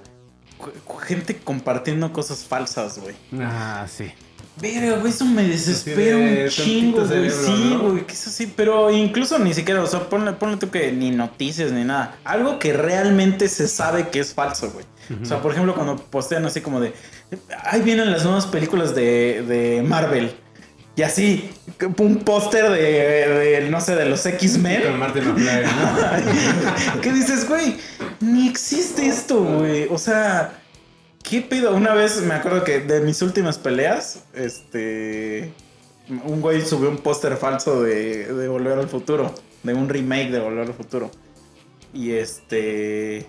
Gente 1.06 1.36
compartiendo 1.36 2.12
cosas 2.12 2.44
falsas, 2.44 2.98
güey. 2.98 3.14
¿no? 3.30 3.44
Ah, 3.44 3.86
sí. 3.88 4.12
Verga, 4.60 4.98
güey, 4.98 5.10
eso 5.10 5.24
me 5.24 5.44
desespera 5.44 6.16
de 6.16 6.44
un 6.44 6.48
chingo, 6.50 7.06
güey. 7.06 7.30
Sí, 7.30 7.70
¿no? 7.72 7.90
güey, 7.90 8.06
que 8.06 8.12
es 8.12 8.26
así. 8.26 8.52
Pero 8.54 8.90
incluso 8.90 9.38
ni 9.38 9.54
siquiera, 9.54 9.82
o 9.82 9.86
sea, 9.86 10.08
ponle, 10.08 10.32
ponle 10.32 10.58
tú 10.58 10.70
que 10.70 10.92
ni 10.92 11.10
noticias 11.10 11.72
ni 11.72 11.84
nada. 11.84 12.18
Algo 12.24 12.58
que 12.58 12.72
realmente 12.72 13.48
se 13.48 13.66
sabe 13.66 14.08
que 14.08 14.20
es 14.20 14.34
falso, 14.34 14.70
güey. 14.70 14.84
O 15.20 15.24
sea, 15.24 15.42
por 15.42 15.52
ejemplo, 15.52 15.74
cuando 15.74 15.96
postean 15.96 16.44
así 16.44 16.60
como 16.60 16.80
de. 16.80 16.92
Ahí 17.64 17.80
vienen 17.82 18.10
las 18.10 18.24
nuevas 18.24 18.46
películas 18.46 18.94
de, 18.94 19.42
de 19.42 19.82
Marvel. 19.82 20.34
Y 20.94 21.02
así, 21.02 21.50
un 21.98 22.18
póster 22.18 22.70
de, 22.70 22.80
de, 22.80 23.70
no 23.70 23.80
sé, 23.80 23.96
de 23.96 24.04
los 24.04 24.26
X-Men. 24.26 24.98
¿no? 24.98 25.06
¿Qué 27.00 27.12
dices, 27.12 27.48
güey? 27.48 27.76
Ni 28.20 28.48
existe 28.48 29.06
esto, 29.06 29.42
güey. 29.42 29.86
O 29.90 29.96
sea, 29.96 30.60
¿qué 31.22 31.40
pedo? 31.40 31.74
Una 31.74 31.94
vez 31.94 32.20
me 32.20 32.34
acuerdo 32.34 32.62
que 32.62 32.80
de 32.80 33.00
mis 33.00 33.22
últimas 33.22 33.56
peleas, 33.56 34.24
este. 34.34 35.52
Un 36.26 36.42
güey 36.42 36.60
subió 36.60 36.90
un 36.90 36.98
póster 36.98 37.38
falso 37.38 37.82
de, 37.82 38.26
de 38.26 38.48
Volver 38.48 38.78
al 38.78 38.88
Futuro. 38.88 39.34
De 39.62 39.72
un 39.72 39.88
remake 39.88 40.30
de 40.30 40.40
Volver 40.40 40.66
al 40.66 40.74
Futuro. 40.74 41.10
Y 41.94 42.12
este. 42.12 43.26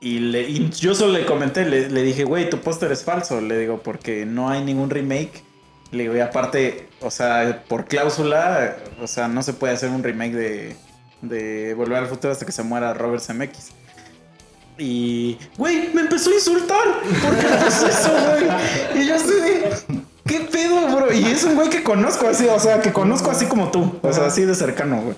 Y, 0.00 0.20
le, 0.20 0.48
y 0.48 0.70
yo 0.70 0.94
solo 0.94 1.12
le 1.12 1.26
comenté, 1.26 1.66
le, 1.66 1.90
le 1.90 2.02
dije, 2.02 2.24
güey, 2.24 2.48
tu 2.48 2.60
póster 2.60 2.90
es 2.92 3.04
falso. 3.04 3.42
Le 3.42 3.58
digo, 3.58 3.82
porque 3.82 4.24
no 4.24 4.48
hay 4.48 4.64
ningún 4.64 4.88
remake. 4.88 5.46
Le 5.90 6.02
digo, 6.02 6.16
y 6.16 6.20
aparte, 6.20 6.88
o 7.00 7.10
sea, 7.10 7.64
por 7.66 7.86
cláusula, 7.86 8.76
o 9.00 9.06
sea, 9.06 9.28
no 9.28 9.42
se 9.42 9.54
puede 9.54 9.72
hacer 9.72 9.90
un 9.90 10.02
remake 10.02 10.34
de, 10.34 10.76
de 11.22 11.74
Volver 11.74 11.98
al 11.98 12.06
Futuro 12.06 12.32
hasta 12.32 12.44
que 12.44 12.52
se 12.52 12.62
muera 12.62 12.92
Robert 12.94 13.22
Zemeckis. 13.22 13.70
Y, 14.76 15.38
güey, 15.56 15.90
me 15.92 16.02
empezó 16.02 16.30
a 16.30 16.34
insultar. 16.34 16.84
¿Por 17.22 17.36
qué 17.36 17.46
haces 17.46 17.98
eso, 17.98 18.10
güey? 18.10 19.02
Y 19.02 19.08
yo 19.08 19.16
así 19.16 19.28
de, 19.28 19.70
¿qué 20.24 20.40
pedo, 20.40 20.94
bro? 20.94 21.12
Y 21.12 21.24
es 21.24 21.42
un 21.44 21.56
güey 21.56 21.68
que 21.68 21.82
conozco 21.82 22.28
así, 22.28 22.46
o 22.46 22.60
sea, 22.60 22.80
que 22.80 22.92
conozco 22.92 23.30
así 23.30 23.46
como 23.46 23.70
tú. 23.70 23.98
O 24.02 24.12
sea, 24.12 24.26
así 24.26 24.42
de 24.42 24.54
cercano, 24.54 25.02
güey. 25.02 25.16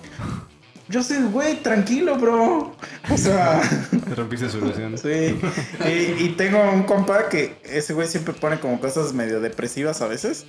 Yo 0.90 1.02
sé, 1.02 1.20
güey, 1.22 1.62
tranquilo, 1.62 2.16
bro. 2.16 2.74
O 3.10 3.16
sea, 3.16 3.62
Te 4.08 4.14
rompiste 4.14 4.48
su 4.48 4.58
ilusión. 4.58 4.98
sí. 4.98 5.38
Y, 5.86 6.24
y 6.24 6.34
tengo 6.36 6.60
un 6.72 6.82
compa 6.82 7.28
que 7.28 7.56
ese 7.64 7.94
güey 7.94 8.08
siempre 8.08 8.34
pone 8.34 8.58
como 8.58 8.80
cosas 8.80 9.12
medio 9.12 9.40
depresivas 9.40 10.02
a 10.02 10.08
veces. 10.08 10.46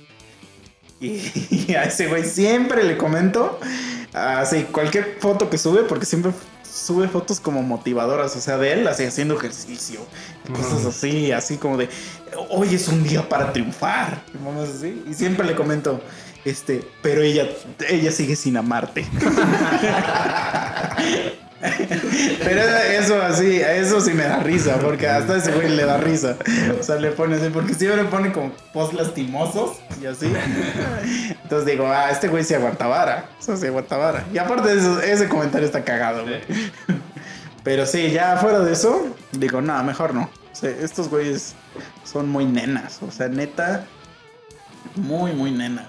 Y, 1.00 1.20
y 1.68 1.74
a 1.74 1.84
ese 1.84 2.08
güey 2.08 2.24
siempre 2.24 2.82
le 2.84 2.96
comento 2.98 3.58
así 4.12 4.64
cualquier 4.64 5.16
foto 5.20 5.48
que 5.48 5.58
sube, 5.58 5.84
porque 5.84 6.06
siempre 6.06 6.32
sube 6.72 7.06
fotos 7.08 7.38
como 7.38 7.62
motivadoras, 7.62 8.34
o 8.34 8.40
sea, 8.40 8.56
de 8.58 8.72
él 8.72 8.88
así 8.88 9.04
haciendo 9.04 9.36
ejercicio, 9.36 10.00
cosas 10.54 10.86
así, 10.86 11.30
así 11.30 11.56
como 11.58 11.76
de 11.76 11.88
hoy 12.48 12.74
es 12.74 12.88
un 12.88 13.02
día 13.04 13.28
para 13.28 13.52
triunfar, 13.52 14.22
y 14.32 14.62
así. 14.62 15.04
Y 15.08 15.14
siempre 15.14 15.46
le 15.46 15.54
comento, 15.54 16.00
este, 16.44 16.82
pero 17.02 17.22
ella, 17.22 17.46
ella 17.88 18.10
sigue 18.10 18.36
sin 18.36 18.56
amarte. 18.56 19.06
Pero 22.42 22.60
eso 22.60 23.22
así, 23.22 23.60
eso 23.60 24.00
sí 24.00 24.12
me 24.12 24.24
da 24.24 24.40
risa, 24.40 24.78
porque 24.80 25.06
hasta 25.08 25.36
ese 25.36 25.52
güey 25.52 25.68
le 25.68 25.84
da 25.84 25.96
risa. 25.96 26.36
O 26.78 26.82
sea, 26.82 26.96
le 26.96 27.12
pone 27.12 27.36
así, 27.36 27.50
porque 27.50 27.74
siempre 27.74 28.04
pone 28.04 28.32
como 28.32 28.52
post 28.72 28.94
lastimosos 28.94 29.76
y 30.02 30.06
así. 30.06 30.32
Entonces 31.42 31.66
digo, 31.66 31.86
ah, 31.86 32.10
este 32.10 32.28
güey 32.28 32.42
se 32.42 32.56
aguanta 32.56 32.86
vara. 32.88 33.26
Sí 33.38 33.66
aguanta. 33.66 34.24
Y 34.32 34.38
aparte 34.38 34.74
de 34.74 34.80
eso, 34.80 35.00
ese 35.00 35.28
comentario 35.28 35.66
está 35.66 35.84
cagado. 35.84 36.24
Pero 37.62 37.86
sí, 37.86 38.10
ya 38.10 38.36
fuera 38.38 38.58
de 38.60 38.72
eso, 38.72 39.14
digo, 39.30 39.60
no, 39.60 39.80
mejor 39.84 40.14
no. 40.14 40.28
Estos 40.62 41.08
güeyes 41.08 41.54
son 42.04 42.28
muy 42.28 42.44
nenas. 42.44 43.00
O 43.02 43.10
sea, 43.12 43.28
neta, 43.28 43.84
muy, 44.96 45.32
muy 45.32 45.52
nenas. 45.52 45.86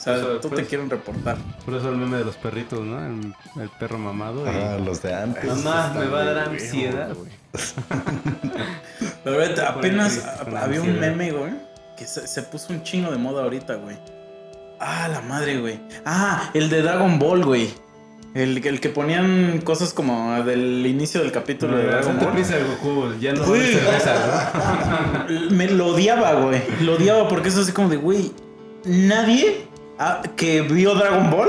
O 0.00 0.02
sea, 0.02 0.16
Eso, 0.16 0.40
tú 0.40 0.48
te 0.48 0.64
quieren 0.64 0.88
reportar. 0.88 1.36
Por 1.62 1.74
eso 1.74 1.90
el 1.90 1.96
meme 1.98 2.16
de 2.16 2.24
los 2.24 2.36
perritos, 2.36 2.80
¿no? 2.80 3.04
El, 3.06 3.34
el 3.60 3.68
perro 3.78 3.98
mamado. 3.98 4.46
y- 4.46 4.48
Ah, 4.48 4.78
los 4.82 5.02
de 5.02 5.12
antes. 5.14 5.44
Mamá, 5.44 5.92
me 5.98 6.06
va 6.06 6.20
a 6.20 6.24
dar 6.24 6.48
ansiedad. 6.48 7.14
güey. 7.14 7.30
Pero 9.24 9.42
ahorita 9.42 9.68
apenas 9.68 10.24
había 10.58 10.80
un 10.80 10.98
meme, 10.98 11.32
güey, 11.32 11.52
que 11.98 12.06
se, 12.06 12.26
se 12.26 12.42
puso 12.42 12.72
un 12.72 12.82
chingo 12.82 13.10
de 13.10 13.18
moda 13.18 13.42
ahorita, 13.42 13.74
güey. 13.74 13.98
Ah, 14.80 15.08
la 15.12 15.20
madre, 15.20 15.58
güey. 15.60 15.78
Ah, 16.06 16.50
el 16.54 16.70
de 16.70 16.80
Dragon 16.82 17.18
Ball, 17.18 17.44
güey. 17.44 17.68
El, 18.34 18.64
el 18.64 18.80
que 18.80 18.88
ponían 18.90 19.60
cosas 19.64 19.92
como 19.92 20.42
del 20.44 20.86
inicio 20.86 21.20
del 21.20 21.32
capítulo 21.32 21.76
de 21.76 21.84
Dragon 21.88 22.18
Ball. 22.18 22.32
prisa 22.32 22.54
Goku, 22.58 23.12
ya 23.20 23.32
no 23.34 23.44
Güey. 23.44 23.74
cerveza, 23.74 24.52
Me 25.50 25.68
lo 25.68 25.88
odiaba, 25.88 26.32
güey. 26.34 26.62
Lo 26.80 26.94
odiaba 26.94 27.28
porque 27.28 27.48
es 27.50 27.56
así 27.58 27.72
como 27.72 27.88
de, 27.88 27.96
güey, 27.96 28.32
nadie 28.84 29.66
ah, 30.00 30.22
que 30.34 30.62
vio 30.62 30.94
Dragon 30.94 31.30
Ball 31.30 31.48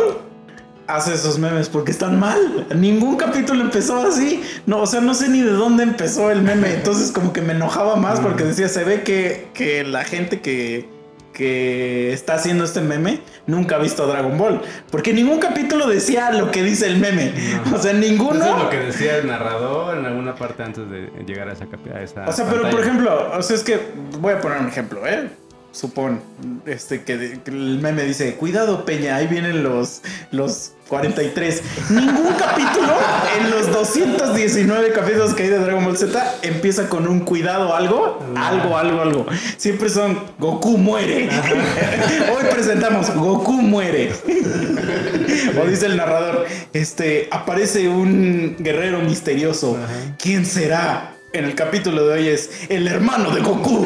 hace 0.87 1.13
esos 1.13 1.39
memes 1.39 1.69
porque 1.69 1.91
están 1.91 2.19
mal. 2.19 2.67
Ningún 2.75 3.15
capítulo 3.15 3.61
empezó 3.61 4.05
así. 4.05 4.43
No, 4.65 4.81
o 4.81 4.87
sea, 4.87 5.01
no 5.01 5.13
sé 5.13 5.29
ni 5.29 5.41
de 5.41 5.51
dónde 5.51 5.83
empezó 5.83 6.29
el 6.31 6.41
meme. 6.41 6.73
Entonces 6.73 7.11
como 7.11 7.33
que 7.33 7.41
me 7.41 7.53
enojaba 7.53 7.95
más 7.95 8.19
porque 8.19 8.43
decía, 8.43 8.67
se 8.67 8.83
ve 8.83 9.01
que, 9.03 9.47
que 9.53 9.83
la 9.83 10.03
gente 10.03 10.41
que, 10.41 10.89
que 11.33 12.11
está 12.11 12.33
haciendo 12.35 12.65
este 12.65 12.81
meme 12.81 13.21
nunca 13.47 13.77
ha 13.77 13.79
visto 13.79 14.05
Dragon 14.05 14.37
Ball. 14.37 14.61
Porque 14.91 15.13
ningún 15.13 15.39
capítulo 15.39 15.87
decía 15.87 16.31
lo 16.31 16.51
que 16.51 16.61
dice 16.63 16.87
el 16.87 16.97
meme. 16.97 17.33
No. 17.65 17.77
O 17.77 17.79
sea, 17.79 17.93
ninguno. 17.93 18.43
Eso 18.43 18.57
es 18.57 18.63
lo 18.63 18.69
que 18.69 18.79
decía 18.79 19.17
el 19.17 19.27
narrador 19.27 19.97
en 19.97 20.05
alguna 20.05 20.35
parte 20.35 20.63
antes 20.63 20.89
de 20.89 21.09
llegar 21.25 21.47
a 21.47 21.53
esa, 21.53 21.65
a 21.95 22.01
esa 22.01 22.27
O 22.27 22.31
sea, 22.31 22.45
pero 22.49 22.69
por 22.69 22.81
ejemplo, 22.81 23.31
o 23.37 23.41
sea, 23.41 23.55
es 23.55 23.63
que 23.63 23.79
voy 24.19 24.33
a 24.33 24.41
poner 24.41 24.59
un 24.59 24.67
ejemplo, 24.67 25.07
¿eh? 25.07 25.29
Supón, 25.71 26.21
este, 26.65 27.03
que, 27.03 27.39
que 27.43 27.51
el 27.51 27.79
meme 27.79 28.03
dice, 28.03 28.35
cuidado 28.35 28.83
Peña, 28.83 29.15
ahí 29.15 29.27
vienen 29.27 29.63
los, 29.63 30.01
los 30.31 30.73
43. 30.91 31.63
Ningún 31.91 32.33
capítulo 32.37 32.93
en 33.39 33.49
los 33.49 33.71
219 33.71 34.91
capítulos 34.91 35.33
que 35.33 35.43
hay 35.43 35.49
de 35.49 35.59
Dragon 35.59 35.85
Ball 35.85 35.97
Z 35.97 36.35
empieza 36.41 36.89
con 36.89 37.07
un 37.07 37.21
cuidado 37.21 37.73
algo, 37.73 38.19
algo, 38.35 38.77
algo, 38.77 39.01
algo. 39.01 39.25
Siempre 39.55 39.87
son 39.87 40.19
Goku 40.37 40.77
muere. 40.77 41.29
Hoy 42.35 42.43
presentamos 42.51 43.09
Goku 43.15 43.53
muere. 43.53 44.11
o 45.61 45.65
dice 45.65 45.85
el 45.85 45.95
narrador, 45.95 46.45
este, 46.73 47.29
aparece 47.31 47.87
un 47.87 48.57
guerrero 48.59 48.99
misterioso. 48.99 49.77
¿Quién 50.21 50.45
será? 50.45 51.15
En 51.33 51.45
el 51.45 51.55
capítulo 51.55 52.07
de 52.07 52.13
hoy 52.15 52.27
es 52.27 52.49
el 52.67 52.85
hermano 52.89 53.31
de 53.31 53.39
Goku. 53.39 53.85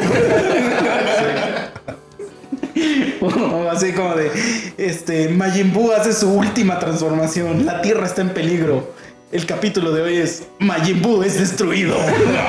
así 3.70 3.92
como 3.92 4.14
de, 4.14 4.30
este, 4.76 5.28
Majin 5.28 5.72
Buu 5.72 5.92
hace 5.92 6.12
su 6.12 6.30
última 6.30 6.78
transformación, 6.78 7.64
la 7.64 7.80
Tierra 7.82 8.06
está 8.06 8.22
en 8.22 8.30
peligro. 8.30 8.94
El 9.32 9.44
capítulo 9.44 9.90
de 9.90 10.02
hoy 10.02 10.16
es 10.18 10.46
Majin 10.60 11.02
Buu 11.02 11.22
es 11.22 11.38
destruido. 11.38 11.96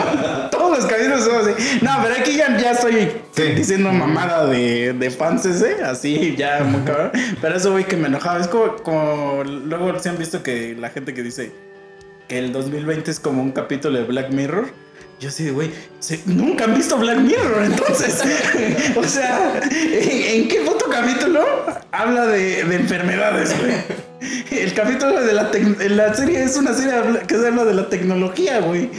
Todos 0.51 0.77
los 0.77 0.85
capítulos 0.85 1.23
son 1.23 1.35
así. 1.37 1.79
No, 1.81 1.91
pero 2.03 2.15
aquí 2.15 2.37
ya, 2.37 2.55
ya 2.57 2.71
estoy 2.71 3.09
diciendo 3.55 3.91
mamada 3.91 4.45
de, 4.45 4.93
de 4.93 5.09
fans 5.09 5.45
ese, 5.45 5.83
así 5.83 6.35
ya 6.37 6.63
muy 6.63 6.81
cabrón. 6.81 7.11
Pero 7.41 7.55
eso 7.55 7.71
güey 7.71 7.85
que 7.85 7.97
me 7.97 8.07
enojaba. 8.07 8.39
Es 8.39 8.47
como, 8.47 8.75
como 8.77 9.43
luego 9.43 9.97
se 9.99 10.09
han 10.09 10.17
visto 10.17 10.43
que 10.43 10.75
la 10.75 10.89
gente 10.89 11.15
que 11.15 11.23
dice 11.23 11.51
que 12.27 12.37
el 12.37 12.51
2020 12.51 13.09
es 13.09 13.19
como 13.19 13.41
un 13.41 13.51
capítulo 13.51 13.97
de 13.97 14.03
Black 14.03 14.29
Mirror. 14.31 14.67
Yo 15.19 15.31
sí, 15.31 15.49
güey, 15.49 15.71
nunca 16.27 16.65
han 16.65 16.75
visto 16.75 16.95
Black 16.97 17.17
Mirror, 17.17 17.63
entonces. 17.63 18.21
o 18.95 19.03
sea, 19.03 19.59
¿en, 19.63 20.41
en 20.41 20.47
qué 20.47 20.61
puto 20.61 20.85
capítulo 20.91 21.43
habla 21.91 22.27
de, 22.27 22.63
de 22.63 22.75
enfermedades, 22.75 23.55
güey? 23.59 23.73
El 24.51 24.73
capítulo 24.73 25.23
de 25.23 25.33
la, 25.33 25.49
la 25.89 26.13
serie 26.13 26.43
es 26.43 26.55
una 26.57 26.73
serie 26.73 26.93
que 27.27 27.35
se 27.35 27.47
habla 27.47 27.65
de 27.65 27.73
la 27.73 27.89
tecnología, 27.89 28.59
güey. 28.59 28.91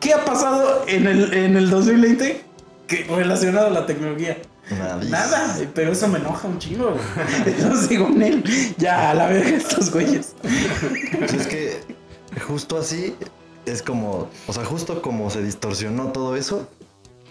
¿Qué 0.00 0.14
ha 0.14 0.24
pasado 0.24 0.84
en 0.86 1.06
el, 1.06 1.32
en 1.34 1.56
el 1.56 1.68
2020 1.68 2.40
que, 2.86 3.04
relacionado 3.04 3.66
a 3.66 3.70
la 3.70 3.86
tecnología? 3.86 4.38
Nadie. 4.70 5.10
Nada, 5.10 5.58
pero 5.74 5.92
eso 5.92 6.08
me 6.08 6.18
enoja 6.18 6.48
un 6.48 6.58
chingo. 6.58 6.96
Entonces 7.44 7.88
digo, 7.90 8.08
Nel, 8.08 8.42
ya 8.78 9.10
a 9.10 9.14
la 9.14 9.26
verga 9.28 9.56
estos 9.56 9.90
güeyes. 9.90 10.34
Pues 11.18 11.34
es 11.34 11.46
que 11.46 11.80
justo 12.46 12.78
así 12.78 13.14
es 13.66 13.82
como, 13.82 14.28
o 14.46 14.52
sea, 14.52 14.64
justo 14.64 15.02
como 15.02 15.30
se 15.30 15.42
distorsionó 15.42 16.12
todo 16.12 16.36
eso, 16.36 16.68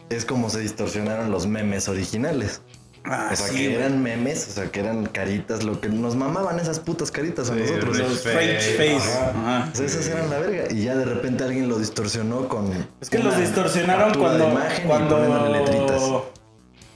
es 0.10 0.26
como 0.26 0.50
se 0.50 0.60
distorsionaron 0.60 1.32
los 1.32 1.48
memes 1.48 1.88
originales. 1.88 2.62
Ah, 3.06 3.30
o 3.34 3.36
sea, 3.36 3.48
sí, 3.48 3.56
que 3.58 3.64
güey. 3.66 3.76
eran 3.76 4.02
memes, 4.02 4.48
o 4.48 4.52
sea, 4.52 4.72
que 4.72 4.80
eran 4.80 5.06
caritas, 5.08 5.64
lo 5.64 5.82
que 5.82 5.90
nos 5.90 6.16
mamaban 6.16 6.58
esas 6.60 6.80
putas 6.80 7.12
caritas 7.12 7.50
a 7.50 7.54
Sí, 7.54 7.60
nosotros. 7.60 7.98
Los 7.98 8.22
face. 8.22 8.30
French 8.32 8.78
face. 8.78 9.12
Ajá. 9.12 9.30
Ajá. 9.32 9.70
O 9.74 9.76
sea, 9.76 9.86
esas 9.86 10.08
eran 10.08 10.30
la 10.30 10.40
verga. 10.40 10.72
Y 10.74 10.84
ya 10.84 10.96
de 10.96 11.04
repente 11.04 11.44
alguien 11.44 11.68
lo 11.68 11.78
distorsionó 11.80 12.48
con. 12.48 12.72
Es 13.02 13.10
que 13.10 13.18
una 13.18 13.26
los 13.30 13.38
distorsionaron 13.40 14.14
cuando, 14.14 14.50
poniéndole 14.88 15.60
letritas. 15.60 16.02
cuando, 16.02 16.32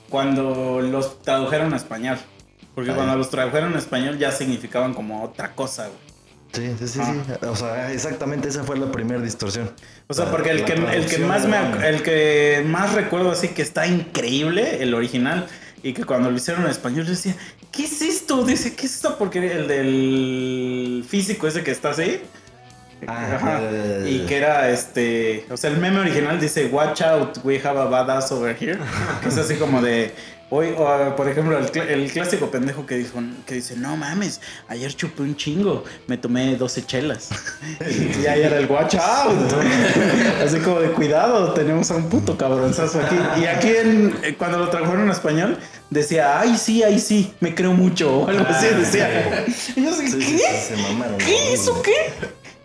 cuando 0.09 0.81
los 0.81 1.21
tradujeron 1.23 1.73
a 1.73 1.75
español. 1.77 2.17
Porque 2.73 2.91
Ahí. 2.91 2.95
cuando 2.95 3.17
los 3.17 3.29
tradujeron 3.29 3.75
a 3.75 3.79
español 3.79 4.17
ya 4.17 4.31
significaban 4.31 4.93
como 4.93 5.23
otra 5.23 5.55
cosa, 5.55 5.87
güey. 5.87 6.16
Sí, 6.53 6.73
sí, 6.79 6.87
sí, 6.87 6.99
Ah. 7.01 7.13
sí. 7.25 7.45
O 7.45 7.55
sea, 7.55 7.91
exactamente 7.91 8.47
esa 8.49 8.63
fue 8.63 8.77
la 8.77 8.91
primera 8.91 9.21
distorsión. 9.21 9.71
O 10.07 10.13
sea, 10.13 10.25
La- 10.25 10.31
porque 10.31 10.49
el 10.51 10.63
que, 10.65 10.73
el 10.73 11.05
que 11.05 11.17
más 11.19 11.45
me 11.45 11.57
el 11.87 12.01
que 12.01 12.63
más 12.65 12.93
recuerdo 12.93 13.31
así 13.31 13.49
que 13.49 13.61
está 13.61 13.85
increíble, 13.87 14.81
el 14.81 14.93
original, 14.93 15.47
y 15.83 15.93
que 15.93 16.03
cuando 16.05 16.31
lo 16.31 16.37
hicieron 16.37 16.63
en 16.63 16.71
español 16.71 17.05
yo 17.05 17.11
decía, 17.11 17.35
¿qué 17.71 17.83
es 17.85 18.01
esto? 18.01 18.43
Dice, 18.43 18.73
¿qué 18.75 18.85
es 18.87 18.95
esto? 18.95 19.17
Porque 19.17 19.39
el 19.51 19.67
del 19.67 21.05
físico 21.07 21.47
ese 21.47 21.63
que 21.63 21.71
está 21.71 21.89
así. 21.91 22.21
Ah, 23.05 23.35
Ajá. 23.35 23.61
Y 24.07 24.25
que 24.25 24.37
era 24.37 24.69
este. 24.71 25.45
O 25.51 25.57
sea, 25.57 25.69
el 25.69 25.77
meme 25.77 25.99
original 25.99 26.39
dice, 26.39 26.65
Watch 26.65 27.01
out, 27.03 27.37
we 27.43 27.59
have 27.63 27.77
a 27.79 27.85
badass 27.85 28.31
over 28.31 28.55
here. 28.59 28.79
Que 29.21 29.29
es 29.29 29.37
así 29.37 29.55
como 29.55 29.81
de. 29.83 30.11
Hoy, 30.49 30.73
o, 30.77 31.13
por 31.17 31.27
ejemplo, 31.27 31.57
el, 31.57 31.69
cl- 31.69 31.89
el 31.89 32.09
clásico 32.09 32.49
pendejo 32.49 32.85
que 32.85 32.95
dijo, 32.95 33.19
que 33.45 33.55
dice, 33.55 33.75
no 33.75 33.97
mames, 33.97 34.39
ayer 34.69 34.93
chupé 34.95 35.23
un 35.23 35.35
chingo, 35.35 35.83
me 36.07 36.17
tomé 36.17 36.55
12 36.55 36.85
chelas. 36.85 37.29
y 38.21 38.25
ahí 38.27 38.43
era 38.43 38.57
el 38.57 38.65
watch 38.67 38.95
out. 38.95 39.35
así 40.45 40.59
como 40.59 40.79
de 40.79 40.91
cuidado, 40.91 41.53
tenemos 41.53 41.91
a 41.91 41.95
un 41.97 42.07
puto 42.07 42.37
cabronzazo 42.37 43.01
aquí. 43.01 43.15
Y 43.41 43.45
aquí 43.45 43.67
en, 43.75 44.15
eh, 44.23 44.35
cuando 44.37 44.57
lo 44.59 44.69
trajeron 44.69 45.01
en 45.01 45.09
español, 45.09 45.57
decía, 45.89 46.39
ay 46.39 46.55
sí, 46.57 46.81
ay 46.81 46.97
sí, 46.99 47.33
me 47.41 47.53
creo 47.53 47.73
mucho. 47.73 48.19
O 48.21 48.27
algo 48.29 48.45
así 48.47 48.67
decía. 48.67 49.45
Y 49.75 49.83
yo 49.83 49.89
así, 49.91 50.07
Sí, 50.09 50.37
¿qué? 50.37 50.75
¿Qué? 51.25 51.53
¿Eso 51.53 51.81
qué? 51.81 51.91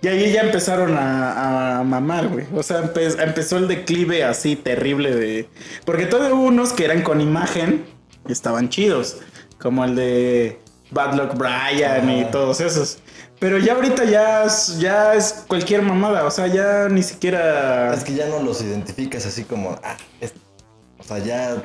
Y 0.03 0.09
ahí 0.09 0.32
ya 0.32 0.40
empezaron 0.42 0.96
a, 0.98 1.78
a 1.78 1.84
mamar, 1.84 2.26
güey. 2.28 2.44
O 2.55 2.62
sea, 2.62 2.82
empe- 2.82 3.22
empezó 3.22 3.57
el 3.57 3.68
declive 3.68 4.24
así 4.24 4.57
terrible 4.57 5.14
de... 5.14 5.48
Porque 5.84 6.07
todavía 6.07 6.34
hubo 6.34 6.44
unos 6.46 6.72
que 6.72 6.84
eran 6.84 7.03
con 7.03 7.20
imagen 7.20 7.84
y 8.28 8.32
estaban 8.32 8.68
chidos. 8.68 9.18
Como 9.61 9.84
el 9.84 9.94
de 9.94 10.59
Bad 10.90 11.14
Luck 11.14 11.34
Brian 11.36 12.11
y 12.11 12.22
Ah. 12.24 12.30
todos 12.32 12.61
esos. 12.61 12.98
Pero 13.38 13.59
ya 13.59 13.74
ahorita 13.74 14.05
ya 14.05 14.44
es, 14.44 14.78
ya 14.80 15.14
es 15.14 15.44
cualquier 15.46 15.82
mamada. 15.82 16.24
O 16.24 16.30
sea, 16.32 16.48
ya 16.48 16.88
ni 16.88 17.05
siquiera... 17.05 17.94
Es 17.94 18.03
que 18.03 18.14
ya 18.14 18.26
no 18.26 18.42
los 18.42 18.61
identificas 18.61 19.24
así 19.24 19.44
como. 19.44 19.78
Ah, 19.84 19.96
es- 20.20 20.34
o 20.98 21.05
sea, 21.05 21.18
ya 21.18 21.62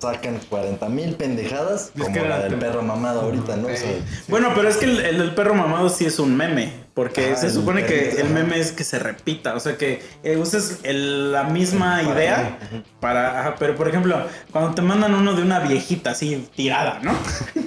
sacan 0.00 0.38
40 0.50 0.88
mil 0.88 1.14
pendejadas 1.14 1.92
Es 1.96 2.02
como 2.02 2.12
que 2.14 2.20
la 2.28 2.40
del 2.40 2.56
perro 2.56 2.82
mamado 2.82 3.22
ahorita, 3.22 3.56
¿no? 3.56 3.68
O 3.68 3.76
sea, 3.76 3.90
Bueno, 4.28 4.50
pero 4.54 4.68
es 4.68 4.76
que 4.76 4.84
el, 4.86 5.00
el 5.00 5.18
del 5.18 5.34
perro 5.36 5.54
mamado 5.54 5.88
sí 5.88 6.04
es 6.04 6.18
un 6.18 6.36
meme. 6.36 6.83
Porque 6.94 7.32
Ah, 7.32 7.36
se 7.36 7.50
supone 7.50 7.84
que 7.86 8.10
el 8.20 8.28
meme 8.30 8.56
es 8.60 8.70
que 8.70 8.84
se 8.84 9.00
repita. 9.00 9.54
O 9.56 9.60
sea, 9.60 9.76
que 9.76 10.00
eh, 10.22 10.36
uses 10.36 10.78
el- 10.84 11.32
la 11.32 11.42
misma 11.42 12.00
Para- 12.04 12.14
idea 12.14 12.58
para. 13.00 13.40
ajá, 13.40 13.54
pero 13.58 13.74
por 13.74 13.88
ejemplo, 13.88 14.16
cuando 14.52 14.74
te 14.76 14.82
mandan 14.82 15.12
uno 15.12 15.34
de 15.34 15.42
una 15.42 15.58
viejita 15.58 16.10
así 16.12 16.48
tirada, 16.54 17.00
¿no? 17.02 17.12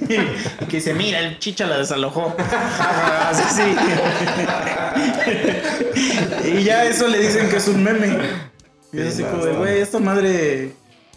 que 0.69 0.77
dice, 0.77 0.93
mira, 0.93 1.19
el 1.19 1.39
chicha 1.39 1.65
la 1.67 1.77
desalojó. 1.77 2.33
Así, 3.29 3.43
sí. 3.55 3.75
y 6.59 6.63
ya 6.63 6.85
eso 6.85 7.07
le 7.07 7.19
dicen 7.19 7.49
que 7.49 7.57
es 7.57 7.67
un 7.67 7.83
meme. 7.83 8.17
Y 8.93 9.01
es 9.01 9.13
así 9.15 9.23
como 9.23 9.45
de, 9.45 9.53
güey, 9.53 9.79
esta 9.79 9.99
madre, 9.99 10.71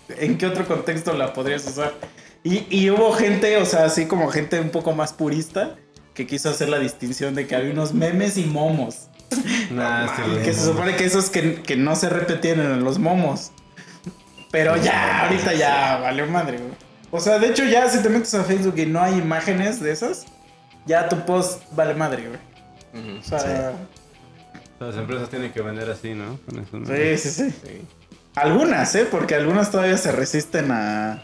¿en 0.09 0.37
qué 0.37 0.47
otro 0.47 0.67
contexto 0.67 1.13
la 1.15 1.33
podrías 1.33 1.65
usar? 1.67 1.95
Y, 2.43 2.67
y 2.71 2.91
hubo 2.91 3.13
gente, 3.13 3.57
o 3.59 3.67
sea, 3.67 3.85
así 3.85 4.07
como 4.07 4.29
gente 4.31 4.59
un 4.61 4.71
poco 4.71 4.93
más 4.93 5.13
purista, 5.13 5.77
que 6.21 6.27
quiso 6.27 6.51
hacer 6.51 6.69
la 6.69 6.79
distinción 6.79 7.35
de 7.35 7.47
que 7.47 7.57
había 7.57 7.73
unos 7.73 7.95
memes 7.95 8.37
y 8.37 8.45
momos. 8.45 9.07
Nah, 9.71 10.07
Y 10.27 10.31
güey. 10.33 10.43
que 10.43 10.53
se 10.53 10.65
supone 10.67 10.97
que 10.97 11.05
esos 11.05 11.31
que, 11.31 11.63
que 11.63 11.77
no 11.77 11.95
se 11.97 12.09
repetían 12.11 12.61
en 12.61 12.83
los 12.85 12.99
momos. 12.99 13.53
Pero 14.51 14.77
ya, 14.77 15.23
ahorita 15.27 15.55
ya 15.55 15.99
valió 15.99 16.27
madre, 16.27 16.59
güey. 16.59 16.73
O 17.13 17.21
sea, 17.21 17.39
de 17.39 17.47
hecho 17.49 17.65
ya 17.65 17.89
si 17.89 18.03
te 18.03 18.09
metes 18.09 18.35
a 18.35 18.43
Facebook 18.45 18.75
y 18.77 18.87
no 18.87 19.01
hay 19.01 19.15
imágenes 19.15 19.81
de 19.81 19.93
esas, 19.93 20.27
ya 20.87 21.09
tu 21.09 21.25
post 21.25 21.63
vale 21.73 21.95
madre, 21.95 22.27
güey. 22.29 23.19
O 23.19 23.23
sea, 23.23 23.73
Las 24.81 24.97
empresas 24.97 25.31
tienen 25.31 25.53
que 25.53 25.63
vender 25.63 25.89
así, 25.91 26.13
¿no? 26.15 26.39
Con 26.47 26.59
eso, 26.59 26.79
¿no? 26.79 26.87
sí, 26.87 27.17
sí, 27.17 27.31
sí. 27.31 27.51
Sí. 27.65 27.81
Algunas, 28.35 28.95
¿eh? 28.97 29.07
Porque 29.11 29.37
algunas 29.37 29.71
todavía 29.71 29.97
se 29.97 30.11
resisten 30.13 30.71
a, 30.73 31.23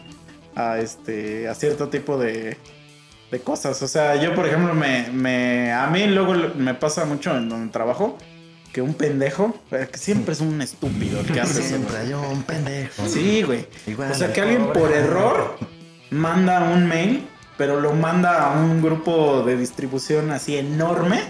a, 0.55 0.79
este, 0.79 1.47
a 1.49 1.55
cierto 1.55 1.89
tipo 1.89 2.17
de, 2.17 2.57
de 3.31 3.39
cosas. 3.39 3.81
O 3.81 3.87
sea, 3.87 4.15
yo, 4.15 4.33
por 4.35 4.45
ejemplo, 4.47 4.73
me, 4.73 5.09
me, 5.11 5.71
a 5.73 5.87
mí 5.87 6.07
luego 6.07 6.33
me 6.55 6.73
pasa 6.73 7.05
mucho 7.05 7.35
en 7.35 7.49
donde 7.49 7.71
trabajo 7.71 8.17
que 8.73 8.81
un 8.81 8.93
pendejo, 8.93 9.55
eh, 9.71 9.87
que 9.91 9.97
siempre 9.97 10.33
es 10.33 10.41
un 10.41 10.61
estúpido 10.61 11.19
el 11.21 11.25
que 11.31 11.39
hace 11.41 11.59
eso. 11.59 11.69
siempre 11.69 11.97
hay 11.97 12.13
un 12.13 12.43
pendejo. 12.43 13.05
Sí, 13.07 13.41
güey. 13.43 13.65
Igual 13.87 14.11
O 14.11 14.15
sea, 14.15 14.31
que 14.33 14.41
alguien 14.41 14.71
por 14.71 14.91
error 14.91 15.57
manda 16.11 16.61
un 16.71 16.87
mail, 16.87 17.27
pero 17.57 17.79
lo 17.79 17.93
manda 17.93 18.47
a 18.53 18.59
un 18.59 18.81
grupo 18.81 19.43
de 19.43 19.57
distribución 19.57 20.31
así 20.31 20.57
enorme 20.57 21.21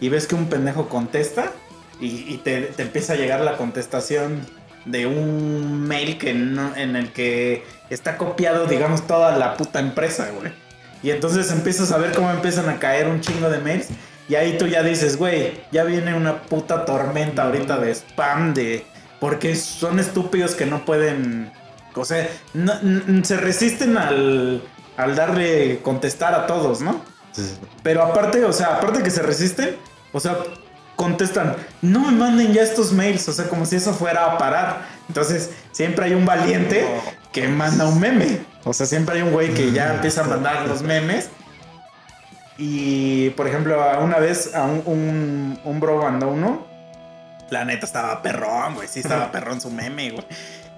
y 0.00 0.08
ves 0.08 0.26
que 0.26 0.34
un 0.34 0.46
pendejo 0.46 0.88
contesta 0.88 1.52
y, 2.00 2.06
y 2.34 2.40
te, 2.42 2.62
te 2.62 2.82
empieza 2.82 3.12
a 3.12 3.16
llegar 3.16 3.40
la 3.42 3.56
contestación 3.56 4.40
de 4.84 5.06
un 5.06 5.82
mail 5.86 6.18
que 6.18 6.34
no- 6.34 6.74
en 6.74 6.96
el 6.96 7.12
que 7.12 7.62
está 7.90 8.16
copiado, 8.18 8.66
digamos, 8.66 9.06
toda 9.06 9.36
la 9.38 9.56
puta 9.56 9.78
empresa, 9.78 10.30
güey. 10.36 10.52
Y 11.02 11.10
entonces 11.10 11.50
empiezas 11.50 11.90
a 11.92 11.98
ver 11.98 12.12
cómo 12.12 12.30
empiezan 12.30 12.68
a 12.68 12.78
caer 12.78 13.08
un 13.08 13.20
chingo 13.20 13.50
de 13.50 13.58
mails. 13.58 13.88
Y 14.28 14.34
ahí 14.36 14.56
tú 14.56 14.66
ya 14.66 14.82
dices, 14.82 15.16
güey, 15.16 15.60
ya 15.72 15.84
viene 15.84 16.14
una 16.14 16.42
puta 16.42 16.84
tormenta 16.84 17.42
ahorita 17.44 17.78
de 17.78 17.90
spam, 17.94 18.54
de... 18.54 18.84
Porque 19.20 19.54
son 19.56 19.98
estúpidos 19.98 20.54
que 20.54 20.66
no 20.66 20.84
pueden 20.84 21.52
O 21.94 22.04
sea, 22.04 22.28
no- 22.54 22.74
se 23.24 23.36
resisten 23.36 23.96
al, 23.98 24.62
al 24.96 25.14
darle 25.16 25.80
contestar 25.82 26.34
a 26.34 26.46
todos, 26.46 26.80
¿no? 26.80 27.02
Sí, 27.32 27.42
sí. 27.42 27.58
Pero 27.82 28.02
aparte, 28.02 28.44
o 28.44 28.52
sea, 28.52 28.76
aparte 28.76 29.02
que 29.02 29.10
se 29.10 29.22
resisten, 29.22 29.76
o 30.12 30.20
sea, 30.20 30.36
contestan, 30.96 31.56
no 31.82 32.00
me 32.00 32.12
manden 32.12 32.52
ya 32.52 32.62
estos 32.62 32.92
mails, 32.92 33.28
o 33.28 33.32
sea, 33.32 33.48
como 33.48 33.64
si 33.66 33.76
eso 33.76 33.92
fuera 33.94 34.24
a 34.26 34.38
parar. 34.38 34.82
Entonces, 35.08 35.50
siempre 35.72 36.06
hay 36.06 36.14
un 36.14 36.24
valiente 36.24 36.86
que 37.32 37.48
manda 37.48 37.86
un 37.86 37.98
meme. 38.00 38.40
O 38.64 38.72
sea, 38.72 38.86
siempre 38.86 39.16
hay 39.16 39.22
un 39.22 39.32
güey 39.32 39.52
que 39.54 39.72
ya 39.72 39.94
empieza 39.94 40.22
a 40.22 40.24
mandar 40.24 40.66
los 40.68 40.82
memes. 40.82 41.30
Y, 42.58 43.30
por 43.30 43.48
ejemplo, 43.48 43.82
una 44.00 44.18
vez 44.18 44.54
a 44.54 44.64
un, 44.64 44.82
un, 44.84 45.60
un 45.64 45.80
bro 45.80 46.02
mandó 46.02 46.28
uno. 46.28 46.66
La 47.50 47.64
neta 47.64 47.86
estaba 47.86 48.22
perrón, 48.22 48.76
güey. 48.76 48.88
Sí, 48.88 49.00
estaba 49.00 49.32
perrón 49.32 49.60
su 49.60 49.70
meme, 49.70 50.10
güey. 50.10 50.24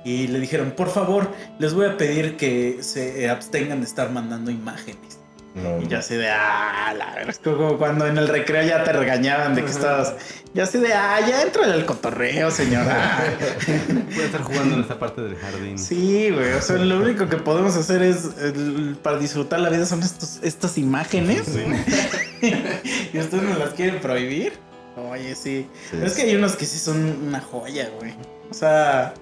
Y 0.04 0.26
le 0.28 0.38
dijeron, 0.38 0.72
por 0.72 0.90
favor, 0.90 1.30
les 1.58 1.72
voy 1.74 1.86
a 1.86 1.96
pedir 1.96 2.36
que 2.36 2.82
se 2.82 3.28
abstengan 3.28 3.80
de 3.80 3.86
estar 3.86 4.10
mandando 4.10 4.50
imágenes. 4.50 5.18
No, 5.54 5.80
Y 5.80 5.86
ya 5.86 5.98
así 5.98 6.16
de, 6.16 6.28
ah, 6.30 6.92
la 6.98 7.14
verdad, 7.14 7.30
es 7.30 7.38
como 7.38 7.78
cuando 7.78 8.06
en 8.08 8.18
el 8.18 8.26
recreo 8.26 8.62
ya 8.64 8.82
te 8.82 8.92
regañaban 8.92 9.54
de 9.54 9.62
que 9.64 9.70
estabas, 9.70 10.14
ya 10.52 10.64
así 10.64 10.78
de, 10.78 10.92
ah, 10.92 11.20
ya 11.20 11.42
entra 11.42 11.64
al 11.72 11.86
cotorreo, 11.86 12.50
señora. 12.50 13.22
Puede 14.14 14.24
estar 14.26 14.42
jugando 14.42 14.74
en 14.74 14.80
esta 14.80 14.98
parte 14.98 15.22
del 15.22 15.36
jardín. 15.36 15.78
sí, 15.78 16.30
güey, 16.30 16.54
o 16.54 16.60
sea, 16.60 16.76
lo 16.78 16.98
único 16.98 17.28
que 17.28 17.36
podemos 17.36 17.76
hacer 17.76 18.02
es, 18.02 18.24
el- 18.42 18.96
para 19.00 19.18
disfrutar 19.18 19.60
la 19.60 19.70
vida 19.70 19.86
son 19.86 20.02
estos, 20.02 20.40
estas 20.42 20.76
imágenes. 20.76 21.44
y 22.42 23.18
ustedes 23.18 23.42
nos 23.44 23.58
las 23.58 23.70
quieren 23.70 24.00
prohibir. 24.00 24.54
Oye, 24.96 25.34
sí. 25.36 25.68
Sí. 25.70 25.90
Pero 25.92 26.06
es 26.06 26.14
que 26.14 26.22
hay 26.22 26.34
unos 26.36 26.56
que 26.56 26.66
sí 26.66 26.78
son 26.78 27.26
una 27.28 27.40
joya, 27.40 27.90
güey. 27.98 28.12
O 28.50 28.54
sea, 28.54 29.14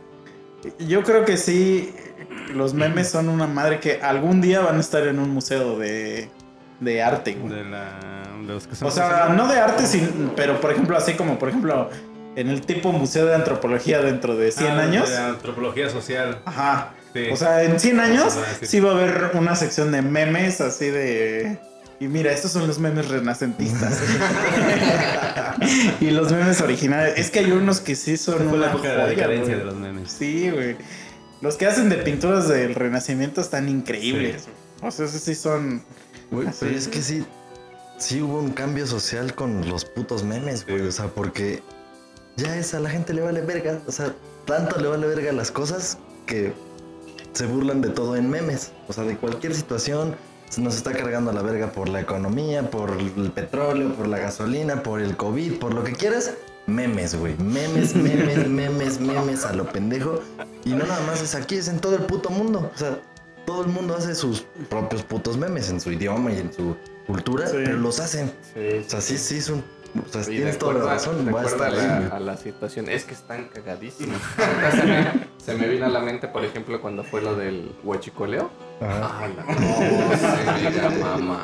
yo 0.78 1.02
creo 1.02 1.24
que 1.24 1.36
sí, 1.36 1.94
los 2.54 2.74
memes 2.74 3.08
son 3.10 3.28
una 3.28 3.46
madre 3.46 3.80
que 3.80 4.00
algún 4.02 4.40
día 4.40 4.60
van 4.60 4.76
a 4.76 4.80
estar 4.80 5.06
en 5.06 5.18
un 5.18 5.30
museo 5.30 5.78
de, 5.78 6.28
de 6.80 7.02
arte, 7.02 7.34
güey. 7.34 7.52
De, 7.54 7.64
la, 7.64 7.98
de 8.46 8.52
los 8.52 8.66
que 8.66 8.74
son 8.74 8.88
O 8.88 8.90
sea, 8.90 9.32
no 9.36 9.48
de 9.48 9.58
arte, 9.58 9.86
sin- 9.86 10.32
pero 10.36 10.60
por 10.60 10.70
ejemplo, 10.72 10.96
así 10.96 11.14
como, 11.14 11.38
por 11.38 11.48
ejemplo, 11.48 11.90
en 12.36 12.48
el 12.48 12.62
tipo 12.62 12.92
museo 12.92 13.26
de 13.26 13.34
antropología 13.34 14.00
dentro 14.02 14.36
de 14.36 14.52
100 14.52 14.66
Ah, 14.70 14.82
años. 14.82 15.08
De 15.10 15.16
antropología 15.18 15.88
social. 15.90 16.40
Ajá. 16.44 16.90
Sí. 17.12 17.26
O 17.30 17.36
sea, 17.36 17.62
en 17.62 17.78
100 17.78 18.00
años 18.00 18.38
sí. 18.62 18.80
va 18.80 18.90
a 18.90 18.94
haber 18.94 19.30
una 19.34 19.54
sección 19.54 19.92
de 19.92 20.00
memes 20.02 20.60
así 20.62 20.86
de... 20.86 21.58
Y 22.00 22.08
mira, 22.08 22.32
estos 22.32 22.50
son 22.50 22.66
los 22.66 22.78
memes 22.80 23.08
renacentistas. 23.08 24.00
y 26.00 26.10
los 26.10 26.32
memes 26.32 26.60
originales. 26.60 27.14
Es 27.16 27.30
que 27.30 27.40
hay 27.40 27.52
unos 27.52 27.80
que 27.80 27.94
sí 27.94 28.16
son 28.16 28.48
Fue 28.48 28.58
la 28.58 28.74
una 28.74 28.88
de 28.90 28.96
la 28.96 29.06
decadencia 29.06 29.56
de 29.58 29.64
los 29.64 29.74
memes. 29.76 30.10
Sí, 30.10 30.50
güey. 30.50 30.76
Los 31.42 31.56
que 31.56 31.66
hacen 31.66 31.88
de 31.88 31.96
pinturas 31.96 32.48
del 32.48 32.74
renacimiento 32.74 33.40
están 33.40 33.68
increíbles. 33.68 34.44
O 34.80 34.90
sea, 34.92 35.06
esos 35.06 35.20
sí 35.20 35.34
son... 35.34 35.82
Güey, 36.30 36.48
pero 36.60 36.70
es. 36.70 36.82
es 36.82 36.88
que 36.88 37.02
sí, 37.02 37.26
sí 37.98 38.22
hubo 38.22 38.38
un 38.38 38.52
cambio 38.52 38.86
social 38.86 39.34
con 39.34 39.68
los 39.68 39.84
putos 39.84 40.22
memes, 40.22 40.64
güey. 40.64 40.82
O 40.82 40.92
sea, 40.92 41.08
porque 41.08 41.60
ya 42.36 42.56
es 42.56 42.74
a 42.74 42.80
la 42.80 42.88
gente 42.88 43.12
le 43.12 43.22
vale 43.22 43.40
verga. 43.40 43.80
O 43.88 43.92
sea, 43.92 44.14
tanto 44.46 44.80
le 44.80 44.86
vale 44.86 45.04
verga 45.08 45.32
las 45.32 45.50
cosas 45.50 45.98
que 46.26 46.52
se 47.32 47.46
burlan 47.46 47.80
de 47.80 47.90
todo 47.90 48.14
en 48.14 48.30
memes. 48.30 48.70
O 48.86 48.92
sea, 48.92 49.02
de 49.02 49.16
cualquier 49.16 49.52
situación 49.52 50.14
se 50.48 50.60
nos 50.60 50.76
está 50.76 50.92
cargando 50.92 51.32
a 51.32 51.34
la 51.34 51.42
verga 51.42 51.72
por 51.72 51.88
la 51.88 52.00
economía, 52.00 52.70
por 52.70 52.90
el 53.00 53.32
petróleo, 53.32 53.92
por 53.94 54.06
la 54.06 54.18
gasolina, 54.18 54.84
por 54.84 55.00
el 55.00 55.16
COVID, 55.16 55.58
por 55.58 55.74
lo 55.74 55.82
que 55.82 55.92
quieras. 55.92 56.34
Memes, 56.66 57.14
güey. 57.16 57.36
Memes, 57.38 57.94
memes, 57.94 58.48
memes, 58.48 59.00
memes 59.00 59.44
a 59.44 59.52
lo 59.52 59.66
pendejo. 59.70 60.20
Y 60.64 60.70
no 60.70 60.84
nada 60.86 61.04
más 61.06 61.20
es 61.22 61.34
aquí, 61.34 61.56
es 61.56 61.68
en 61.68 61.80
todo 61.80 61.96
el 61.96 62.02
puto 62.02 62.30
mundo. 62.30 62.70
O 62.74 62.78
sea, 62.78 62.98
todo 63.46 63.62
el 63.62 63.68
mundo 63.68 63.96
hace 63.96 64.14
sus 64.14 64.46
propios 64.70 65.02
putos 65.02 65.36
memes 65.36 65.68
en 65.70 65.80
su 65.80 65.90
idioma 65.90 66.32
y 66.32 66.38
en 66.38 66.52
su 66.52 66.76
cultura, 67.06 67.46
Sí. 67.48 67.56
pero 67.64 67.76
los 67.78 67.98
hacen. 68.00 68.32
Sí, 68.54 68.84
O 68.86 68.90
sea, 68.90 69.00
sí, 69.00 69.18
sí, 69.18 69.38
es 69.38 69.48
un. 69.48 69.64
O 69.94 70.10
sea, 70.10 70.22
Y 70.22 70.36
tienes 70.36 70.56
toda 70.58 70.72
la 70.74 70.84
razón. 70.94 71.16
Va 71.18 71.40
a 71.40 71.42
recuerda 71.44 71.68
estar 71.68 71.72
ahí, 71.74 72.08
la- 72.08 72.16
a 72.16 72.20
la 72.20 72.36
situación. 72.38 72.88
Es 72.88 73.04
que 73.04 73.12
están 73.12 73.48
cagadísimos. 73.52 74.16
Se, 74.70 74.84
me, 74.86 75.12
se 75.36 75.54
me 75.54 75.68
vino 75.68 75.84
a 75.84 75.88
la 75.90 76.00
mente, 76.00 76.28
por 76.28 76.44
ejemplo, 76.44 76.80
cuando 76.80 77.04
fue 77.04 77.20
lo 77.20 77.34
del 77.36 77.74
huachicoleo. 77.84 78.50
Ah, 78.84 79.28
la 79.36 79.44
no. 81.18 81.38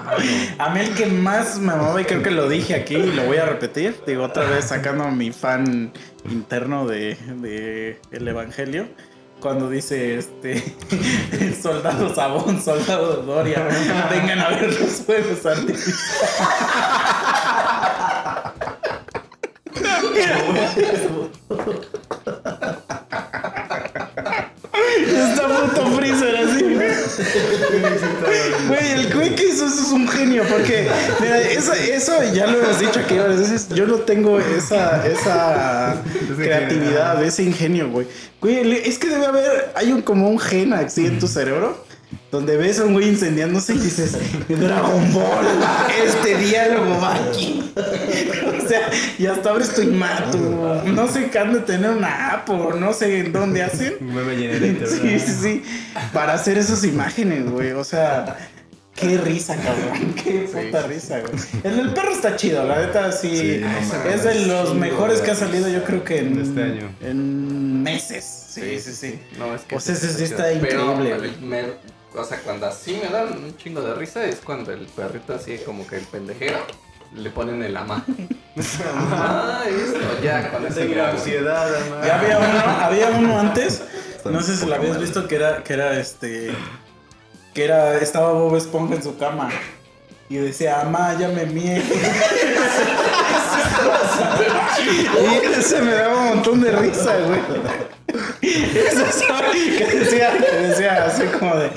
A 0.59 0.70
mí 0.70 0.80
el 0.80 0.95
que 0.95 1.07
más 1.07 1.59
me 1.59 1.72
amaba, 1.72 2.01
y 2.01 2.05
creo 2.05 2.22
que 2.22 2.30
lo 2.30 2.49
dije 2.49 2.74
aquí 2.74 2.97
y 2.97 3.12
lo 3.12 3.24
voy 3.24 3.36
a 3.36 3.47
repetir, 3.47 4.01
digo 4.07 4.24
otra 4.24 4.45
vez 4.45 4.66
sacando 4.66 5.05
a 5.05 5.11
mi 5.11 5.30
fan 5.30 5.93
interno 6.28 6.86
de, 6.86 7.16
de 7.41 8.01
el 8.11 8.26
Evangelio, 8.26 8.89
cuando 9.41 9.70
dice 9.70 10.18
este 10.18 10.74
soldado 11.62 12.14
Sabón, 12.14 12.61
soldado 12.61 13.22
Doria, 13.22 13.68
vengan 14.11 14.41
a 14.41 14.49
ver 14.51 14.80
los 14.80 14.91
fuegos 15.03 15.47
artificiales. 15.47 16.01
Está 25.07 25.38
puto 25.49 25.86
freezer 25.96 26.36
así, 26.36 26.62
güey. 26.62 26.88
Güey, 28.68 28.90
el 28.92 29.14
güey 29.14 29.34
que 29.34 29.49
hizo 29.49 29.66
eso 29.66 29.80
es 29.82 29.90
un 29.90 30.09
genio, 30.09 30.44
porque, 30.49 30.88
mira, 31.20 31.40
eso, 31.40 31.72
eso 31.72 32.12
ya 32.32 32.46
lo 32.46 32.59
hemos 32.59 32.80
dicho 32.80 33.01
aquí 33.01 33.16
varias 33.18 33.40
veces. 33.40 33.68
Yo 33.70 33.86
no 33.86 33.96
tengo 33.96 34.38
esa, 34.38 35.07
esa 35.07 36.03
creatividad, 36.36 37.22
ese 37.24 37.42
ingenio, 37.44 37.90
güey. 37.90 38.07
Güey, 38.40 38.72
es 38.88 38.99
que 38.99 39.09
debe 39.09 39.26
haber, 39.26 39.72
hay 39.74 39.92
un, 39.92 40.03
como 40.03 40.28
un 40.28 40.38
gen 40.38 40.72
así 40.72 41.07
en 41.07 41.18
tu 41.18 41.26
cerebro. 41.26 41.88
Donde 42.30 42.56
ves 42.59 42.78
a 42.78 42.84
un 42.84 42.92
güey 42.92 43.09
incendiándose 43.09 43.74
y 43.74 43.78
dices, 43.78 44.16
Dragon 44.48 45.12
Ball, 45.14 45.46
este 46.04 46.36
diálogo 46.36 47.00
va 47.00 47.14
aquí. 47.14 47.72
o 47.74 48.68
sea, 48.68 48.90
y 49.18 49.26
hasta 49.26 49.50
abres 49.50 49.74
tu 49.74 49.80
imato. 49.82 50.82
No 50.86 51.09
sé 51.09 51.30
qué 51.30 51.38
han 51.38 51.54
de 51.54 51.61
tener 51.61 51.90
una 51.90 52.32
app 52.34 52.50
o 52.50 52.74
no 52.74 52.92
sé 52.92 53.20
en 53.20 53.32
dónde 53.32 53.62
hacen. 53.62 53.94
Sí, 54.86 55.18
sí, 55.20 55.32
sí. 55.42 55.62
Para 56.12 56.34
hacer 56.34 56.59
esas 56.59 56.84
imágenes, 56.84 57.50
güey. 57.50 57.72
O 57.72 57.84
sea, 57.84 58.36
qué 58.94 59.16
risa, 59.18 59.56
cabrón. 59.56 60.14
Qué 60.22 60.48
puta 60.52 60.82
risa, 60.86 61.20
güey. 61.20 61.32
El 61.64 61.76
del 61.78 61.94
perro 61.94 62.12
está 62.12 62.36
chido, 62.36 62.62
la 62.64 62.80
neta, 62.86 63.11
sí. 63.12 63.36
Sí, 63.36 63.61
no 63.62 64.11
es 64.11 64.24
de 64.24 64.46
los 64.46 64.74
mejores 64.74 65.20
que 65.22 65.30
ha 65.30 65.34
salido, 65.34 65.66
yo 65.68 65.82
creo 65.84 66.04
que 66.04 66.18
en, 66.18 66.36
De 66.36 66.42
este 66.42 66.62
año. 66.62 66.94
en 67.00 67.82
meses. 67.82 68.44
Sí, 68.50 68.78
sí, 68.80 68.92
sí. 68.92 69.18
No, 69.38 69.54
es 69.54 69.62
que 69.62 69.76
O 69.76 69.80
sea, 69.80 69.94
sí 69.94 70.24
está 70.24 70.44
Pero, 70.61 70.92
increíble. 70.92 71.76
O 72.14 72.24
sea, 72.24 72.38
cuando 72.40 72.66
así 72.66 73.00
me 73.02 73.09
dan 73.09 73.44
un 73.44 73.56
chingo 73.56 73.80
de 73.82 73.94
risa 73.94 74.24
es 74.24 74.36
cuando 74.36 74.72
el 74.72 74.86
perrito 74.86 75.34
así 75.34 75.59
como 75.59 75.86
que 75.86 75.96
el 75.96 76.04
pendejero 76.04 76.59
le 77.14 77.30
ponen 77.30 77.62
el 77.62 77.76
ama. 77.76 78.04
ah, 79.12 79.62
esto, 79.66 80.22
ya 80.22 80.50
con 80.50 80.68
ya, 80.68 80.84
güey. 80.84 81.00
ansiedad, 81.00 81.74
además. 81.74 82.06
Ya 82.06 82.18
había 82.18 82.38
uno, 82.38 82.84
había 82.84 83.11
uno 83.11 83.38
antes, 83.38 83.82
no 84.24 84.42
sé 84.42 84.56
si 84.56 84.66
lo 84.66 84.74
habías 84.74 85.00
visto, 85.00 85.26
que 85.26 85.36
era, 85.36 85.62
que 85.62 85.72
era 85.72 85.98
este, 85.98 86.52
que 87.54 87.64
era, 87.64 87.98
estaba 87.98 88.32
Bob 88.32 88.56
Esponja 88.56 88.94
en 88.94 89.02
su 89.02 89.16
cama 89.16 89.50
y 90.28 90.36
decía, 90.36 90.80
ama, 90.82 91.16
ya 91.18 91.28
me 91.28 91.46
mié. 91.46 91.82
y 95.20 95.58
ese 95.58 95.82
me 95.82 95.92
daba 95.92 96.16
un 96.16 96.28
montón 96.28 96.60
de 96.60 96.72
risa, 96.72 97.16
güey. 97.26 97.40
Eso 98.40 99.04
es 99.06 99.24
que 99.76 99.84
decía, 99.98 100.32
que 100.38 100.56
decía 100.56 101.04
así 101.04 101.24
como 101.38 101.56
de, 101.56 101.68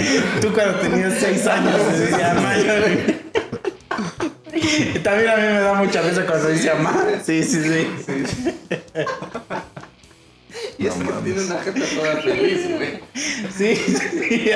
tú 0.42 0.54
cuando 0.54 0.80
tenías 0.80 1.14
seis 1.20 1.46
años, 1.48 1.76
decía, 1.98 2.32
ama, 2.32 2.56
ya 2.58 2.74
me 2.74 2.88
mié". 2.96 3.22
Y 4.96 5.00
también 5.00 5.30
a 5.30 5.36
mí 5.36 5.42
me 5.42 5.60
da 5.60 5.74
mucha 5.74 6.02
risa 6.02 6.26
cuando 6.26 6.50
dice 6.50 6.70
ama. 6.72 6.94
Sí, 7.24 7.44
sí, 7.44 7.62
sí. 7.64 7.88
Y 10.78 10.88
es 10.88 10.94
que 10.94 11.04
tiene 11.24 11.42
una 11.42 11.60
jeta 11.60 11.82
toda 11.96 12.22
feliz, 12.22 12.70
güey. 12.70 13.00
Sí, 13.58 13.76
sí. 13.76 14.52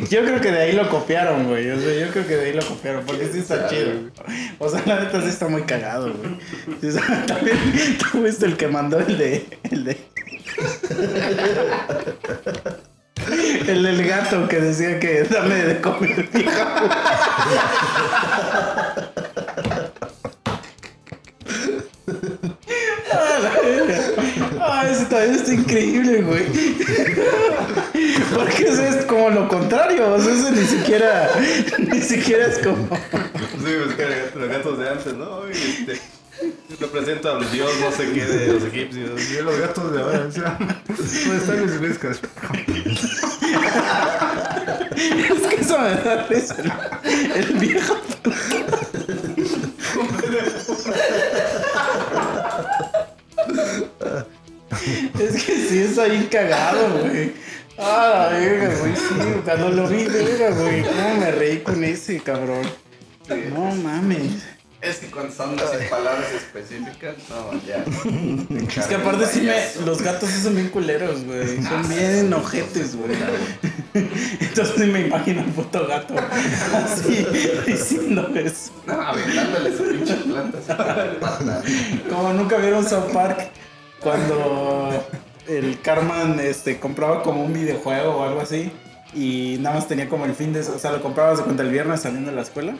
Yo 0.10 0.24
creo 0.24 0.40
que 0.40 0.50
de 0.52 0.60
ahí 0.60 0.72
lo 0.72 0.88
copiaron, 0.88 1.48
güey. 1.48 1.70
O 1.70 1.80
sea, 1.80 1.92
yo 1.94 2.12
creo 2.12 2.26
que 2.26 2.36
de 2.36 2.44
ahí 2.46 2.52
lo 2.52 2.64
copiaron, 2.66 3.04
porque 3.04 3.28
sí 3.32 3.38
está 3.38 3.68
chido. 3.68 3.92
O 4.58 4.68
sea, 4.68 4.82
la 4.86 5.00
neta 5.00 5.20
sí 5.22 5.28
está 5.28 5.48
muy 5.48 5.62
cagado, 5.62 6.12
güey. 6.12 6.38
Sí, 6.80 6.88
o 6.88 6.92
sea, 6.92 7.26
también 7.26 7.56
tú 7.98 8.04
fuiste 8.18 8.46
el 8.46 8.56
que 8.56 8.68
mandó 8.68 9.00
el 9.00 9.18
de. 9.18 9.46
El 9.70 9.84
de. 9.84 9.96
El 13.66 13.82
del 13.82 14.06
gato 14.06 14.48
que 14.48 14.60
decía 14.60 15.00
que 15.00 15.22
dame 15.24 15.54
de 15.54 15.80
comer, 15.80 16.28
vieja. 16.32 17.12
Verga. 24.80 25.06
Ah, 25.12 25.24
está 25.24 25.52
increíble, 25.52 26.22
güey. 26.22 26.46
Porque 28.34 28.64
eso 28.64 28.82
es 28.82 29.04
como 29.06 29.30
lo 29.30 29.48
contrario. 29.48 30.14
O 30.14 30.20
sea, 30.20 30.32
eso 30.32 30.50
ni 30.50 30.64
siquiera. 30.64 31.30
Ni 31.78 32.00
siquiera 32.00 32.46
es 32.46 32.58
como. 32.58 32.88
Sí, 32.94 33.76
buscar 33.84 34.08
los 34.34 34.48
gatos 34.48 34.78
de 34.78 34.88
antes, 34.88 35.14
¿no? 35.14 35.48
Y 35.48 35.52
este, 35.52 36.00
Represento 36.80 37.36
al 37.36 37.50
dios 37.52 37.70
no 37.80 37.92
sé 37.92 38.10
qué 38.12 38.24
de 38.24 38.52
los 38.54 38.64
egipcios. 38.64 39.30
Y 39.30 39.42
los 39.42 39.58
gatos 39.58 39.92
de 39.92 40.00
ahora. 40.00 40.26
O 40.26 40.32
sea, 40.32 40.58
¿dónde 40.58 41.36
están 41.36 41.64
mis 41.64 41.80
briscas? 41.80 42.20
Es 44.94 45.48
que 45.48 45.60
eso 45.60 45.78
me 45.78 45.94
da 45.94 46.26
risa. 46.28 46.56
El 47.34 47.54
viejo. 47.54 47.96
Está 56.02 56.14
ahí 56.14 56.28
cagado, 56.30 56.98
güey. 56.98 57.32
Ah, 57.78 58.28
la 58.30 58.38
verga, 58.38 58.74
güey, 58.80 58.96
sí. 58.96 59.40
Cuando 59.44 59.70
lo 59.70 59.88
vi, 59.88 60.04
verga, 60.04 60.50
güey. 60.50 60.82
¿Cómo 60.82 61.14
me 61.16 61.30
reí 61.32 61.58
con 61.58 61.82
ese, 61.84 62.20
cabrón? 62.20 62.66
No 63.54 63.74
mames. 63.76 64.42
Es 64.80 64.96
que 64.96 65.06
cuando 65.06 65.32
son 65.32 65.56
así 65.60 65.86
palabras 65.88 66.32
específicas, 66.32 67.14
no, 67.30 67.52
ya. 67.64 67.84
Es 68.76 68.86
que 68.86 68.94
aparte 68.96 69.26
sí 69.26 69.42
me, 69.42 69.86
los 69.86 70.02
gatos 70.02 70.28
sí 70.28 70.42
son 70.42 70.56
bien 70.56 70.70
culeros, 70.70 71.24
güey. 71.24 71.62
Son 71.62 71.88
bien 71.88 72.32
ojetes, 72.32 72.96
güey. 72.96 73.16
Entonces 74.40 74.88
me 74.88 75.02
imagino 75.02 75.42
al 75.42 75.50
puto 75.50 75.86
gato 75.86 76.14
así 76.74 77.24
diciendo 77.64 78.28
eso. 78.34 78.72
No, 78.86 79.00
aventándole 79.00 79.76
su 79.76 79.84
pinche 79.84 80.14
planta. 80.14 81.62
Como 82.10 82.32
nunca 82.32 82.56
vieron 82.56 82.84
South 82.84 83.12
Park 83.12 83.50
cuando 84.00 85.06
el 85.58 85.80
Carman 85.80 86.40
este, 86.40 86.78
compraba 86.78 87.22
como 87.22 87.44
un 87.44 87.52
videojuego 87.52 88.16
o 88.16 88.24
algo 88.24 88.40
así 88.40 88.72
y 89.14 89.56
nada 89.60 89.76
más 89.76 89.88
tenía 89.88 90.08
como 90.08 90.24
el 90.24 90.34
fin 90.34 90.52
de... 90.52 90.60
O 90.60 90.78
sea, 90.78 90.92
lo 90.92 91.02
compraba 91.02 91.34
de 91.34 91.42
cuenta 91.42 91.62
el 91.62 91.70
viernes 91.70 92.00
saliendo 92.00 92.30
de 92.30 92.36
la 92.36 92.42
escuela 92.42 92.76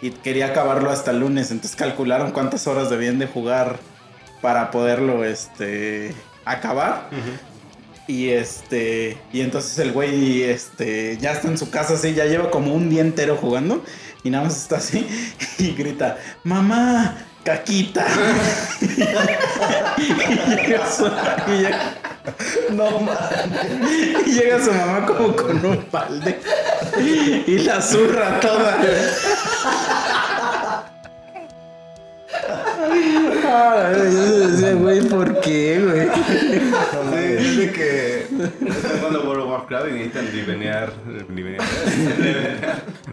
y 0.00 0.10
quería 0.10 0.46
acabarlo 0.46 0.90
hasta 0.90 1.10
el 1.10 1.20
lunes. 1.20 1.50
Entonces 1.50 1.76
calcularon 1.76 2.32
cuántas 2.32 2.66
horas 2.66 2.90
debían 2.90 3.18
de 3.18 3.26
jugar 3.26 3.78
para 4.40 4.70
poderlo 4.70 5.24
este, 5.24 6.14
acabar. 6.44 7.10
Y 8.06 8.28
este. 8.28 9.18
Y 9.32 9.40
entonces 9.40 9.78
el 9.78 9.92
güey 9.92 10.44
este, 10.44 11.18
ya 11.18 11.32
está 11.32 11.48
en 11.48 11.58
su 11.58 11.70
casa 11.70 11.94
así, 11.94 12.14
ya 12.14 12.26
lleva 12.26 12.50
como 12.50 12.74
un 12.74 12.88
día 12.88 13.00
entero 13.00 13.36
jugando. 13.36 13.82
Y 14.22 14.30
nada 14.30 14.44
más 14.44 14.56
está 14.56 14.76
así 14.76 15.06
y 15.58 15.72
grita: 15.72 16.18
¡Mamá! 16.44 17.16
¡Caquita! 17.46 18.04
y 18.80 20.04
llega 20.56 20.90
su, 20.90 21.06
y 21.06 21.58
llega- 21.58 21.94
No 22.72 23.08
y 24.26 24.32
llega 24.32 24.58
su 24.64 24.72
mamá 24.72 25.06
como 25.06 25.36
con 25.36 25.64
un 25.64 25.86
balde 25.92 26.40
y 27.46 27.58
la 27.58 27.80
zurra 27.80 28.40
toda. 28.40 28.78
Ay, 33.48 34.12
yo 34.12 34.48
decía, 34.48 34.72
güey, 34.74 35.00
¿por 35.08 35.40
qué, 35.40 35.80
güey? 35.80 36.08
Sí, 36.08 37.24
es 37.38 37.56
de 37.56 37.72
que 37.72 38.26
están 38.68 38.98
jugando 38.98 39.24
World 39.24 39.42
of 39.42 39.50
Warcraft 39.50 39.88
y 39.88 39.92
necesitan 39.92 40.26
livenear, 40.32 40.92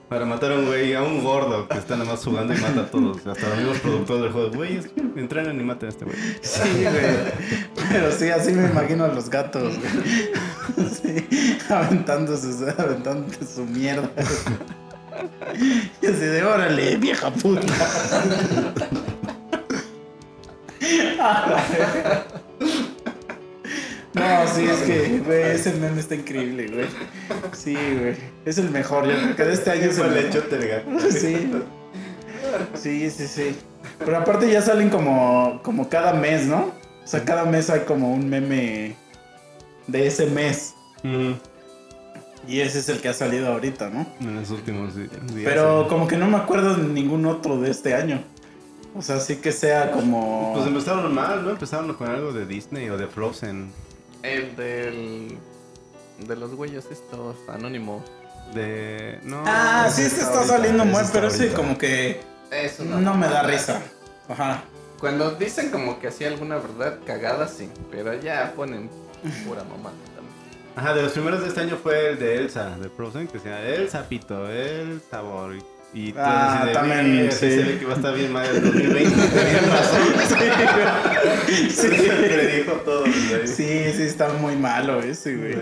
para 0.10 0.26
matar 0.26 0.52
a 0.52 0.56
un 0.56 0.66
güey, 0.66 0.94
a 0.94 1.02
un 1.02 1.24
gordo 1.24 1.68
que 1.68 1.78
está 1.78 1.96
nada 1.96 2.12
más 2.12 2.24
jugando 2.24 2.54
y 2.54 2.58
mata 2.58 2.82
a 2.82 2.86
todos. 2.92 3.26
Hasta 3.26 3.50
los 3.50 3.58
mismos 3.58 3.78
productores 3.80 4.24
del 4.24 4.32
juego. 4.32 4.52
Güey, 4.52 4.80
entrenan 5.16 5.60
y 5.60 5.64
maten 5.64 5.88
a 5.88 5.90
este 5.92 6.06
güey. 6.06 6.18
Sí, 6.42 6.84
güey. 6.84 7.88
Pero 7.92 8.12
sí, 8.12 8.30
así 8.30 8.52
me 8.52 8.70
imagino 8.70 9.06
a 9.06 9.10
los 9.10 9.30
gatos, 9.30 9.74
güey. 9.78 9.92
Sí, 10.90 11.60
aventando 11.70 12.36
su, 12.38 12.66
aventando 12.78 13.28
su 13.54 13.66
mierda. 13.66 14.10
Y 16.02 16.08
así 16.08 16.26
de, 16.26 16.44
órale, 16.44 16.98
vieja 16.98 17.30
puta. 17.32 17.62
No, 24.14 24.48
sí, 24.54 24.66
es 24.66 24.82
que, 24.84 25.22
güey, 25.26 25.42
ese 25.42 25.74
meme 25.74 26.00
está 26.00 26.14
increíble, 26.14 26.68
güey. 26.68 26.86
Sí, 27.52 27.74
güey. 27.74 28.16
Es 28.46 28.60
el 28.60 28.70
mejor, 28.70 29.08
yo 29.08 29.16
creo 29.16 29.36
que 29.36 29.44
de 29.44 29.54
este 29.54 29.72
año 29.72 29.86
es 29.86 29.98
el 29.98 30.18
hecho. 30.18 30.44
Sí. 31.10 31.52
Sí, 32.76 33.10
sí, 33.10 33.28
sí. 33.28 33.56
Pero 33.98 34.18
aparte 34.18 34.52
ya 34.52 34.62
salen 34.62 34.90
como, 34.90 35.62
como 35.64 35.90
cada 35.90 36.14
mes, 36.14 36.46
¿no? 36.46 36.72
O 37.04 37.08
sea, 37.08 37.24
cada 37.26 37.46
mes 37.46 37.70
hay 37.70 37.82
como 37.82 38.14
un 38.14 38.30
meme 38.30 38.96
de 39.88 40.08
ese 40.08 40.28
mes. 40.28 40.76
Y 42.48 42.60
ese 42.60 42.80
es 42.80 42.90
el 42.90 43.00
que 43.00 43.10
ha 43.10 43.14
salido 43.14 43.52
ahorita, 43.52 43.90
¿no? 43.90 44.06
En 44.20 44.36
los 44.36 44.52
últimos 44.52 44.96
días. 44.96 45.10
Pero 45.44 45.88
como 45.88 46.08
que 46.08 46.18
no 46.18 46.28
me 46.28 46.38
acuerdo 46.38 46.76
de 46.76 46.84
ningún 46.84 47.26
otro 47.26 47.60
de 47.60 47.72
este 47.72 47.96
año. 47.96 48.24
O 48.96 49.02
sea, 49.02 49.20
sí 49.20 49.38
que 49.38 49.52
sea 49.52 49.92
como... 49.92 50.54
Pues 50.54 50.68
empezaron 50.68 51.14
mal, 51.14 51.44
¿no? 51.44 51.52
Empezaron 51.52 51.94
con 51.94 52.10
algo 52.10 52.32
de 52.32 52.46
Disney 52.46 52.90
o 52.90 52.98
de 52.98 53.08
Frozen. 53.08 53.72
El 54.22 54.56
del. 54.56 55.38
De 56.28 56.36
los 56.36 56.56
güeyes 56.56 56.86
estos 56.92 57.36
anónimos. 57.50 58.04
De. 58.54 59.20
No. 59.24 59.44
Ah, 59.46 59.90
sí, 59.92 60.04
este 60.04 60.22
está 60.22 60.28
está 60.28 60.40
ahorita, 60.40 60.58
saliendo 60.58 60.86
mal, 60.86 61.06
pero 61.12 61.28
ese 61.28 61.44
ahorita. 61.44 61.58
como 61.58 61.78
que 61.78 62.22
Eso 62.52 62.86
no 62.86 63.14
me 63.16 63.28
da 63.28 63.44
risa. 63.44 63.82
Ajá. 64.30 64.64
Cuando 65.00 65.32
dicen 65.32 65.70
como 65.72 66.00
que 66.00 66.08
hacía 66.08 66.30
alguna 66.30 66.56
verdad 66.56 67.00
cagada, 67.06 67.48
sí. 67.48 67.70
Pero 67.92 68.14
ya 68.14 68.54
ponen 68.56 68.90
pura 69.46 69.64
mamada 69.64 69.96
también. 70.16 70.34
Ajá, 70.76 70.94
de 70.94 71.04
los 71.04 71.12
primeros 71.12 71.42
de 71.42 71.50
este 71.50 71.62
año 71.62 71.78
fue 71.82 72.12
el 72.12 72.20
de 72.20 72.38
Elsa, 72.38 72.78
de 72.78 72.90
Frozen, 72.90 73.28
que 73.28 73.40
se 73.40 73.50
llama 73.50 73.62
El 73.62 73.90
Sapito, 73.90 74.50
El 74.50 75.02
Sabor. 75.02 75.56
Y 75.56 75.64
todo 76.12 76.24
Ah, 76.26 76.58
así 76.60 76.68
de, 76.68 76.74
también, 76.74 77.18
"Ve, 77.22 77.28
así 77.28 77.38
sí. 77.38 77.52
se 77.56 77.64
ve 77.64 77.78
que 77.80 77.86
va 77.86 77.94
a 77.94 77.96
estar 77.98 78.16
bien 78.16 78.32
mal 78.34 78.46
el 78.48 78.62
2020. 78.64 79.28
Tenían 79.28 79.70
razón. 79.72 80.14
Sí, 81.70 81.88
Le 81.88 82.58
dijo 82.58 82.72
todo. 82.84 83.02
güey. 83.02 83.48
sí, 83.48 83.92
sí, 83.96 84.04
está 84.04 84.30
muy 84.34 84.56
malo 84.56 85.02
ese, 85.02 85.36
güey. 85.36 85.56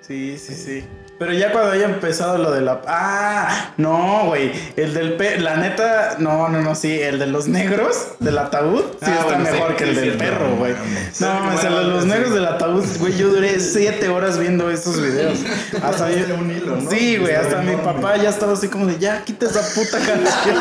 Sí, 0.00 0.36
sí, 0.38 0.54
sí. 0.54 0.84
Pero 1.24 1.38
ya 1.38 1.52
cuando 1.52 1.70
haya 1.70 1.86
empezado 1.86 2.36
lo 2.36 2.50
de 2.50 2.60
la... 2.60 2.82
Ah, 2.86 3.70
no, 3.78 4.24
güey. 4.26 4.52
El 4.76 4.92
del... 4.92 5.14
Pe... 5.14 5.38
La 5.40 5.56
neta... 5.56 6.16
No, 6.18 6.50
no, 6.50 6.60
no, 6.60 6.74
sí. 6.74 7.00
El 7.00 7.18
de 7.18 7.26
los 7.28 7.48
negros 7.48 8.08
del 8.20 8.36
ataúd. 8.36 8.82
Sí 8.82 8.96
Ah, 9.06 9.10
está 9.20 9.24
bueno, 9.24 9.46
sí, 9.46 9.52
mejor 9.52 9.76
que 9.76 9.84
sí, 9.84 9.90
el 9.90 9.96
del 9.96 10.12
perro, 10.18 10.48
no 10.50 10.56
güey. 10.56 10.72
mames. 10.74 11.20
No, 11.22 11.34
mames, 11.40 11.64
el 11.64 11.74
de 11.74 11.84
los 11.84 12.02
Sí. 12.02 12.08
negros 12.10 12.34
del 12.34 12.44
ataúd, 12.44 12.84
güey. 12.98 13.16
Yo 13.16 13.28
duré 13.28 13.58
siete 13.58 14.08
horas 14.10 14.38
viendo 14.38 14.70
esos 14.70 15.00
videos. 15.00 15.38
Hasta 15.82 16.10
yo- 16.10 16.34
un 16.34 16.50
hilo, 16.50 16.76
¿no? 16.76 16.90
Sí, 16.90 17.16
güey. 17.16 17.34
Hasta 17.34 17.62
mi 17.62 17.74
papá 17.76 18.16
ya 18.18 18.28
estaba 18.28 18.52
así 18.52 18.68
como 18.68 18.84
de, 18.84 18.98
ya, 18.98 19.24
quita 19.24 19.46
esa 19.46 19.60
puta 19.74 19.96
canción. 19.98 20.56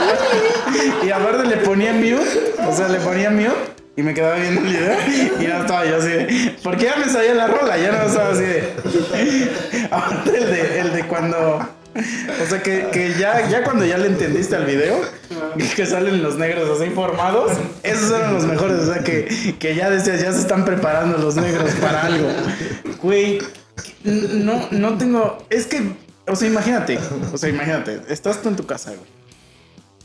y 1.05 1.11
aparte 1.11 1.43
le 1.45 1.57
ponía 1.57 1.91
mute. 1.91 2.53
O 2.65 2.73
sea, 2.73 2.87
le 2.87 2.99
ponía 2.99 3.29
mute. 3.29 3.51
Y 3.95 4.01
me 4.01 4.13
quedaba 4.13 4.37
viendo 4.37 4.61
el 4.61 4.67
video 4.67 4.97
y 5.39 5.43
ya 5.43 5.61
estaba 5.61 5.85
yo 5.85 5.97
así 5.97 6.07
de. 6.07 6.55
Porque 6.63 6.85
ya 6.85 6.95
me 6.95 7.07
sabía 7.07 7.35
la 7.35 7.47
rola, 7.47 7.77
ya 7.77 7.91
no 7.91 8.07
estaba 8.07 8.29
así 8.29 8.41
de. 8.41 8.73
Aparte 9.91 10.37
el 10.37 10.45
de, 10.45 10.79
el 10.79 10.93
de 10.93 11.03
cuando. 11.07 11.59
O 12.43 12.49
sea 12.49 12.63
que, 12.63 12.87
que 12.91 13.13
ya, 13.19 13.47
ya 13.49 13.63
cuando 13.63 13.85
ya 13.85 13.99
le 13.99 14.07
entendiste 14.07 14.55
al 14.55 14.65
video 14.65 14.99
que 15.75 15.85
salen 15.85 16.23
los 16.23 16.37
negros 16.39 16.81
así 16.81 16.89
formados, 16.89 17.51
esos 17.83 18.09
eran 18.09 18.33
los 18.33 18.45
mejores. 18.45 18.79
O 18.79 18.93
sea 18.93 19.03
que, 19.03 19.55
que 19.59 19.75
ya 19.75 19.91
decías, 19.91 20.19
ya 20.19 20.31
se 20.31 20.39
están 20.39 20.65
preparando 20.65 21.19
los 21.19 21.35
negros 21.35 21.69
para 21.79 22.01
algo. 22.07 22.29
Güey, 22.99 23.39
no, 24.03 24.69
no 24.71 24.97
tengo. 24.97 25.45
Es 25.51 25.67
que, 25.67 25.93
o 26.27 26.35
sea, 26.35 26.47
imagínate, 26.47 26.97
o 27.31 27.37
sea, 27.37 27.49
imagínate, 27.49 28.01
estás 28.09 28.41
tú 28.41 28.49
en 28.49 28.55
tu 28.55 28.65
casa, 28.65 28.89
güey. 28.89 29.13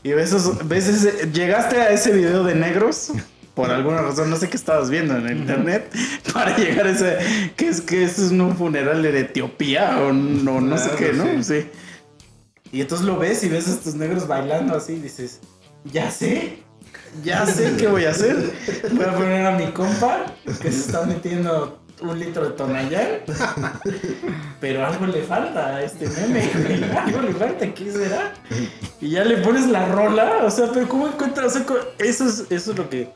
Y 0.03 0.13
ves, 0.13 0.31
ves 0.65 1.33
llegaste 1.33 1.81
a 1.81 1.89
ese 1.89 2.11
video 2.11 2.43
de 2.43 2.53
negros 2.53 3.11
por 3.59 3.71
alguna 3.71 4.01
razón, 4.01 4.29
no 4.29 4.37
sé 4.37 4.47
qué 4.47 4.55
estabas 4.55 4.89
viendo 4.89 5.17
en 5.17 5.27
el 5.27 5.37
internet, 5.39 5.93
para 6.33 6.55
llegar 6.55 6.87
a 6.87 6.91
ese, 6.91 7.17
que 7.57 7.67
es 7.67 7.81
que 7.81 8.05
eso 8.05 8.25
es 8.25 8.31
un 8.31 8.55
funeral 8.55 9.01
de 9.01 9.19
Etiopía 9.19 9.99
o 9.99 10.13
no, 10.13 10.61
no 10.61 10.77
sé 10.77 10.91
qué, 10.97 11.11
¿no? 11.11 11.25
sí. 11.43 11.59
Sí. 11.59 11.69
Y 12.71 12.79
entonces 12.79 13.05
lo 13.05 13.17
ves 13.17 13.43
y 13.43 13.49
ves 13.49 13.67
a 13.67 13.71
estos 13.71 13.95
negros 13.95 14.29
bailando 14.29 14.77
así 14.77 14.93
y 14.93 14.99
dices, 15.01 15.41
ya 15.83 16.09
sé, 16.09 16.63
ya 17.21 17.45
sé 17.45 17.75
qué 17.77 17.87
voy 17.87 18.05
a 18.05 18.11
hacer. 18.11 18.37
Voy 18.93 19.03
a 19.03 19.13
poner 19.13 19.45
a 19.45 19.57
mi 19.57 19.65
compa 19.73 20.27
que 20.45 20.71
se 20.71 20.79
está 20.79 21.01
metiendo 21.05 21.81
un 22.01 22.17
litro 22.17 22.45
de 22.45 22.51
tonallán, 22.51 23.07
pero 24.61 24.85
algo 24.85 25.05
le 25.05 25.21
falta 25.23 25.75
a 25.75 25.83
este 25.83 26.07
meme, 26.07 26.49
algo 26.97 27.21
le 27.23 27.33
falta, 27.33 27.73
¿qué 27.73 27.91
será? 27.91 28.33
Y 29.01 29.09
ya 29.09 29.25
le 29.25 29.37
pones 29.39 29.67
la 29.67 29.85
rola, 29.87 30.45
o 30.45 30.49
sea, 30.49 30.71
pero 30.73 30.87
¿cómo 30.87 31.07
encuentras? 31.07 31.57
O 31.57 31.59
sea, 31.59 31.65
eso 31.97 32.25
es, 32.25 32.45
eso 32.49 32.71
es 32.71 32.77
lo 32.77 32.89
que 32.89 33.09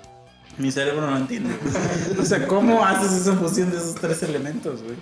mi 0.58 0.72
cerebro 0.72 1.10
no 1.10 1.18
entiende. 1.18 1.56
O 2.20 2.26
sea, 2.26 2.48
¿cómo 2.48 2.84
haces 2.86 3.12
esa 3.14 3.34
fusión 3.34 3.72
de 3.72 3.78
esos 3.78 3.96
tres 3.96 4.24
elementos, 4.24 4.84
güey? 4.84 4.96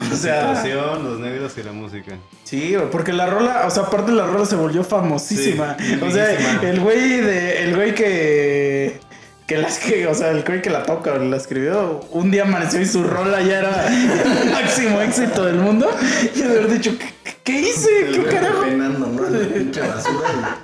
O 0.00 0.16
sea, 0.16 0.56
situación, 0.56 1.04
los 1.04 1.20
negros 1.20 1.56
y 1.56 1.62
la 1.62 1.72
música. 1.72 2.16
Sí, 2.42 2.74
güey, 2.74 2.90
porque 2.90 3.12
la 3.12 3.26
rola, 3.26 3.64
o 3.66 3.70
sea, 3.70 3.84
aparte 3.84 4.12
la 4.12 4.26
rola 4.26 4.44
se 4.44 4.56
volvió 4.56 4.84
famosísima. 4.84 5.76
Sí, 5.78 5.98
o 6.02 6.10
sea, 6.10 6.60
el 6.62 6.80
güey 6.80 7.20
de, 7.20 7.64
el 7.64 7.74
güey 7.74 7.94
que 7.94 9.00
que 9.46 9.58
las 9.58 9.78
que, 9.78 10.06
o 10.06 10.14
sea, 10.14 10.30
el 10.30 10.42
güey 10.42 10.62
que 10.62 10.70
la 10.70 10.84
toca 10.84 11.12
o 11.12 11.18
la 11.18 11.36
escribió, 11.36 12.00
un 12.10 12.30
día 12.30 12.44
amaneció 12.44 12.80
y 12.80 12.86
su 12.86 13.04
rola 13.04 13.42
ya 13.42 13.58
era 13.58 13.88
el 13.88 14.50
máximo 14.50 15.00
éxito 15.02 15.44
del 15.44 15.56
mundo. 15.56 15.90
Y 16.34 16.40
de 16.40 16.44
haber 16.44 16.70
dicho, 16.70 16.96
¿qué, 16.98 17.36
qué 17.42 17.60
hice? 17.60 18.08
El 18.08 18.24
¿Qué 18.24 18.30
carajo? 18.30 18.62
penando, 18.62 19.06
¿no? 19.06 19.28
La 19.28 19.46
pinche 19.46 19.80
basura 19.80 20.58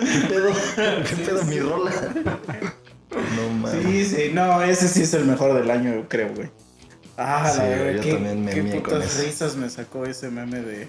y... 0.00 0.04
¿Qué 0.04 0.28
pedo? 0.28 0.50
¿Qué 1.08 1.16
pedo 1.16 1.44
mi 1.44 1.60
rola? 1.60 1.90
No 3.36 3.50
mames. 3.50 3.82
Sí, 3.82 4.04
sí, 4.04 4.30
no, 4.32 4.62
ese 4.62 4.88
sí 4.88 5.02
es 5.02 5.14
el 5.14 5.24
mejor 5.24 5.54
del 5.54 5.70
año, 5.70 5.94
yo 5.94 6.08
creo, 6.08 6.34
güey. 6.34 6.48
Ah, 7.16 7.50
Sí, 7.52 7.58
la 7.58 7.64
güey, 7.66 7.78
verdad, 7.78 7.94
yo 7.94 8.02
qué, 8.02 8.12
también 8.14 8.44
me 8.44 8.50
qué 8.52 8.62
putas 8.62 9.24
risas 9.24 9.56
me 9.56 9.68
sacó 9.68 10.06
ese 10.06 10.30
meme 10.30 10.60
de... 10.60 10.88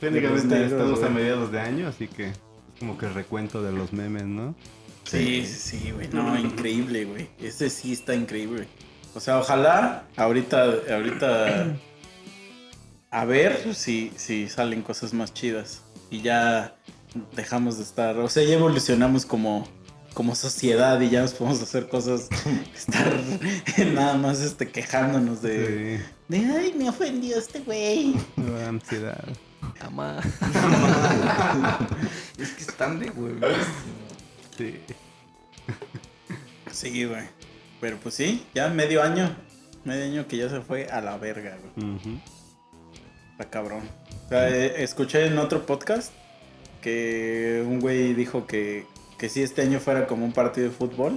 Técnicamente 0.00 0.54
De 0.54 0.66
estamos 0.66 1.02
a 1.02 1.08
mediados 1.08 1.52
de 1.52 1.60
año, 1.60 1.88
así 1.88 2.08
que 2.08 2.30
es 2.30 2.38
como 2.78 2.98
que 2.98 3.06
el 3.06 3.14
recuento 3.14 3.62
de 3.62 3.72
los 3.72 3.92
memes, 3.92 4.24
¿no? 4.24 4.54
Sí, 5.04 5.44
sí, 5.46 5.78
sí, 5.78 5.90
güey. 5.92 6.08
No, 6.12 6.38
increíble, 6.38 7.04
güey. 7.04 7.28
Ese 7.40 7.70
sí 7.70 7.92
está 7.92 8.14
increíble. 8.14 8.66
O 9.14 9.20
sea, 9.20 9.38
ojalá 9.38 10.04
ahorita, 10.16 10.64
ahorita 10.90 11.76
a 13.10 13.24
ver 13.24 13.74
si, 13.74 14.10
si 14.16 14.48
salen 14.48 14.82
cosas 14.82 15.12
más 15.12 15.34
chidas. 15.34 15.82
Y 16.10 16.22
ya 16.22 16.74
dejamos 17.36 17.76
de 17.76 17.84
estar. 17.84 18.16
O 18.18 18.28
sea, 18.28 18.42
ya 18.42 18.54
evolucionamos 18.54 19.26
como, 19.26 19.68
como 20.12 20.34
sociedad 20.34 21.00
y 21.00 21.10
ya 21.10 21.22
nos 21.22 21.32
podemos 21.34 21.62
hacer 21.62 21.88
cosas. 21.88 22.28
Estar 22.76 23.12
nada 23.92 24.14
más 24.16 24.40
este, 24.40 24.68
quejándonos 24.68 25.42
de, 25.42 25.98
Sí. 26.28 26.38
de 26.38 26.46
ay, 26.52 26.74
me 26.76 26.88
ofendió 26.88 27.38
este 27.38 27.60
güey. 27.60 28.14
No, 28.36 28.56
ansiedad. 28.66 29.24
Ama. 29.80 30.20
es 32.38 32.50
que 32.50 32.62
están 32.62 32.98
de 32.98 33.10
huevos. 33.10 33.56
Sí. 34.56 34.78
Sí, 36.70 37.04
güey. 37.04 37.22
Pero 37.80 37.96
pues 37.98 38.14
sí, 38.14 38.44
ya 38.54 38.68
medio 38.68 39.02
año. 39.02 39.34
Medio 39.84 40.04
año 40.04 40.28
que 40.28 40.36
ya 40.36 40.48
se 40.48 40.60
fue 40.60 40.86
a 40.86 41.00
la 41.00 41.16
verga, 41.16 41.56
güey. 41.76 41.94
Ujú. 41.94 42.18
Está 43.32 43.50
cabrón. 43.50 43.82
O 44.26 44.28
sea, 44.28 44.48
eh, 44.48 44.82
escuché 44.82 45.26
en 45.26 45.38
otro 45.38 45.66
podcast 45.66 46.12
que 46.80 47.64
un 47.66 47.80
güey 47.80 48.14
dijo 48.14 48.46
que, 48.46 48.86
que 49.22 49.28
si 49.28 49.40
este 49.40 49.62
año 49.62 49.78
fuera 49.78 50.08
como 50.08 50.24
un 50.24 50.32
partido 50.32 50.68
de 50.68 50.74
fútbol. 50.74 51.16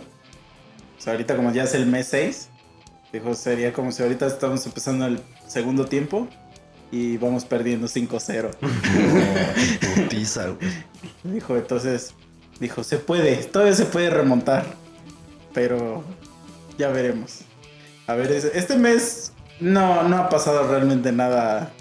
O 0.95 1.01
sea, 1.01 1.13
ahorita 1.13 1.35
como 1.35 1.51
ya 1.51 1.63
es 1.63 1.73
el 1.73 1.87
mes 1.87 2.05
6. 2.11 2.49
Dijo, 3.11 3.33
sería 3.33 3.73
como 3.73 3.91
si 3.91 4.03
ahorita 4.03 4.27
estamos 4.27 4.63
empezando 4.67 5.07
el 5.07 5.19
segundo 5.47 5.85
tiempo 5.87 6.27
y 6.91 7.17
vamos 7.17 7.45
perdiendo 7.45 7.87
5-0. 7.87 8.51
No, 8.61 8.69
putiza, 10.03 10.49
güey. 10.49 10.71
Dijo, 11.23 11.55
entonces, 11.57 12.13
dijo, 12.59 12.83
se 12.83 12.97
puede, 12.99 13.37
todavía 13.37 13.73
se 13.73 13.85
puede 13.85 14.11
remontar. 14.11 14.67
Pero 15.51 16.03
ya 16.77 16.89
veremos. 16.89 17.39
A 18.05 18.13
ver, 18.13 18.31
es- 18.31 18.45
este 18.53 18.77
mes 18.77 19.31
no, 19.59 20.03
no 20.07 20.17
ha 20.17 20.29
pasado 20.29 20.67
realmente 20.67 21.11
nada. 21.11 21.71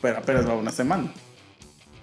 Pero 0.00 0.18
apenas 0.18 0.46
va 0.48 0.54
una 0.54 0.70
semana. 0.70 1.12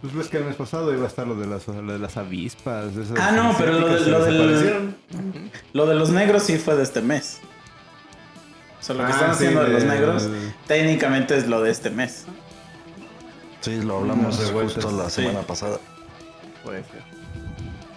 Pues 0.01 0.13
ves 0.15 0.27
que 0.29 0.37
el 0.37 0.45
mes 0.45 0.55
pasado 0.55 0.91
iba 0.93 1.03
a 1.03 1.07
estar 1.07 1.27
lo 1.27 1.35
de 1.35 1.45
las, 1.45 1.67
lo 1.67 1.93
de 1.93 1.99
las 1.99 2.17
avispas. 2.17 2.95
esas 2.95 3.17
Ah, 3.19 3.31
no, 3.31 3.55
pero 3.57 3.73
lo, 3.79 3.87
de- 3.87 4.09
lo 4.09 4.25
del, 4.25 4.95
lo 5.73 5.85
de 5.85 5.95
los 5.95 6.09
negros 6.09 6.43
sí 6.43 6.57
fue 6.57 6.75
de 6.75 6.83
este 6.83 7.01
mes. 7.01 7.39
O 8.79 8.83
sea, 8.83 8.95
lo 8.95 9.05
que 9.05 9.11
Ah, 9.11 9.15
están 9.15 9.29
sí, 9.29 9.45
haciendo 9.45 9.63
de 9.63 9.69
los 9.69 9.83
de- 9.83 9.87
negros 9.89 10.27
técnicamente 10.65 11.37
es 11.37 11.47
lo 11.47 11.61
de 11.61 11.69
este 11.69 11.91
mes. 11.91 12.25
Sí, 13.59 13.79
lo 13.83 13.99
hablamos 13.99 14.39
revueltas. 14.39 14.83
justo 14.83 14.97
la 15.03 15.09
Sí. 15.11 15.21
semana 15.21 15.41
pasada. 15.45 15.77
Puede 16.63 16.79
ser. 16.85 17.03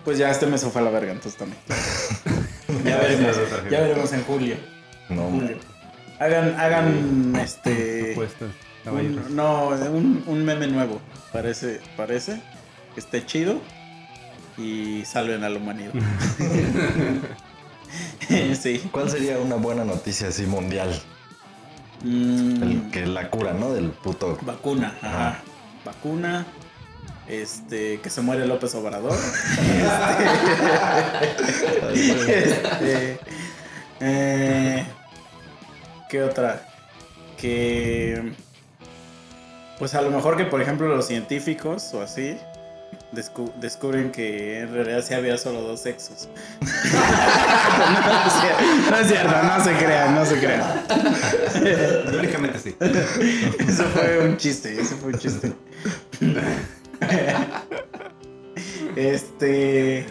Pues 0.05 0.19
ya 0.19 0.31
este 0.31 0.47
mes 0.47 0.61
se 0.61 0.69
fue 0.69 0.83
a 0.83 0.85
la 0.85 0.91
verga, 0.91 1.13
entonces 1.13 1.39
también. 1.39 1.59
ya 2.85 2.99
veremos, 2.99 3.37
ya 3.71 3.81
veremos 3.81 4.13
en 4.13 4.25
julio. 4.25 4.57
No, 5.09 5.23
julio. 5.31 5.57
Hagan, 6.21 6.55
hagan 6.61 7.35
este. 7.41 8.15
Un, 8.87 9.35
no, 9.37 9.68
un, 9.68 10.22
un 10.26 10.45
meme 10.45 10.66
nuevo. 10.66 11.01
Parece, 11.32 11.80
parece 11.97 12.41
que 12.95 13.01
esté 13.01 13.24
chido 13.24 13.61
y 14.59 15.05
salven 15.05 15.43
a 15.45 15.49
la 15.49 15.59
humanidad. 15.59 15.93
sí. 18.61 18.89
¿Cuál 18.93 19.11
sería 19.11 19.39
una 19.39 19.57
buena 19.57 19.85
noticia 19.85 20.28
así 20.28 20.45
mundial? 20.47 21.01
Mm, 22.03 22.62
El, 22.62 22.91
que 22.91 23.07
la 23.07 23.30
cura, 23.30 23.55
¿no? 23.55 23.72
Del 23.72 23.91
puto. 23.91 24.39
vacuna, 24.43 24.97
ajá. 25.01 25.28
Ajá. 25.28 25.43
Vacuna. 25.85 26.47
Este, 27.26 28.01
que 28.01 28.11
se 28.11 28.20
muere 28.20 28.47
López 28.47 28.74
Obrador. 28.74 29.16
Este, 31.95 33.18
eh, 34.01 34.85
¿Qué 36.11 36.22
otra? 36.22 36.66
Que. 37.39 38.32
Pues 39.79 39.95
a 39.95 40.03
lo 40.03 40.11
mejor 40.11 40.37
que, 40.37 40.45
por 40.45 40.61
ejemplo, 40.62 40.89
los 40.89 41.07
científicos 41.07 41.93
o 41.95 42.01
así 42.03 42.37
descu- 43.12 43.53
descubren 43.61 44.12
que 44.12 44.61
en 44.61 44.72
realidad 44.72 45.03
sí 45.07 45.14
había 45.14 45.37
solo 45.37 45.61
dos 45.62 45.81
sexos. 45.81 46.29
no, 46.61 46.68
es 48.27 48.33
cierto, 48.41 48.62
no 48.91 48.97
es 48.97 49.07
cierto, 49.09 49.43
no 49.43 49.64
se 49.64 49.72
crean, 49.85 50.14
no 50.14 50.25
se 50.25 50.39
crean. 50.39 50.85
Únicamente 52.18 52.59
sí. 52.61 52.77
Eso 53.59 53.85
fue 53.85 54.20
un 54.29 54.37
chiste, 54.37 54.81
eso 54.81 54.97
fue 54.97 55.12
un 55.12 55.18
chiste. 55.18 55.53
Este. 58.97 60.07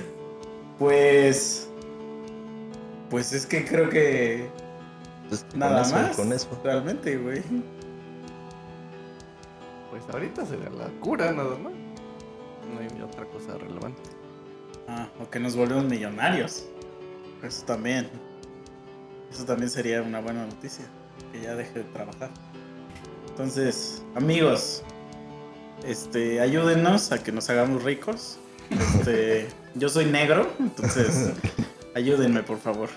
Pues. 0.77 1.67
Pues 3.09 3.31
es 3.33 3.45
que 3.45 3.63
creo 3.65 3.89
que. 3.89 4.47
Pues, 5.29 5.45
con 5.49 5.59
Nada 5.59 5.81
eso, 5.83 5.95
más. 5.95 6.15
Con 6.15 6.33
eso. 6.33 6.47
Realmente, 6.63 7.15
güey. 7.17 7.41
Pues 10.03 10.15
ahorita 10.15 10.45
sería 10.45 10.69
la 10.69 10.87
cura 10.99 11.31
nada 11.31 11.57
más. 11.57 11.73
No 12.73 12.79
hay 12.79 13.01
otra 13.01 13.25
cosa 13.25 13.57
relevante. 13.57 14.01
Ah, 14.87 15.07
o 15.21 15.29
que 15.29 15.39
nos 15.39 15.55
volvemos 15.55 15.85
millonarios. 15.85 16.65
Eso 17.41 17.63
también. 17.65 18.09
Eso 19.31 19.45
también 19.45 19.69
sería 19.69 20.01
una 20.01 20.19
buena 20.19 20.45
noticia. 20.45 20.85
Que 21.31 21.41
ya 21.41 21.55
deje 21.55 21.79
de 21.79 21.85
trabajar. 21.85 22.29
Entonces, 23.29 24.03
amigos, 24.15 24.83
este, 25.85 26.41
ayúdenos 26.41 27.11
a 27.11 27.23
que 27.23 27.31
nos 27.31 27.49
hagamos 27.49 27.83
ricos. 27.83 28.37
Este, 28.69 29.47
yo 29.75 29.89
soy 29.89 30.05
negro, 30.05 30.51
entonces 30.59 31.31
ayúdenme, 31.95 32.43
por 32.43 32.59
favor. 32.59 32.89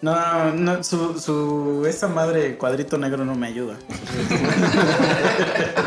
No, 0.00 0.52
no, 0.52 0.84
su, 0.84 1.18
su, 1.18 1.84
esa 1.86 2.06
madre 2.06 2.56
cuadrito 2.56 2.98
negro 2.98 3.24
no 3.24 3.34
me 3.34 3.48
ayuda. 3.48 3.76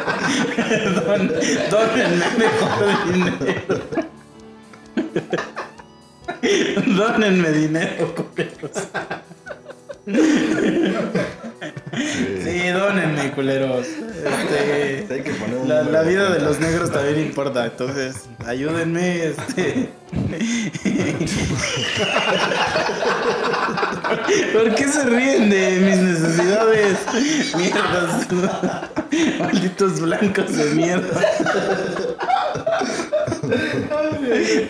Don, 0.72 1.28
dónenme 1.69 2.26
mejor 2.38 2.88
dinero. 3.11 3.82
Dónenme 6.86 7.51
dinero, 7.51 8.15
culeros. 8.15 8.72
Sí, 12.43 12.69
dónenme, 12.69 13.32
culeros. 13.32 13.88
Este, 14.24 15.07
Hay 15.13 15.22
que 15.22 15.34
poner 15.34 15.57
un 15.57 15.67
la, 15.67 16.01
vida 16.03 16.30
de 16.30 16.39
los 16.39 16.57
negros 16.59 16.91
también 16.91 17.19
importa, 17.19 17.65
entonces 17.65 18.30
ayúdenme, 18.45 19.26
este. 19.26 19.89
¿Por 24.53 24.76
qué 24.76 24.88
se 24.88 25.03
ríen 25.05 25.49
de 25.49 25.80
mis 25.80 25.97
necesidades? 25.97 26.99
Mierdas. 27.55 28.28
Malditos 29.39 29.99
blancos 30.01 30.55
de 30.55 30.65
mierda. 30.76 31.22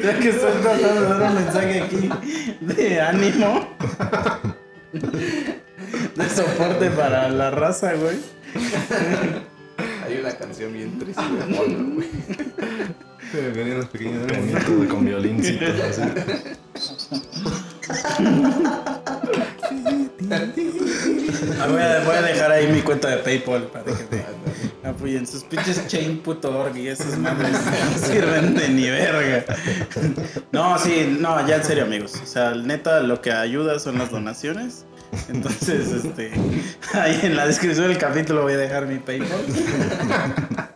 Ya 0.03 0.17
que 0.17 0.29
estoy 0.29 0.51
tratando 0.61 1.01
de 1.01 1.07
dar 1.07 1.21
un 1.21 1.35
mensaje 1.35 1.81
aquí 1.81 2.09
de 2.61 3.01
ánimo. 3.01 3.67
De 6.15 6.29
soporte 6.29 6.89
para 6.89 7.29
la 7.29 7.51
raza, 7.51 7.93
güey. 7.93 8.17
Hay 10.05 10.17
una 10.19 10.31
canción 10.31 10.73
bien 10.73 10.99
triste 10.99 11.21
de 11.21 11.55
fondo, 11.55 11.95
güey. 11.95 12.09
Pero 13.31 13.53
venían 13.55 13.77
los 13.77 13.87
pequeños 13.87 14.25
Pianito 14.27 14.89
con 14.89 15.05
violincito. 15.05 15.65
así. 15.89 16.01
Ah, 21.59 21.67
voy, 21.67 21.81
a, 21.81 22.03
voy 22.03 22.15
a 22.15 22.21
dejar 22.21 22.51
ahí 22.51 22.67
mi 22.67 22.81
cuenta 22.81 23.09
de 23.09 23.17
PayPal 23.17 23.63
para 23.63 23.85
que 23.85 23.91
me 24.83 24.89
apoyen. 24.89 25.27
Sus 25.27 25.43
pinches 25.43 25.87
chain.org 25.87 26.77
y 26.77 26.87
esas 26.87 27.17
madres 27.17 27.51
no 27.91 28.07
sirven 28.07 28.55
de 28.55 28.69
ni 28.69 28.89
verga. 28.89 29.45
No, 30.51 30.77
sí, 30.77 31.15
no, 31.19 31.45
ya 31.47 31.57
en 31.57 31.63
serio, 31.63 31.83
amigos. 31.83 32.19
O 32.21 32.25
sea, 32.25 32.53
neta, 32.55 33.01
lo 33.01 33.21
que 33.21 33.31
ayuda 33.31 33.79
son 33.79 33.97
las 33.97 34.11
donaciones. 34.11 34.85
Entonces, 35.29 35.91
este, 35.91 36.31
ahí 36.93 37.19
en 37.23 37.35
la 37.35 37.47
descripción 37.47 37.87
del 37.87 37.97
capítulo 37.97 38.43
voy 38.43 38.53
a 38.53 38.57
dejar 38.57 38.85
mi 38.85 38.99
PayPal. 38.99 39.45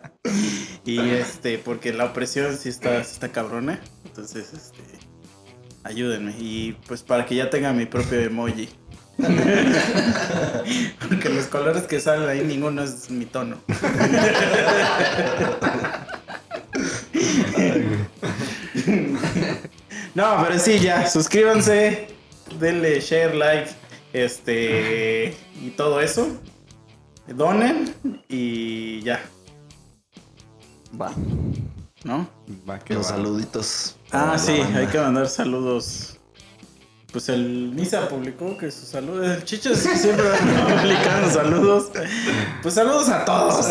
Y 0.85 0.99
este, 0.99 1.57
porque 1.57 1.93
la 1.93 2.05
opresión 2.05 2.55
sí 2.57 2.69
está, 2.69 3.03
sí 3.03 3.13
está 3.13 3.29
cabrona. 3.29 3.79
Entonces, 4.05 4.53
este, 4.53 4.83
ayúdenme. 5.83 6.35
Y 6.37 6.73
pues 6.87 7.01
para 7.01 7.25
que 7.25 7.33
ya 7.35 7.49
tenga 7.49 7.73
mi 7.73 7.87
propio 7.87 8.19
emoji. 8.19 8.69
Porque 11.07 11.29
los 11.29 11.45
colores 11.45 11.83
que 11.83 12.01
salen 12.01 12.27
ahí 12.27 12.43
ninguno 12.43 12.83
es 12.83 13.09
mi 13.09 13.25
tono. 13.25 13.57
No, 20.13 20.43
pero 20.43 20.59
sí, 20.59 20.79
ya, 20.79 21.07
suscríbanse. 21.07 22.07
denle 22.59 22.99
share, 22.99 23.35
like, 23.35 23.71
este 24.23 25.35
y 25.61 25.69
todo 25.71 25.99
eso. 25.99 26.27
Donen 27.27 27.93
y 28.29 29.01
ya, 29.01 29.19
Va. 30.99 31.11
¿no? 32.03 32.27
Va, 32.69 32.79
que 32.79 32.93
Los 32.93 33.05
va. 33.07 33.09
saluditos. 33.09 33.97
Ah, 34.11 34.37
sí, 34.37 34.51
hay 34.53 34.87
que 34.87 34.97
mandar 34.99 35.27
saludos. 35.27 36.14
Pues 37.15 37.29
el 37.29 37.71
Misa 37.73 38.09
publicó 38.09 38.57
que 38.57 38.69
sus 38.69 38.89
saludos. 38.89 39.37
El 39.37 39.43
Chicho 39.45 39.73
siempre 39.73 40.25
va 40.27 40.35
publicando 40.81 41.31
saludos. 41.31 41.85
Pues 42.61 42.73
saludos 42.73 43.07
a 43.07 43.23
todos. 43.23 43.65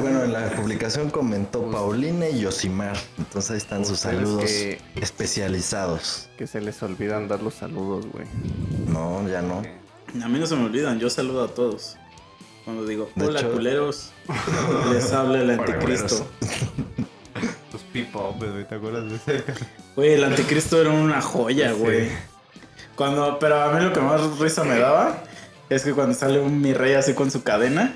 Bueno, 0.00 0.22
en 0.22 0.32
la 0.32 0.48
publicación 0.50 1.10
comentó 1.10 1.68
Paulina 1.72 2.28
y 2.28 2.38
Yosimar. 2.38 2.96
Entonces 3.18 3.50
ahí 3.50 3.56
están 3.56 3.84
sus 3.84 3.98
saludos 3.98 4.44
que- 4.44 4.80
especializados. 4.94 6.28
Que 6.38 6.46
se 6.46 6.60
les 6.60 6.80
olvidan 6.84 7.26
dar 7.26 7.42
los 7.42 7.54
saludos, 7.54 8.06
güey. 8.12 8.26
No, 8.86 9.28
ya 9.28 9.42
no. 9.42 9.62
A 10.24 10.28
mí 10.28 10.38
no 10.38 10.46
se 10.46 10.54
me 10.54 10.66
olvidan, 10.66 11.00
yo 11.00 11.10
saludo 11.10 11.42
a 11.42 11.48
todos. 11.48 11.96
Cuando 12.64 12.86
digo, 12.86 13.10
De 13.16 13.26
hola 13.26 13.40
hecho- 13.40 13.50
culeros, 13.54 14.10
les 14.92 15.12
habla 15.12 15.40
el 15.40 15.50
anticristo. 15.50 16.28
Los 17.72 17.82
pip-up, 17.92 18.36
güey, 18.38 18.64
¿te 18.68 18.74
acuerdas 18.76 19.10
de 19.10 19.16
ese? 19.16 19.44
Güey, 19.96 20.12
el 20.12 20.22
anticristo 20.22 20.80
era 20.80 20.90
una 20.90 21.20
joya, 21.20 21.74
Sí. 21.74 22.08
Cuando, 22.96 23.38
pero 23.38 23.62
a 23.62 23.72
mí 23.72 23.82
lo 23.84 23.92
que 23.92 24.00
más 24.00 24.38
risa 24.38 24.64
me 24.64 24.78
daba 24.78 25.22
es 25.70 25.82
que 25.82 25.92
cuando 25.92 26.14
sale 26.14 26.38
un 26.40 26.60
mi 26.60 26.74
rey 26.74 26.94
así 26.94 27.14
con 27.14 27.30
su 27.30 27.42
cadena 27.42 27.94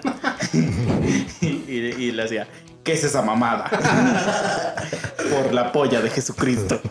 y, 0.52 0.58
y- 1.46 1.94
y 1.98 2.12
le 2.12 2.22
hacía, 2.22 2.48
¿qué 2.82 2.94
es 2.94 3.04
esa 3.04 3.22
mamada? 3.22 3.64
Por 5.30 5.52
la 5.52 5.72
polla 5.72 6.00
de 6.00 6.08
Jesucristo. 6.10 6.80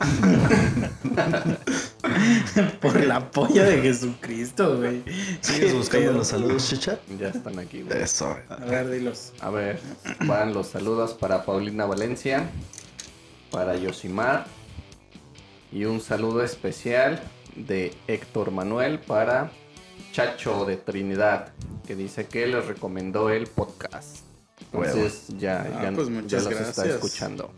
Por 2.81 3.03
la 3.03 3.31
polla 3.31 3.63
de 3.63 3.81
Jesucristo, 3.81 4.77
güey. 4.77 5.03
¿Sigues 5.41 5.73
buscando 5.73 6.11
los 6.13 6.27
saludos, 6.27 6.67
chicha? 6.69 6.99
Ya 7.19 7.29
están 7.29 7.57
aquí, 7.59 7.81
güey. 7.81 8.01
Eso. 8.01 8.37
A 8.49 8.57
ver, 8.65 8.89
dilos. 8.89 9.31
A 9.41 9.49
ver, 9.49 9.79
van 10.25 10.53
los 10.53 10.67
saludos 10.67 11.13
para 11.13 11.45
Paulina 11.45 11.85
Valencia, 11.85 12.49
para 13.51 13.75
Yosimar 13.75 14.45
y 15.71 15.85
un 15.85 16.01
saludo 16.01 16.43
especial 16.43 17.21
de 17.55 17.93
Héctor 18.07 18.51
Manuel 18.51 18.99
para 18.99 19.51
Chacho 20.11 20.65
de 20.65 20.77
Trinidad, 20.77 21.53
que 21.85 21.95
dice 21.95 22.25
que 22.27 22.47
les 22.47 22.65
recomendó 22.65 23.29
el 23.29 23.47
podcast. 23.47 24.17
Entonces 24.71 25.27
ya, 25.37 25.61
Ah, 25.77 25.83
ya, 25.83 25.91
pues 25.91 26.07
ya 26.27 26.37
los 26.39 26.47
está 26.51 26.83
gracias. 26.83 26.87
escuchando. 26.87 27.51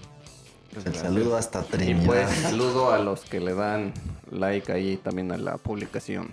El 0.85 0.93
saludo 0.95 1.37
hasta 1.37 1.61
Y 1.61 1.63
Trinidad. 1.63 2.05
pues 2.05 2.29
saludo 2.29 2.91
a 2.91 2.99
los 2.99 3.21
que 3.21 3.39
le 3.39 3.53
dan 3.55 3.93
like 4.31 4.71
ahí 4.71 4.97
también 4.97 5.31
a 5.31 5.37
la 5.37 5.57
publicación. 5.57 6.29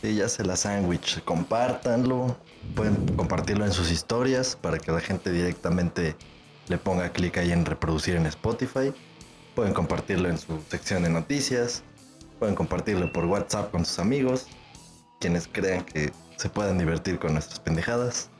Sí, 0.00 0.14
ya 0.14 0.28
se 0.28 0.44
la 0.44 0.56
sándwich. 0.56 1.22
Compártanlo. 1.24 2.36
Pueden 2.74 2.94
compartirlo 3.16 3.64
en 3.66 3.72
sus 3.72 3.90
historias 3.90 4.56
para 4.56 4.78
que 4.78 4.92
la 4.92 5.00
gente 5.00 5.30
directamente 5.32 6.14
le 6.68 6.78
ponga 6.78 7.10
clic 7.12 7.36
ahí 7.38 7.52
en 7.52 7.64
reproducir 7.66 8.16
en 8.16 8.26
Spotify. 8.26 8.92
Pueden 9.54 9.74
compartirlo 9.74 10.28
en 10.28 10.38
su 10.38 10.60
sección 10.70 11.02
de 11.02 11.10
noticias. 11.10 11.82
Pueden 12.40 12.54
compartirlo 12.54 13.12
por 13.12 13.26
WhatsApp 13.26 13.70
con 13.70 13.84
sus 13.84 13.98
amigos. 13.98 14.46
Quienes 15.20 15.46
crean 15.46 15.84
que 15.84 16.10
se 16.36 16.48
puedan 16.48 16.78
divertir 16.78 17.18
con 17.18 17.34
nuestras 17.34 17.60
pendejadas. 17.60 18.30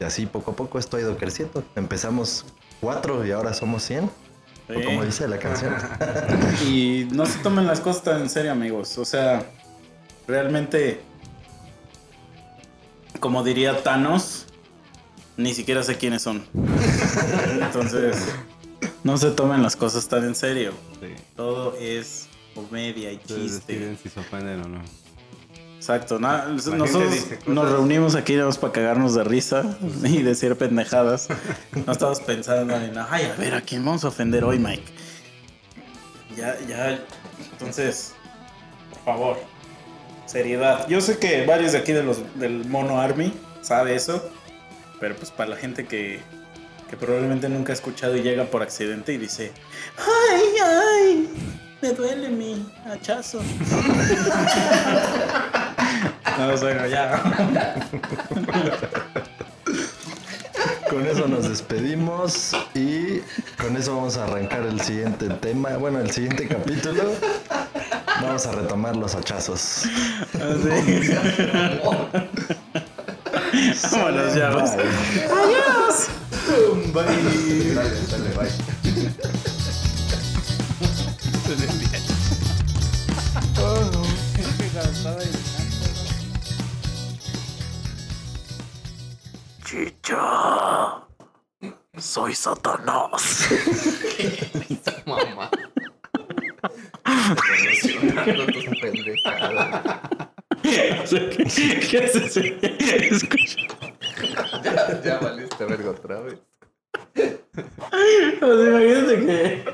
Y 0.00 0.04
así 0.04 0.26
poco 0.26 0.50
a 0.50 0.56
poco 0.56 0.80
esto 0.80 0.96
ha 0.96 1.00
ido 1.00 1.16
creciendo. 1.16 1.62
Empezamos 1.76 2.44
cuatro 2.80 3.24
y 3.24 3.30
ahora 3.30 3.54
somos 3.54 3.84
100. 3.84 4.04
O 4.04 4.84
como 4.84 5.04
dice 5.04 5.28
la 5.28 5.38
canción. 5.38 5.74
Y 6.66 7.06
no 7.12 7.24
se 7.24 7.38
tomen 7.38 7.68
las 7.68 7.80
cosas 7.80 8.02
tan 8.02 8.20
en 8.20 8.28
serio, 8.28 8.50
amigos. 8.50 8.98
O 8.98 9.04
sea, 9.04 9.46
realmente, 10.26 11.00
como 13.20 13.44
diría 13.44 13.80
Thanos, 13.84 14.46
ni 15.36 15.54
siquiera 15.54 15.84
sé 15.84 15.96
quiénes 15.96 16.22
son. 16.22 16.44
Entonces, 17.62 18.16
no 19.04 19.16
se 19.16 19.30
tomen 19.30 19.62
las 19.62 19.76
cosas 19.76 20.08
tan 20.08 20.24
en 20.24 20.34
serio. 20.34 20.72
Sí. 21.00 21.14
Todo 21.36 21.76
es 21.78 22.27
comedia 22.54 23.12
y 23.12 23.18
chiste. 23.18 23.72
deciden 23.72 23.98
si 24.02 24.08
se 24.08 24.20
ofenden 24.20 24.62
o 24.62 24.68
no. 24.68 24.82
Exacto. 25.76 26.18
na- 26.18 26.46
nosotros 26.46 27.12
dice 27.12 27.38
nos 27.46 27.70
reunimos 27.70 28.14
aquí 28.16 28.34
nada 28.34 28.46
más 28.46 28.58
para 28.58 28.72
cagarnos 28.72 29.14
de 29.14 29.24
risa 29.24 29.78
y 30.04 30.22
decir 30.22 30.56
pendejadas. 30.56 31.28
No 31.86 31.92
estamos 31.92 32.20
pensando 32.20 32.74
en. 32.76 32.98
Ay, 32.98 33.24
a 33.26 33.34
ver, 33.38 33.54
¿a 33.54 33.60
quién 33.60 33.84
vamos 33.84 34.04
a 34.04 34.08
ofender 34.08 34.44
hoy, 34.44 34.58
Mike? 34.58 34.82
Ya, 36.36 36.56
ya. 36.68 37.04
Entonces, 37.52 38.14
por 38.90 39.04
favor, 39.04 39.38
seriedad. 40.26 40.86
Yo 40.88 41.00
sé 41.00 41.18
que 41.18 41.46
varios 41.46 41.72
de 41.72 41.78
aquí 41.78 41.92
de 41.92 42.02
los, 42.02 42.18
del 42.38 42.64
Mono 42.66 43.00
Army 43.00 43.32
sabe 43.62 43.94
eso, 43.94 44.28
pero 45.00 45.16
pues 45.16 45.30
para 45.30 45.50
la 45.50 45.56
gente 45.56 45.86
que, 45.86 46.20
que 46.90 46.96
probablemente 46.96 47.48
nunca 47.48 47.72
ha 47.72 47.74
escuchado 47.74 48.16
y 48.16 48.22
llega 48.22 48.44
por 48.44 48.62
accidente 48.62 49.12
y 49.12 49.18
dice, 49.18 49.52
ay, 49.96 50.42
ay, 50.64 51.28
me 51.80 51.92
duele 51.92 52.28
mi 52.28 52.66
hachazo. 52.84 53.40
No, 56.38 56.56
bueno, 56.58 56.86
ya. 56.86 57.20
Con 60.88 61.04
eso 61.04 61.26
nos 61.26 61.48
despedimos 61.48 62.52
y 62.74 63.18
con 63.60 63.76
eso 63.76 63.96
vamos 63.96 64.16
a 64.16 64.24
arrancar 64.24 64.62
el 64.62 64.80
siguiente 64.80 65.28
tema, 65.30 65.76
bueno, 65.78 65.98
el 65.98 66.12
siguiente 66.12 66.46
capítulo. 66.46 67.12
Vamos 68.22 68.46
a 68.46 68.52
retomar 68.52 68.94
los 68.96 69.16
hachazos. 69.16 69.82
Así. 70.34 71.10
Vámonos 73.92 74.34
ya. 74.34 74.50
pues. 74.52 74.76
Bye. 76.92 77.74
Dale, 77.74 78.00
dale, 78.10 78.30
bye. 78.36 78.50
Soy 92.18 92.34
Satanás. 92.34 93.48
Mamá. 95.06 95.48
¿Qué 100.62 101.98
es 102.04 102.14
eso? 102.16 102.40
Escucha. 102.40 103.56
Ya, 104.64 105.00
ya 105.02 105.18
valiste 105.20 105.64
verga 105.64 105.90
otra 105.90 106.20
vez. 106.20 106.38
O 108.42 108.56
sea, 108.56 108.68
imagínate 108.68 109.14
que. 109.26 109.64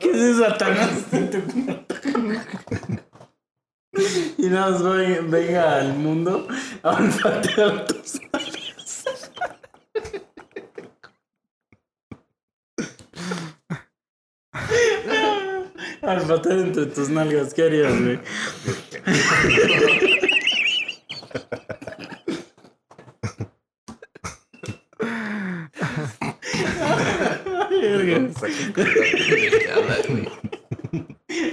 ¿Qué 0.00 0.10
es 0.10 0.16
eso, 0.16 0.44
Satanás? 0.44 0.90
tu? 1.10 1.38
Y 4.38 4.46
nada 4.48 4.70
más 4.70 4.82
ve- 4.82 5.20
venga 5.22 5.76
al 5.80 5.92
mundo 5.94 6.46
a 6.82 6.90
olfatear 6.90 7.86
tus 7.86 8.20
nalgas. 8.32 9.08
A 16.28 16.32
olfatear 16.32 16.58
entre 16.58 16.84
tus 16.86 17.08
nalgas, 17.08 17.54
¿qué 17.54 17.62
harías, 17.62 18.02
güey? 18.02 18.18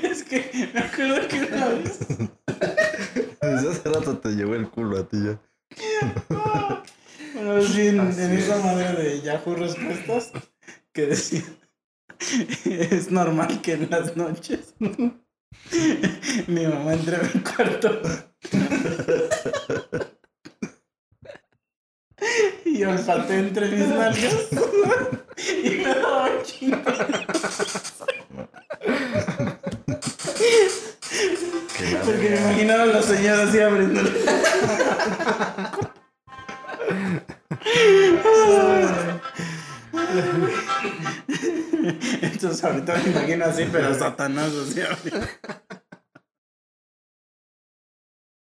Es 0.03 0.23
que 0.23 0.69
me 0.73 0.79
acuerdo 0.81 1.27
que 1.29 1.37
una 1.39 1.67
vez. 1.69 1.99
Desde 3.41 3.69
hace 3.69 3.89
rato 3.89 4.17
te 4.17 4.29
llevó 4.31 4.55
el 4.55 4.67
culo 4.67 4.97
a 4.97 5.07
ti 5.07 5.17
ya. 5.23 5.39
Vez 7.41 7.75
vi 7.77 7.87
en, 7.87 7.99
en 7.99 8.31
esa 8.33 8.57
madre 8.57 9.01
de 9.01 9.21
Yahoo 9.21 9.55
Respuestas 9.55 10.33
que 10.91 11.05
decía: 11.05 11.43
normal 13.15 13.61
que 13.61 13.73
en 13.73 13.89
las 13.89 14.15
noches. 14.15 14.75
Mi 16.47 16.67
mamá 16.67 16.93
entre 16.93 17.15
a 17.15 17.21
mi 17.21 17.41
cuarto. 17.41 17.99
Y 22.65 22.83
olfateé 22.83 23.39
entre 23.39 23.69
mis 23.69 23.87
nalgas. 23.87 24.49
Y 25.63 25.69
me 25.69 25.83
daba 25.83 26.29
la 26.29 26.43
Porque 32.05 32.29
me 32.29 32.37
imaginaba 32.37 32.83
a 32.83 32.87
la 32.87 33.01
señora 33.01 33.43
así 33.43 33.59
abriéndole. 33.59 34.11
Ahorita 42.63 42.95
me 43.03 43.11
imagino 43.11 43.45
así, 43.45 43.67
pero 43.71 43.93
Satanás 43.93 44.51
así. 44.53 44.81
ahorita. 44.81 45.61